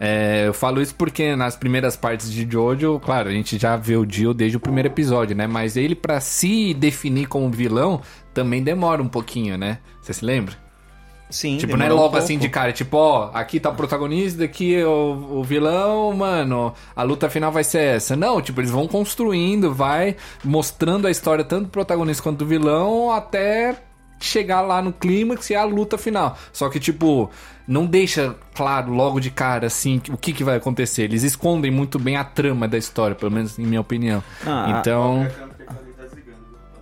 É, 0.03 0.47
eu 0.47 0.53
falo 0.53 0.81
isso 0.81 0.95
porque 0.95 1.35
nas 1.35 1.55
primeiras 1.55 1.95
partes 1.95 2.31
de 2.31 2.49
Jojo, 2.51 2.99
claro, 2.99 3.29
a 3.29 3.31
gente 3.31 3.59
já 3.59 3.77
vê 3.77 3.95
o 3.95 4.03
Dio 4.03 4.33
desde 4.33 4.57
o 4.57 4.59
primeiro 4.59 4.89
episódio, 4.89 5.35
né? 5.35 5.45
Mas 5.45 5.77
ele, 5.77 5.93
pra 5.93 6.19
se 6.19 6.73
definir 6.73 7.27
como 7.27 7.51
vilão, 7.51 8.01
também 8.33 8.63
demora 8.63 8.99
um 8.99 9.07
pouquinho, 9.07 9.59
né? 9.59 9.77
Você 10.01 10.11
se 10.11 10.25
lembra? 10.25 10.55
Sim, 11.29 11.57
Tipo, 11.57 11.77
não 11.77 11.85
é 11.85 11.87
demorou 11.87 11.99
um 11.99 12.01
logo 12.07 12.17
assim 12.17 12.39
de 12.39 12.49
cara, 12.49 12.73
tipo, 12.73 12.97
ó, 12.97 13.29
aqui 13.31 13.59
tá 13.59 13.69
o 13.69 13.75
protagonista, 13.75 14.43
aqui 14.43 14.73
é 14.73 14.85
o, 14.85 15.39
o 15.39 15.43
vilão, 15.43 16.11
mano, 16.13 16.73
a 16.95 17.03
luta 17.03 17.29
final 17.29 17.51
vai 17.51 17.63
ser 17.63 17.95
essa. 17.95 18.15
Não, 18.15 18.41
tipo, 18.41 18.59
eles 18.59 18.71
vão 18.71 18.87
construindo, 18.87 19.71
vai 19.71 20.15
mostrando 20.43 21.05
a 21.05 21.11
história 21.11 21.43
tanto 21.43 21.65
do 21.65 21.69
protagonista 21.69 22.23
quanto 22.23 22.39
do 22.39 22.45
vilão 22.47 23.11
até 23.11 23.77
chegar 24.19 24.61
lá 24.61 24.81
no 24.81 24.93
clímax 24.93 25.49
e 25.49 25.55
a 25.55 25.63
luta 25.63 25.97
final. 25.97 26.37
Só 26.51 26.69
que, 26.69 26.79
tipo, 26.79 27.29
não 27.71 27.85
deixa 27.85 28.35
claro 28.53 28.91
logo 28.91 29.19
de 29.19 29.31
cara, 29.31 29.67
assim, 29.67 30.01
o 30.09 30.17
que, 30.17 30.33
que 30.33 30.43
vai 30.43 30.57
acontecer. 30.57 31.03
Eles 31.03 31.23
escondem 31.23 31.71
muito 31.71 31.97
bem 31.97 32.17
a 32.17 32.23
trama 32.23 32.67
da 32.67 32.77
história, 32.77 33.15
pelo 33.15 33.31
menos 33.31 33.57
em 33.57 33.65
minha 33.65 33.79
opinião. 33.79 34.21
Ah, 34.45 34.77
então, 34.79 35.25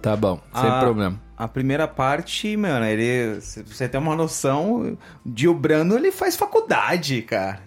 tá 0.02 0.16
bom, 0.16 0.42
sem 0.54 0.70
Ah, 0.70 0.80
problema. 0.80 1.22
A 1.38 1.48
primeira 1.48 1.88
parte, 1.88 2.58
mano, 2.58 2.86
ele. 2.86 3.40
Se 3.40 3.64
você 3.64 3.88
tem 3.88 4.02
uma 4.02 4.16
noção, 4.16 4.98
Dio 5.26 5.54
Brando 5.54 5.96
ele 5.96 6.12
faz 6.12 6.36
faculdade, 6.36 7.22
cara. 7.22 7.62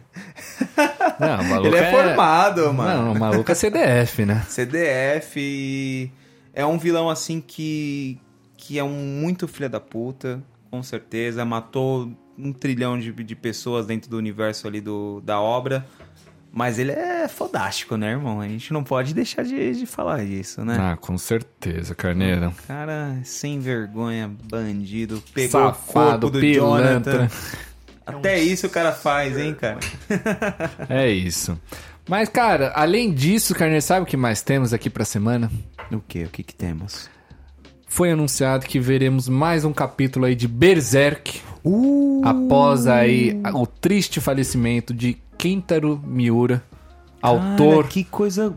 Não, 1.19 1.41
o 1.41 1.45
maluco 1.49 1.69
ele 1.69 1.77
é, 1.77 1.91
formado, 1.91 2.73
mano. 2.75 3.05
Não, 3.05 3.13
o 3.13 3.19
maluco 3.19 3.51
é 3.51 3.55
CDF, 3.55 4.27
né? 4.27 4.45
CDF 4.51 6.13
é 6.53 6.67
um 6.67 6.77
vilão 6.77 7.09
assim 7.09 7.41
que 7.41 8.19
que 8.59 8.79
é 8.79 8.85
um 8.85 8.91
muito 8.91 9.49
filha 9.49 9.69
da 9.69 9.81
puta, 9.81 10.43
com 10.71 10.83
certeza, 10.83 11.45
matou 11.45 12.13
um 12.39 12.53
trilhão 12.53 12.99
de, 12.99 13.13
de 13.13 13.37
pessoas 13.37 13.87
dentro 13.87 14.11
do 14.11 14.17
universo 14.17 14.67
ali 14.67 14.81
do, 14.81 15.21
da 15.21 15.41
obra. 15.41 15.87
Mas 16.55 16.79
ele 16.79 16.93
é 16.93 17.27
fodástico, 17.29 17.97
né, 17.97 18.11
irmão? 18.11 18.41
A 18.43 18.47
gente 18.47 18.75
não 18.75 18.85
pode 18.85 19.15
deixar 19.15 19.43
de, 19.43 19.73
de 19.73 19.87
falar 19.87 20.23
isso, 20.23 20.63
né? 20.63 20.77
Ah, 20.79 20.97
com 20.99 21.17
certeza, 21.17 21.95
Carneiro. 21.95 22.53
Cara, 22.67 23.19
sem 23.25 23.59
vergonha, 23.59 24.31
bandido, 24.45 25.23
pegou 25.33 25.63
o 25.63 25.65
Safado, 25.65 25.93
corpo 25.93 26.31
do 26.31 26.41
pilantra. 26.41 27.13
Jonathan. 27.13 27.37
Até 28.05 28.39
isso 28.39 28.67
o 28.67 28.71
cara 28.71 28.93
faz, 28.93 29.39
hein, 29.39 29.55
cara? 29.55 29.79
É 30.89 31.09
isso. 31.09 31.59
Mas, 32.07 32.29
cara, 32.29 32.73
além 32.75 33.15
disso, 33.15 33.55
Carneiro, 33.55 33.81
sabe 33.81 34.03
o 34.03 34.07
que 34.07 34.17
mais 34.17 34.43
temos 34.43 34.75
aqui 34.75 34.91
pra 34.91 35.05
semana? 35.05 35.51
O 35.91 36.01
que? 36.01 36.25
O 36.25 36.29
que 36.29 36.43
que 36.43 36.55
temos? 36.55 37.09
Foi 37.87 38.11
anunciado 38.11 38.67
que 38.67 38.81
veremos 38.81 39.29
mais 39.29 39.65
um 39.65 39.73
capítulo 39.73 40.27
aí 40.27 40.35
de 40.35 40.49
Berserk 40.49 41.41
Uh! 41.65 42.21
após 42.25 42.87
aí 42.87 43.41
o 43.55 43.67
triste 43.67 44.21
falecimento 44.21 44.93
de 44.93 45.17
Kentaro 45.39 46.01
Miura, 46.05 46.63
autor 47.21 47.83
Cara, 47.83 47.89
que 47.89 48.05
coisa... 48.05 48.57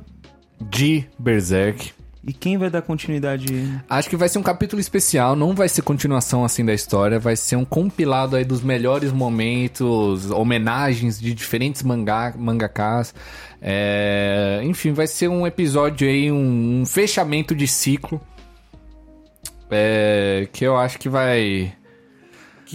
de 0.60 1.06
Berserk. 1.18 1.94
E 2.28 2.34
quem 2.34 2.58
vai 2.58 2.72
dar 2.72 2.82
continuidade? 2.82 3.46
Acho 3.88 4.10
que 4.10 4.18
vai 4.18 4.28
ser 4.28 4.40
um 4.40 4.44
capítulo 4.44 4.80
especial, 4.80 5.36
não 5.36 5.54
vai 5.54 5.70
ser 5.70 5.84
continuação 5.84 6.44
assim 6.44 6.66
da 6.66 6.74
história, 6.74 7.20
vai 7.20 7.36
ser 7.36 7.56
um 7.56 7.64
compilado 7.64 8.36
aí 8.36 8.44
dos 8.44 8.64
melhores 8.64 9.12
momentos, 9.12 10.32
homenagens 10.32 11.20
de 11.20 11.36
diferentes 11.36 11.84
mangá, 11.84 12.34
mangakas. 12.36 13.14
É, 13.62 14.60
enfim, 14.64 14.92
vai 14.92 15.06
ser 15.06 15.28
um 15.28 15.46
episódio 15.46 16.08
aí, 16.08 16.32
um, 16.32 16.82
um 16.82 16.86
fechamento 16.88 17.54
de 17.54 17.68
ciclo. 17.68 18.20
É, 19.70 20.48
que 20.52 20.66
eu 20.66 20.76
acho 20.76 20.98
que 20.98 21.08
vai. 21.08 21.74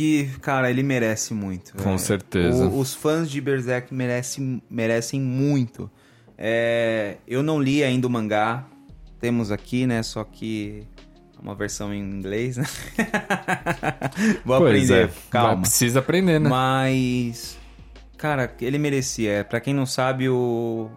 Que, 0.00 0.30
cara, 0.40 0.70
ele 0.70 0.82
merece 0.82 1.34
muito. 1.34 1.74
Com 1.76 1.92
É, 1.92 1.98
certeza. 1.98 2.64
o- 2.66 2.78
os 2.78 2.94
fãs 2.94 3.30
de 3.30 3.38
Berserk 3.38 3.92
merecem, 3.92 4.62
merecem 4.70 5.20
muito. 5.20 5.90
É, 6.38 7.18
eu 7.28 7.42
não 7.42 7.60
li 7.60 7.84
ainda 7.84 8.06
o 8.06 8.10
mangá. 8.10 8.64
Temos 9.20 9.52
aqui, 9.52 9.86
né? 9.86 10.02
Só 10.02 10.24
que 10.24 10.84
é 11.38 11.42
uma 11.42 11.54
versão 11.54 11.92
em 11.92 12.00
inglês, 12.00 12.56
né? 12.56 12.64
Vou 14.42 14.56
Pois 14.58 14.90
aprender, 14.90 15.08
é, 15.08 15.10
calma. 15.28 15.60
Precisa 15.60 15.98
aprender, 15.98 16.38
né? 16.38 16.48
Mas, 16.48 17.58
cara, 18.16 18.50
ele 18.58 18.78
merecia. 18.78 19.44
Pra 19.48 19.60
quem 19.60 19.74
não 19.74 19.84
sabe, 19.84 20.30
o 20.30 20.88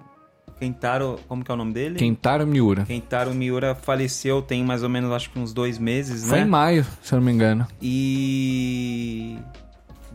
Kentaro, 0.64 1.20
como 1.28 1.44
que 1.44 1.52
é 1.52 1.54
o 1.54 1.58
nome 1.58 1.74
dele? 1.74 1.96
Kentaro 2.00 2.48
Miura. 2.48 2.86
Kentaro 2.86 3.34
Miura 3.34 3.76
faleceu 3.76 4.42
tem 4.42 4.64
mais 4.64 4.82
ou 4.82 4.88
menos, 4.88 5.12
acho 5.12 5.30
que 5.30 5.38
uns 5.38 5.54
dois 5.54 5.78
meses, 5.78 6.28
Foi 6.28 6.40
né? 6.40 6.46
em 6.46 6.50
maio, 6.50 6.86
se 7.02 7.14
eu 7.14 7.20
não 7.20 7.26
me 7.26 7.34
engano. 7.34 7.68
E 7.82 9.38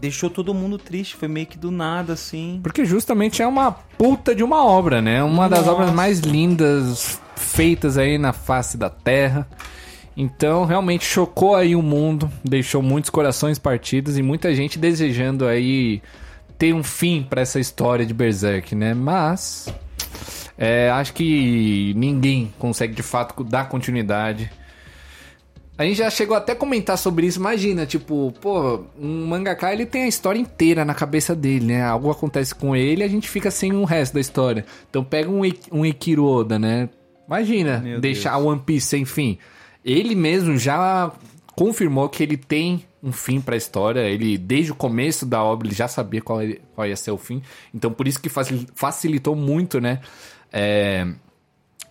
deixou 0.00 0.30
todo 0.30 0.54
mundo 0.54 0.78
triste, 0.78 1.16
foi 1.16 1.28
meio 1.28 1.46
que 1.46 1.58
do 1.58 1.70
nada, 1.70 2.14
assim. 2.14 2.60
Porque 2.62 2.86
justamente 2.86 3.42
é 3.42 3.46
uma 3.46 3.70
puta 3.72 4.34
de 4.34 4.42
uma 4.42 4.64
obra, 4.64 5.02
né? 5.02 5.22
Uma 5.22 5.48
das 5.50 5.60
Nossa. 5.66 5.72
obras 5.72 5.92
mais 5.92 6.20
lindas 6.20 7.20
feitas 7.36 7.98
aí 7.98 8.16
na 8.16 8.32
face 8.32 8.78
da 8.78 8.88
Terra. 8.88 9.46
Então, 10.16 10.64
realmente 10.64 11.04
chocou 11.04 11.54
aí 11.54 11.76
o 11.76 11.82
mundo, 11.82 12.30
deixou 12.42 12.82
muitos 12.82 13.10
corações 13.10 13.58
partidos 13.58 14.16
e 14.16 14.22
muita 14.22 14.54
gente 14.54 14.78
desejando 14.78 15.46
aí 15.46 16.00
ter 16.56 16.72
um 16.74 16.82
fim 16.82 17.22
pra 17.28 17.42
essa 17.42 17.60
história 17.60 18.04
de 18.06 18.12
Berserk, 18.14 18.74
né? 18.74 18.94
Mas 18.94 19.72
é, 20.58 20.90
acho 20.90 21.14
que 21.14 21.94
ninguém 21.96 22.52
consegue 22.58 22.94
de 22.94 23.02
fato 23.02 23.42
dar 23.44 23.68
continuidade. 23.68 24.50
A 25.78 25.84
gente 25.84 25.98
já 25.98 26.10
chegou 26.10 26.36
até 26.36 26.52
a 26.52 26.56
comentar 26.56 26.98
sobre 26.98 27.24
isso. 27.28 27.38
Imagina, 27.38 27.86
tipo, 27.86 28.34
pô, 28.40 28.80
um 29.00 29.26
mangaka 29.26 29.72
ele 29.72 29.86
tem 29.86 30.02
a 30.02 30.08
história 30.08 30.40
inteira 30.40 30.84
na 30.84 30.92
cabeça 30.92 31.36
dele, 31.36 31.66
né? 31.66 31.82
Algo 31.84 32.10
acontece 32.10 32.52
com 32.52 32.74
ele 32.74 33.02
e 33.02 33.04
a 33.04 33.08
gente 33.08 33.28
fica 33.28 33.48
sem 33.48 33.72
o 33.72 33.84
resto 33.84 34.14
da 34.14 34.20
história. 34.20 34.66
Então 34.90 35.04
pega 35.04 35.30
um, 35.30 35.42
um 35.70 35.86
Ikiro 35.86 36.24
Oda, 36.24 36.58
né? 36.58 36.88
Imagina, 37.28 37.78
Meu 37.78 38.00
deixar 38.00 38.32
Deus. 38.32 38.42
o 38.44 38.48
One 38.48 38.60
Piece 38.66 38.86
sem 38.88 39.04
fim. 39.04 39.38
Ele 39.84 40.16
mesmo 40.16 40.58
já 40.58 41.12
confirmou 41.54 42.08
que 42.08 42.24
ele 42.24 42.36
tem 42.36 42.82
um 43.00 43.12
fim 43.12 43.40
pra 43.40 43.56
história. 43.56 44.00
Ele, 44.00 44.36
desde 44.36 44.72
o 44.72 44.74
começo 44.74 45.24
da 45.24 45.40
obra, 45.44 45.68
ele 45.68 45.76
já 45.76 45.86
sabia 45.86 46.20
qual, 46.20 46.40
qual 46.74 46.88
ia 46.88 46.96
ser 46.96 47.12
o 47.12 47.18
fim. 47.18 47.40
Então 47.72 47.92
por 47.92 48.08
isso 48.08 48.20
que 48.20 48.28
facil- 48.28 48.66
facilitou 48.74 49.36
muito, 49.36 49.80
né? 49.80 50.00
É, 50.52 51.06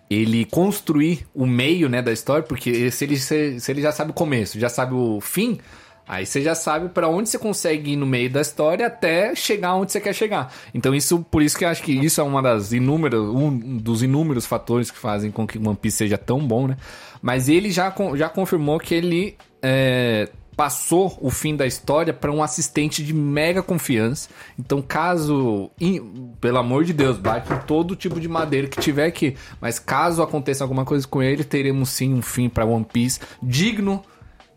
ele 0.10 0.46
construir 0.46 1.28
o 1.34 1.46
meio 1.46 1.90
né, 1.90 2.02
da 2.02 2.12
história, 2.12 2.44
porque 2.44 2.90
se 2.92 3.04
ele, 3.04 3.18
se, 3.18 3.60
se 3.60 3.72
ele 3.72 3.82
já 3.82 3.92
sabe 3.92 4.12
o 4.12 4.14
começo, 4.14 4.60
já 4.60 4.70
sabe 4.70 4.94
o 4.94 5.20
fim, 5.20 5.60
aí 6.08 6.26
você 6.26 6.42
já 6.42 6.56
sabe 6.56 6.90
pra 6.90 7.10
onde 7.10 7.30
você 7.30 7.38
consegue 7.38 7.92
ir 7.92 7.96
no 7.98 8.06
meio 8.06 8.30
da 8.30 8.40
história 8.40 8.88
até 8.88 9.36
chegar 9.36 9.76
onde 9.76 9.92
você 9.92 10.00
quer 10.00 10.14
chegar. 10.14 10.54
Então 10.74 10.96
isso, 10.96 11.20
por 11.30 11.42
isso 11.42 11.58
que 11.58 11.66
eu 11.66 11.70
acho 11.70 11.84
que 11.84 11.92
isso 11.92 12.22
é 12.22 12.24
uma 12.24 12.42
das 12.42 12.72
inúmeras, 12.72 13.20
um 13.20 13.78
dos 13.78 14.02
inúmeros 14.02 14.46
fatores 14.46 14.90
que 14.90 14.98
fazem 14.98 15.30
com 15.30 15.46
que 15.46 15.58
One 15.58 15.76
Piece 15.76 15.98
seja 15.98 16.18
tão 16.18 16.40
bom, 16.40 16.68
né? 16.68 16.78
Mas 17.22 17.50
ele 17.50 17.70
já, 17.70 17.94
já 18.16 18.30
confirmou 18.30 18.80
que 18.80 18.96
ele 18.96 19.36
é, 19.62 20.30
passou 20.58 21.16
o 21.22 21.30
fim 21.30 21.56
da 21.56 21.68
história 21.68 22.12
para 22.12 22.32
um 22.32 22.42
assistente 22.42 23.04
de 23.04 23.14
mega 23.14 23.62
confiança. 23.62 24.28
Então, 24.58 24.82
caso, 24.82 25.70
in- 25.80 26.32
pelo 26.42 26.58
amor 26.58 26.84
de 26.84 26.94
Deus, 26.94 27.18
bate 27.18 27.54
em 27.54 27.60
todo 27.60 27.96
tipo 27.96 28.20
de 28.20 28.28
madeira 28.28 28.68
que 28.68 28.82
tiver 28.82 29.06
aqui, 29.06 29.38
mas 29.62 29.78
caso 29.78 30.24
aconteça 30.24 30.64
alguma 30.64 30.84
coisa 30.84 31.08
com 31.08 31.22
ele, 31.22 31.44
teremos 31.44 31.90
sim 31.90 32.12
um 32.12 32.24
fim 32.24 32.50
para 32.50 32.66
One 32.66 32.84
Piece 32.92 33.20
digno 33.42 34.04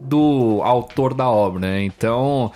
do 0.01 0.61
autor 0.65 1.13
da 1.13 1.29
obra, 1.29 1.61
né? 1.61 1.85
Então, 1.85 2.51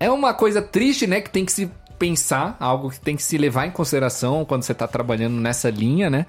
é 0.00 0.10
uma 0.10 0.34
coisa 0.34 0.60
triste, 0.60 1.06
né, 1.06 1.20
que 1.20 1.30
tem 1.30 1.44
que 1.44 1.52
se 1.52 1.70
pensar, 1.96 2.56
algo 2.58 2.90
que 2.90 3.00
tem 3.00 3.14
que 3.14 3.22
se 3.22 3.38
levar 3.38 3.64
em 3.64 3.70
consideração 3.70 4.44
quando 4.44 4.64
você 4.64 4.74
tá 4.74 4.88
trabalhando 4.88 5.34
nessa 5.36 5.70
linha, 5.70 6.10
né? 6.10 6.26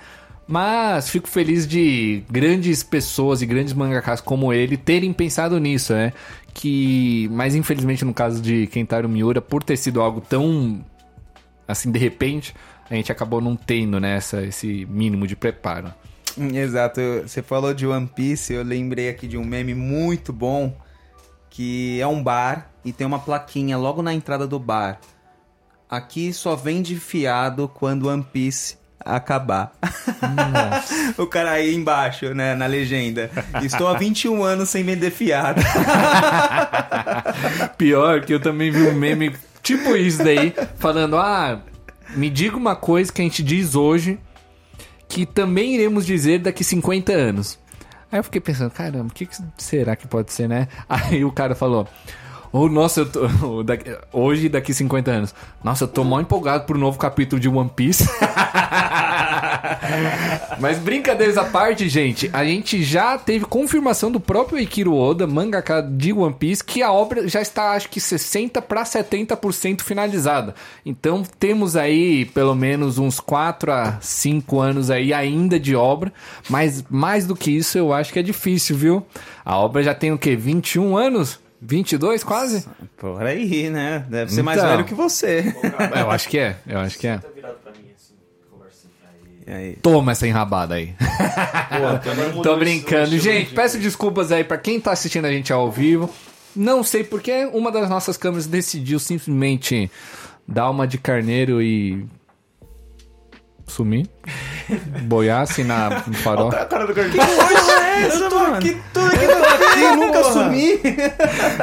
Mas 0.48 1.10
fico 1.10 1.28
feliz 1.28 1.66
de 1.66 2.24
grandes 2.30 2.84
pessoas 2.84 3.42
e 3.42 3.46
grandes 3.46 3.74
mangakas 3.74 4.20
como 4.20 4.52
ele 4.54 4.76
terem 4.76 5.14
pensado 5.14 5.58
nisso, 5.60 5.94
né? 5.94 6.12
Que, 6.54 7.30
mas 7.32 7.56
infelizmente 7.56 8.04
no 8.04 8.14
caso 8.14 8.42
de 8.42 8.68
Kentaro 8.68 9.08
Miura, 9.08 9.42
por 9.42 9.64
ter 9.64 9.78
sido 9.78 10.02
algo 10.02 10.22
tão 10.22 10.84
assim 11.68 11.92
de 11.92 11.98
repente, 11.98 12.54
a 12.90 12.96
gente 12.96 13.12
acabou 13.12 13.42
não 13.42 13.56
tendo 13.56 14.00
né, 14.00 14.20
esse 14.48 14.86
mínimo 14.90 15.26
de 15.26 15.36
preparo. 15.36 15.94
Hum, 16.38 16.56
Exato, 16.56 17.00
você 17.26 17.42
falou 17.42 17.74
de 17.74 17.88
One 17.88 18.08
Piece, 18.08 18.54
eu 18.54 18.64
lembrei 18.64 19.10
aqui 19.10 19.28
de 19.28 19.38
um 19.38 19.46
meme 19.46 19.74
muito 19.74 20.34
bom, 20.34 20.76
que 21.50 22.00
é 22.02 22.08
um 22.08 22.22
bar 22.22 22.70
e 22.84 22.92
tem 22.92 23.08
uma 23.08 23.20
plaquinha 23.20 23.78
logo 23.78 24.02
na 24.02 24.14
entrada 24.14 24.46
do 24.46 24.60
bar. 24.60 25.00
Aqui 25.90 26.34
só 26.34 26.56
vende 26.56 26.96
fiado 26.96 27.68
quando 27.68 28.10
One 28.10 28.24
Piece 28.24 28.78
acabar. 29.00 29.72
o 31.18 31.28
cara 31.28 31.52
aí 31.52 31.76
embaixo, 31.76 32.34
né, 32.34 32.56
na 32.56 32.66
legenda. 32.66 33.30
Estou 33.62 33.88
há 33.88 33.98
21 33.98 34.44
anos 34.44 34.70
sem 34.70 34.84
vender 34.84 35.12
fiado. 35.12 35.62
Pior 37.78 38.22
que 38.22 38.34
eu 38.34 38.40
também 38.40 38.72
vi 38.72 38.82
um 38.84 38.94
meme 38.94 39.36
tipo 39.62 39.96
isso 39.96 40.24
daí, 40.24 40.54
falando: 40.78 41.18
ah, 41.18 41.60
me 42.16 42.30
diga 42.30 42.58
uma 42.58 42.76
coisa 42.76 43.12
que 43.12 43.22
a 43.22 43.26
gente 43.26 43.44
diz 43.44 43.76
hoje 43.76 44.20
que 45.08 45.26
também 45.26 45.76
iremos 45.76 46.06
dizer 46.06 46.40
daqui 46.40 46.64
50 46.64 47.12
anos. 47.12 47.60
Aí 48.12 48.20
eu 48.20 48.24
fiquei 48.24 48.42
pensando, 48.42 48.70
caramba, 48.72 49.08
o 49.10 49.14
que, 49.14 49.26
que 49.26 49.36
será 49.58 49.96
que 49.96 50.08
pode 50.08 50.32
ser, 50.32 50.48
né? 50.48 50.68
Aí 50.88 51.24
o 51.26 51.32
cara 51.32 51.56
falou: 51.56 51.88
Ou, 52.52 52.70
nossa, 52.70 53.02
eu 53.02 53.06
tô, 53.08 53.64
daqui- 53.64 53.96
hoje, 54.12 54.50
daqui 54.50 54.74
50 54.74 55.12
anos. 55.12 55.36
Nossa, 55.64 55.86
eu 55.86 55.88
tô 55.88 56.04
mó 56.04 56.20
empolgado 56.20 56.66
pro 56.66 56.78
novo 56.78 56.98
capítulo 57.00 57.40
de 57.40 57.50
One 57.50 57.72
Piece. 57.76 58.08
Mas 60.60 60.80
brincadeiras 60.80 61.38
à 61.38 61.46
parte, 61.46 61.88
gente, 61.90 62.30
a 62.34 62.44
gente 62.46 62.84
já 62.84 63.18
teve 63.18 63.46
confirmação 63.46 64.12
do 64.12 64.20
próprio 64.20 64.60
Ikiro 64.60 64.96
Oda, 64.96 65.28
mangaka 65.28 65.82
de 65.82 66.14
One 66.14 66.34
Piece, 66.34 66.64
que 66.64 66.82
a 66.82 66.92
obra 66.92 67.28
já 67.28 67.42
está, 67.42 67.72
acho 67.72 67.90
que 67.90 68.00
60 68.00 68.62
para 68.62 68.84
70% 68.84 69.82
finalizada. 69.82 70.56
Então 70.86 71.24
temos 71.40 71.76
aí 71.76 72.26
pelo 72.26 72.56
menos 72.56 72.98
uns 72.98 73.20
4 73.20 73.72
a 73.72 73.98
5 74.00 74.60
anos 74.60 74.90
aí 74.90 75.14
ainda 75.14 75.60
de 75.60 75.76
obra, 75.76 76.12
mas 76.50 76.84
mais 76.90 77.26
do 77.26 77.36
que 77.36 77.52
isso 77.52 77.78
eu 77.78 77.92
acho 77.94 78.14
que 78.14 78.20
é 78.20 78.24
difícil, 78.24 78.78
viu? 78.78 79.06
A 79.44 79.58
obra 79.58 79.84
já 79.84 79.94
tem 79.94 80.12
o 80.12 80.18
quê? 80.18 80.36
21 80.36 80.96
anos? 80.96 81.40
22 81.62 82.24
quase? 82.26 82.66
Por 82.98 83.24
aí, 83.24 83.70
né? 83.70 84.06
Deve 84.10 84.34
ser 84.34 84.44
mais 84.44 84.58
Então. 84.58 84.70
velho 84.70 84.84
que 84.84 84.94
você. 84.94 85.56
Eu 85.98 86.12
acho 86.12 86.28
que 86.28 86.38
é, 86.38 86.58
eu 86.68 86.80
acho 86.80 87.00
que 87.00 87.08
é. 87.08 87.22
Aí? 89.48 89.78
Toma 89.82 90.12
essa 90.12 90.28
enrabada 90.28 90.76
aí. 90.76 90.94
Pô, 92.34 92.42
Tô 92.44 92.56
brincando. 92.58 93.18
Gente, 93.18 93.54
peço 93.54 93.78
desculpas 93.78 94.32
aí 94.32 94.44
pra 94.44 94.58
quem 94.58 94.80
tá 94.80 94.92
assistindo 94.92 95.26
a 95.26 95.32
gente 95.32 95.52
ao 95.52 95.72
vivo. 95.72 96.10
Não 96.56 96.84
sei 96.84 97.04
porque 97.04 97.46
uma 97.54 97.72
das 97.72 97.90
nossas 97.90 98.16
câmeras 98.16 98.46
decidiu 98.46 99.00
simplesmente 99.00 99.90
dar 100.48 100.70
uma 100.70 100.88
de 100.88 100.98
carneiro 100.98 101.62
e 101.62 102.06
sumir. 103.68 104.08
Boiar 105.04 105.42
assim 105.42 105.64
na, 105.64 106.04
no 106.08 106.14
farol. 106.16 106.50
A 106.50 106.66
cara 106.66 106.86
do 106.88 106.94
Gordinho. 106.94 107.22
essa, 107.22 108.30
mano? 108.30 108.56
aqui 108.56 108.78
tudo 108.94 109.06
aqui 109.08 109.28
tô 109.28 109.66
aqui, 109.66 109.96
nunca 109.96 110.24
sumi. 110.24 110.80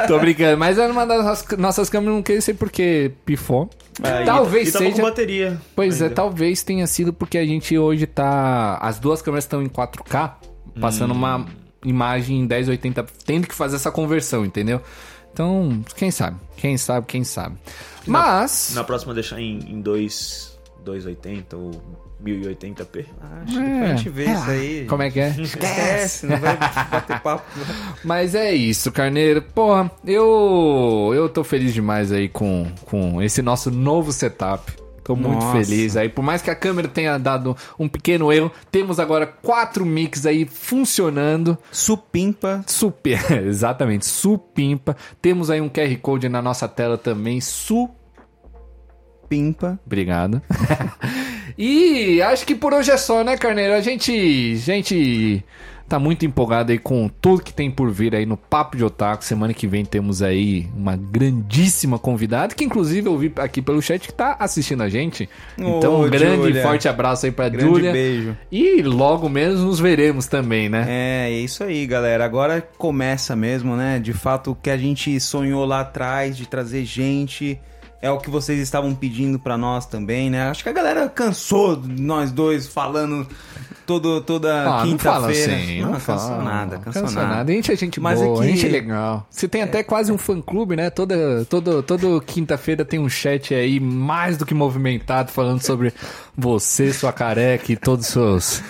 Tô 0.07 0.19
brincando. 0.19 0.57
Mas 0.57 0.77
era 0.77 0.91
uma 0.91 1.05
das 1.05 1.23
nossas- 1.25 1.57
nossas 1.57 1.89
câmeras, 1.89 2.23
não 2.27 2.41
sei 2.41 2.53
porque 2.53 3.11
pifou. 3.25 3.69
Ah, 4.03 4.21
e- 4.21 4.25
Talvez 4.25 4.69
e 4.69 4.71
tava 4.71 4.85
seja. 4.85 4.95
com 4.97 5.01
bateria. 5.03 5.61
Pois 5.75 5.99
é, 5.99 6.05
ainda. 6.05 6.15
talvez 6.15 6.63
tenha 6.63 6.85
sido 6.87 7.11
porque 7.11 7.37
a 7.37 7.45
gente 7.45 7.77
hoje 7.77 8.05
tá. 8.05 8.77
As 8.81 8.99
duas 8.99 9.21
câmeras 9.21 9.43
estão 9.45 9.61
em 9.61 9.67
4K, 9.69 10.33
passando 10.79 11.11
uma 11.11 11.45
imagem 11.83 12.39
em 12.41 12.47
1080, 12.47 13.05
tendo 13.25 13.47
que 13.47 13.55
fazer 13.55 13.75
essa 13.77 13.91
conversão, 13.91 14.45
entendeu? 14.45 14.79
Então, 15.33 15.83
quem 15.95 16.11
sabe? 16.11 16.37
Quem 16.57 16.77
sabe, 16.77 17.05
quem 17.07 17.23
sabe. 17.23 17.55
Mas. 18.05 18.71
Na 18.75 18.83
próxima 18.83 19.13
deixar 19.13 19.39
em, 19.39 19.59
em 19.59 19.81
2, 19.81 20.50
280 20.83 21.57
ou 21.57 21.71
1080p. 22.23 23.05
Acho 23.43 23.53
que 23.53 23.59
a 23.59 23.95
gente 23.95 24.09
vê 24.09 24.25
isso 24.25 24.49
aí. 24.49 24.85
Como 24.85 25.03
é 25.03 25.09
que 25.09 25.19
é? 25.19 25.29
Esquece, 25.39 26.27
não 26.27 26.37
vai 26.37 26.57
bater 26.57 27.19
papo. 27.21 27.43
Mas 28.03 28.35
é 28.35 28.53
isso, 28.53 28.91
Carneiro. 28.91 29.41
Porra, 29.41 29.91
eu. 30.05 31.11
Eu 31.13 31.29
tô 31.29 31.43
feliz 31.43 31.73
demais 31.73 32.11
aí 32.11 32.29
com, 32.29 32.71
com 32.85 33.21
esse 33.21 33.41
nosso 33.41 33.71
novo 33.71 34.11
setup. 34.11 34.81
Tô 35.03 35.15
muito 35.15 35.43
Nossa. 35.43 35.65
feliz 35.65 35.97
aí. 35.97 36.09
Por 36.09 36.21
mais 36.21 36.41
que 36.41 36.49
a 36.51 36.55
câmera 36.55 36.87
tenha 36.87 37.17
dado 37.17 37.57
um 37.77 37.87
pequeno 37.87 38.31
erro, 38.31 38.51
temos 38.71 38.99
agora 38.99 39.25
quatro 39.25 39.83
mics 39.85 40.25
aí 40.25 40.45
funcionando. 40.45 41.57
Supimpa. 41.71 42.63
Super, 42.67 43.19
exatamente, 43.47 44.05
supimpa. 44.05 44.95
Temos 45.19 45.49
aí 45.49 45.59
um 45.59 45.69
QR 45.69 45.97
Code 46.01 46.29
na 46.29 46.41
nossa 46.41 46.67
tela 46.67 46.97
também, 46.97 47.41
su 47.41 47.89
Pimpa. 49.31 49.79
Obrigado. 49.85 50.41
e 51.57 52.21
acho 52.21 52.45
que 52.45 52.53
por 52.53 52.73
hoje 52.73 52.91
é 52.91 52.97
só, 52.97 53.23
né, 53.23 53.37
Carneiro? 53.37 53.73
A 53.73 53.79
gente, 53.79 54.57
gente 54.57 55.41
tá 55.87 55.97
muito 55.97 56.25
empolgado 56.25 56.73
aí 56.73 56.77
com 56.77 57.07
tudo 57.07 57.41
que 57.41 57.53
tem 57.53 57.71
por 57.71 57.89
vir 57.89 58.13
aí 58.13 58.25
no 58.25 58.35
Papo 58.35 58.75
de 58.75 58.83
Otaku. 58.83 59.23
Semana 59.23 59.53
que 59.53 59.65
vem 59.67 59.85
temos 59.85 60.21
aí 60.21 60.67
uma 60.75 60.97
grandíssima 60.97 61.97
convidada, 61.97 62.53
que 62.53 62.65
inclusive 62.65 63.07
eu 63.07 63.17
vi 63.17 63.31
aqui 63.37 63.61
pelo 63.61 63.81
chat 63.81 64.05
que 64.05 64.13
tá 64.13 64.35
assistindo 64.37 64.83
a 64.83 64.89
gente. 64.89 65.29
Então, 65.57 65.93
Ô, 65.93 66.05
um 66.05 66.09
grande 66.09 66.49
e 66.49 66.61
forte 66.61 66.89
abraço 66.89 67.25
aí 67.25 67.31
pra 67.31 67.47
Grande 67.47 67.69
Júlia. 67.69 67.93
beijo. 67.93 68.37
E 68.51 68.81
logo 68.81 69.29
menos 69.29 69.61
nos 69.61 69.79
veremos 69.79 70.27
também, 70.27 70.67
né? 70.67 70.85
É, 70.89 71.29
é 71.31 71.39
isso 71.39 71.63
aí, 71.63 71.87
galera. 71.87 72.25
Agora 72.25 72.61
começa 72.77 73.33
mesmo, 73.33 73.77
né? 73.77 73.97
De 73.97 74.11
fato, 74.11 74.51
o 74.51 74.55
que 74.55 74.69
a 74.69 74.75
gente 74.75 75.17
sonhou 75.21 75.63
lá 75.63 75.79
atrás 75.79 76.35
de 76.35 76.45
trazer 76.45 76.83
gente 76.83 77.57
é 78.01 78.09
o 78.09 78.17
que 78.17 78.29
vocês 78.29 78.59
estavam 78.59 78.93
pedindo 78.95 79.37
pra 79.37 79.57
nós 79.57 79.85
também, 79.85 80.29
né? 80.29 80.49
Acho 80.49 80.63
que 80.63 80.69
a 80.69 80.73
galera 80.73 81.07
cansou 81.09 81.75
de 81.75 82.01
nós 82.01 82.31
dois 82.31 82.65
falando 82.67 83.27
todo, 83.85 84.21
toda 84.21 84.63
Ah, 84.63 84.79
não 84.85 84.91
quinta-feira. 84.91 85.55
assim, 85.55 85.81
não, 85.81 85.91
não, 85.91 85.99
cansou 85.99 86.17
fala. 86.29 86.43
nada, 86.43 86.77
cansou, 86.79 87.01
Cansou 87.03 87.21
nada. 87.21 87.35
nada. 87.35 87.51
A 87.51 87.55
gente 87.55 87.71
é 87.71 87.75
gente 87.75 87.99
Mas 87.99 88.19
boa, 88.19 88.37
é 88.37 88.39
a 88.39 88.41
que- 88.51 88.55
gente 88.57 88.65
é 88.65 88.69
legal. 88.69 89.27
Você 89.29 89.47
tem 89.47 89.61
até 89.61 89.83
quase 89.83 90.11
um 90.11 90.17
fã-clube, 90.17 90.75
né? 90.75 90.89
Toda, 90.89 91.45
toda, 91.49 91.83
toda 91.83 92.21
quinta-feira 92.25 92.83
tem 92.85 92.99
um 92.99 93.09
chat 93.09 93.53
aí 93.53 93.79
mais 93.79 94.37
do 94.37 94.45
que 94.45 94.53
movimentado 94.53 95.31
falando 95.31 95.61
sobre 95.61 95.93
você, 96.37 96.91
sua 96.93 97.11
careca 97.13 97.71
e 97.71 97.75
todos 97.75 98.07
os 98.07 98.11
seus... 98.13 98.63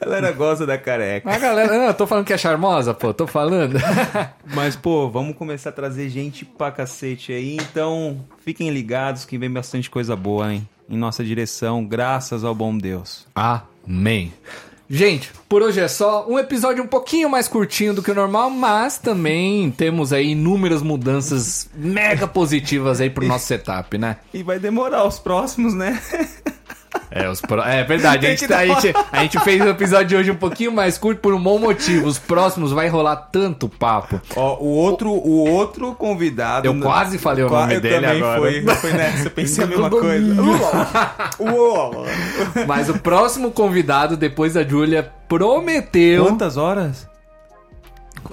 A 0.00 0.04
galera 0.04 0.32
gosta 0.32 0.66
da 0.66 0.76
careca. 0.76 1.30
A 1.30 1.38
galera... 1.38 1.76
Não, 1.76 1.84
eu 1.86 1.94
tô 1.94 2.06
falando 2.06 2.24
que 2.24 2.32
é 2.32 2.38
charmosa, 2.38 2.92
pô. 2.92 3.14
Tô 3.14 3.26
falando. 3.26 3.78
Mas, 4.54 4.76
pô, 4.76 5.08
vamos 5.08 5.36
começar 5.36 5.70
a 5.70 5.72
trazer 5.72 6.08
gente 6.08 6.44
pra 6.44 6.70
cacete 6.70 7.32
aí. 7.32 7.56
Então, 7.56 8.24
fiquem 8.44 8.70
ligados 8.70 9.24
que 9.24 9.38
vem 9.38 9.50
bastante 9.50 9.90
coisa 9.90 10.14
boa, 10.14 10.52
hein? 10.52 10.68
Em 10.88 10.96
nossa 10.96 11.24
direção, 11.24 11.84
graças 11.84 12.44
ao 12.44 12.54
bom 12.54 12.76
Deus. 12.76 13.26
Amém. 13.34 14.32
Gente, 14.88 15.32
por 15.48 15.62
hoje 15.62 15.80
é 15.80 15.88
só. 15.88 16.26
Um 16.28 16.38
episódio 16.38 16.84
um 16.84 16.86
pouquinho 16.86 17.28
mais 17.28 17.48
curtinho 17.48 17.92
do 17.92 18.02
que 18.02 18.10
o 18.10 18.14
normal, 18.14 18.50
mas 18.50 18.98
também 18.98 19.70
temos 19.70 20.12
aí 20.12 20.30
inúmeras 20.30 20.80
mudanças 20.80 21.68
mega 21.74 22.28
positivas 22.28 23.00
aí 23.00 23.10
pro 23.10 23.26
nosso 23.26 23.46
setup, 23.46 23.98
né? 23.98 24.18
E 24.32 24.44
vai 24.44 24.60
demorar 24.60 25.04
os 25.04 25.18
próximos, 25.18 25.74
né? 25.74 26.00
É, 27.10 27.28
os 27.28 27.40
pro- 27.40 27.62
é 27.62 27.84
verdade, 27.84 28.26
a 28.26 28.30
gente, 28.30 28.48
tá- 28.48 28.58
a, 28.58 28.66
gente, 28.66 28.94
a 29.12 29.22
gente 29.22 29.38
fez 29.40 29.62
o 29.62 29.68
episódio 29.68 30.06
de 30.08 30.16
hoje 30.16 30.30
um 30.32 30.36
pouquinho 30.36 30.72
mais 30.72 30.98
curto 30.98 31.20
por 31.20 31.32
um 31.34 31.42
bom 31.42 31.58
motivo. 31.58 32.06
Os 32.06 32.18
próximos 32.18 32.72
vai 32.72 32.88
rolar 32.88 33.16
tanto 33.16 33.68
papo. 33.68 34.20
Ó, 34.34 34.56
o 34.58 34.66
outro, 34.68 35.10
o 35.12 35.48
outro 35.48 35.94
convidado. 35.94 36.66
Eu 36.66 36.80
quase 36.80 37.16
falei 37.18 37.44
o 37.44 37.48
nome 37.50 37.76
eu 37.76 37.80
dele 37.80 37.94
também 38.06 38.20
agora. 38.22 38.40
Foi, 38.40 38.62
foi 38.76 38.92
nessa, 38.92 39.26
eu 39.26 39.30
pensei 39.30 39.64
a 39.64 39.66
mesma 39.66 39.88
coisa. 39.90 40.42
Uou. 41.38 42.04
Mas 42.66 42.88
o 42.88 42.98
próximo 42.98 43.50
convidado, 43.52 44.16
depois 44.16 44.54
da 44.54 44.64
Júlia, 44.64 45.10
prometeu. 45.28 46.24
Quantas 46.26 46.56
horas? 46.56 47.08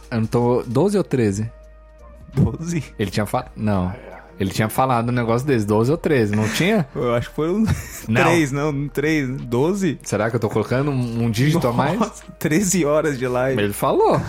Eu 0.09 0.19
não 0.21 0.25
tô. 0.27 0.63
12 0.65 0.97
ou 0.97 1.03
13? 1.03 1.49
12. 2.33 2.83
Ele 2.97 3.11
tinha 3.11 3.25
falado. 3.25 3.51
Não. 3.55 3.93
Ele 4.39 4.49
tinha 4.49 4.67
falado 4.69 5.09
um 5.09 5.11
negócio 5.11 5.45
desse, 5.47 5.65
12 5.65 5.91
ou 5.91 5.97
13, 5.97 6.35
não 6.35 6.47
tinha? 6.49 6.87
Eu 6.95 7.13
acho 7.13 7.29
que 7.29 7.35
foram 7.35 7.63
Não. 8.07 8.21
3, 8.23 8.51
não, 8.51 8.87
3, 8.89 9.29
12? 9.41 9.99
Será 10.03 10.29
que 10.29 10.35
eu 10.35 10.39
tô 10.39 10.49
colocando 10.49 10.91
um, 10.91 11.23
um 11.25 11.31
dígito 11.31 11.67
a 11.67 11.71
mais? 11.71 11.97
Nossa, 11.99 12.23
13 12.39 12.83
horas 12.85 13.17
de 13.17 13.27
live. 13.27 13.61
Ele 13.61 13.73
falou. 13.73 14.19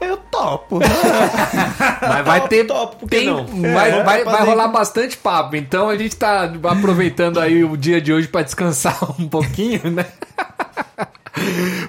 Eu 0.00 0.16
topo. 0.16 0.80
Mas 2.02 2.24
vai 2.26 2.46
ter. 2.48 2.64
topo, 2.66 2.96
por 2.96 3.08
que 3.08 3.16
tem- 3.16 3.26
não? 3.26 3.46
vai, 3.46 3.90
É, 3.90 4.02
vai, 4.02 4.22
pra 4.22 4.32
vai 4.32 4.44
rolar 4.46 4.68
bastante 4.68 5.16
papo. 5.16 5.56
Então 5.56 5.88
a 5.88 5.96
gente 5.96 6.14
tá 6.16 6.44
aproveitando 6.64 7.38
aí 7.40 7.64
o 7.64 7.76
dia 7.76 8.00
de 8.00 8.12
hoje 8.12 8.28
pra 8.28 8.42
descansar 8.42 8.98
um 9.20 9.28
pouquinho, 9.28 9.90
né? 9.90 10.04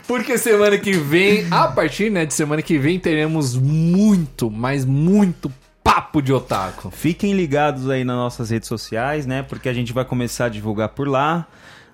Porque 0.07 0.37
semana 0.37 0.77
que 0.77 0.93
vem, 0.93 1.45
a 1.51 1.67
partir 1.67 2.09
né, 2.09 2.25
de 2.25 2.33
semana 2.33 2.61
que 2.61 2.77
vem, 2.77 2.99
teremos 2.99 3.55
muito, 3.55 4.49
mas 4.49 4.85
muito 4.85 5.51
papo 5.85 6.19
de 6.19 6.33
otaku. 6.33 6.89
Fiquem 6.89 7.33
ligados 7.33 7.87
aí 7.87 8.03
nas 8.03 8.15
nossas 8.15 8.49
redes 8.49 8.67
sociais, 8.67 9.27
né? 9.27 9.43
Porque 9.43 9.69
a 9.69 9.73
gente 9.73 9.93
vai 9.93 10.03
começar 10.03 10.45
a 10.45 10.49
divulgar 10.49 10.89
por 10.89 11.07
lá. 11.07 11.45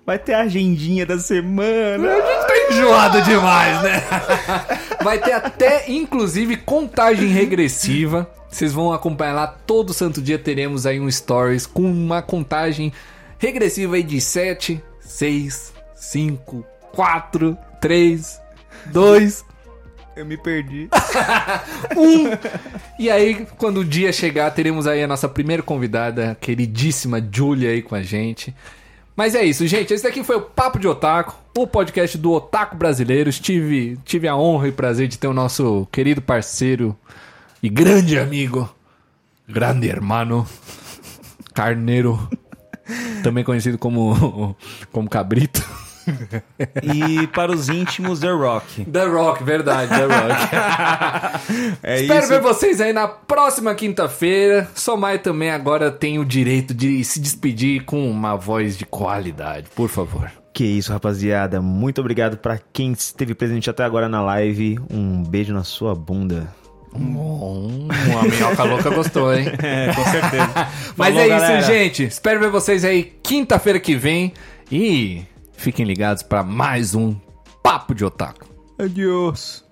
Vai 0.06 0.18
ter 0.18 0.34
a 0.34 0.44
agendinha 0.44 1.06
da 1.06 1.20
semana. 1.20 2.08
Tá 2.08 2.54
enjoado 2.72 3.22
demais, 3.22 3.84
né? 3.84 4.02
Vai 5.04 5.20
ter 5.20 5.34
até, 5.34 5.92
inclusive, 5.92 6.58
contagem 6.58 7.28
regressiva. 7.28 8.28
Vocês 8.50 8.74
vão 8.74 8.92
acompanhar 8.92 9.34
lá 9.34 9.48
todo 9.48 9.94
santo 9.94 10.22
dia. 10.22 10.40
Teremos 10.40 10.86
aí 10.86 11.00
um 11.00 11.10
stories 11.10 11.68
com 11.68 11.84
uma 11.84 12.22
contagem 12.22 12.92
regressiva 13.38 13.96
aí 13.96 14.04
de 14.04 14.20
7, 14.20 14.82
6, 15.00 15.74
5, 15.96 16.66
4, 16.94 17.58
3, 17.80 18.42
2, 18.88 19.46
Eu 20.16 20.26
me 20.26 20.38
perdi. 20.38 20.90
E 23.00 23.10
aí, 23.10 23.48
quando 23.58 23.80
o 23.80 23.86
dia 23.86 24.14
chegar, 24.14 24.52
teremos 24.52 24.86
aí 24.86 25.02
a 25.02 25.08
nossa 25.08 25.28
primeira 25.28 25.64
convidada, 25.64 26.32
a 26.32 26.36
queridíssima 26.36 27.20
Julia 27.32 27.72
aí 27.72 27.82
com 27.82 27.96
a 27.96 28.04
gente. 28.04 28.54
Mas 29.16 29.34
é 29.34 29.44
isso, 29.44 29.66
gente. 29.66 29.92
Esse 29.92 30.04
daqui 30.04 30.24
foi 30.24 30.36
o 30.36 30.42
Papo 30.42 30.78
de 30.78 30.88
Otaku, 30.88 31.36
o 31.58 31.66
podcast 31.66 32.16
do 32.18 32.32
Otaku 32.32 32.76
Brasileiro. 32.76 33.32
Tive, 33.32 33.98
tive 34.06 34.28
a 34.28 34.36
honra 34.36 34.68
e 34.68 34.72
prazer 34.72 35.08
de 35.08 35.18
ter 35.18 35.28
o 35.28 35.34
nosso 35.34 35.88
querido 35.92 36.22
parceiro 36.22 36.96
e 37.62 37.70
grande 37.70 38.20
amigo, 38.20 38.70
grande 39.48 39.90
hermano, 39.90 40.48
Carneiro, 41.54 42.30
também 43.24 43.44
conhecido 43.44 43.78
como, 43.78 44.56
como 44.92 45.10
Cabrito. 45.10 45.68
E 46.84 47.28
para 47.28 47.52
os 47.52 47.70
íntimos, 47.70 48.20
The 48.20 48.32
Rock. 48.32 48.86
The 48.86 49.06
Rock, 49.06 49.44
verdade, 49.44 49.90
The 49.90 50.06
Rock. 50.06 51.72
É 51.84 52.02
Espero 52.02 52.20
isso. 52.20 52.30
ver 52.30 52.42
vocês 52.42 52.80
aí 52.82 52.94
na 52.94 53.08
próxima 53.08 53.74
quinta-feira. 53.76 54.70
Somai 54.76 55.20
também 55.20 55.50
agora 55.52 55.92
tem 55.92 56.20
o 56.20 56.26
direito 56.26 56.74
de 56.74 57.04
se 57.04 57.20
despedir 57.20 57.84
com 57.86 58.10
uma 58.10 58.36
voz 58.36 58.78
de 58.78 58.86
qualidade, 58.86 59.68
por 59.76 59.90
favor. 59.90 60.32
Que 60.54 60.64
isso, 60.66 60.92
rapaziada. 60.92 61.62
Muito 61.62 62.02
obrigado 62.02 62.38
pra 62.38 62.60
quem 62.74 62.92
esteve 62.92 63.34
presente 63.34 63.70
até 63.70 63.84
agora 63.84 64.08
na 64.10 64.22
live. 64.22 64.80
Um 64.90 65.24
beijo 65.24 65.54
na 65.54 65.64
sua 65.64 65.96
bunda. 65.96 66.48
Hum, 66.94 67.88
a 67.90 68.24
minhoca 68.28 68.64
louca 68.64 68.90
gostou, 68.90 69.34
hein? 69.34 69.46
É, 69.64 69.94
com 69.94 70.04
certeza. 70.04 70.68
Mas 70.98 71.14
Falou, 71.16 71.22
é 71.22 71.28
galera. 71.30 71.60
isso, 71.60 71.68
gente. 71.68 72.04
Espero 72.04 72.40
ver 72.42 72.50
vocês 72.50 72.84
aí 72.84 73.14
quinta-feira 73.24 73.80
que 73.80 73.96
vem. 73.96 74.34
E 74.70 75.22
fiquem 75.62 75.86
ligados 75.86 76.24
para 76.24 76.44
mais 76.44 76.96
um 76.96 77.16
Papo 77.62 77.94
de 77.94 78.04
Otaku. 78.04 78.48
Adiós. 78.80 79.64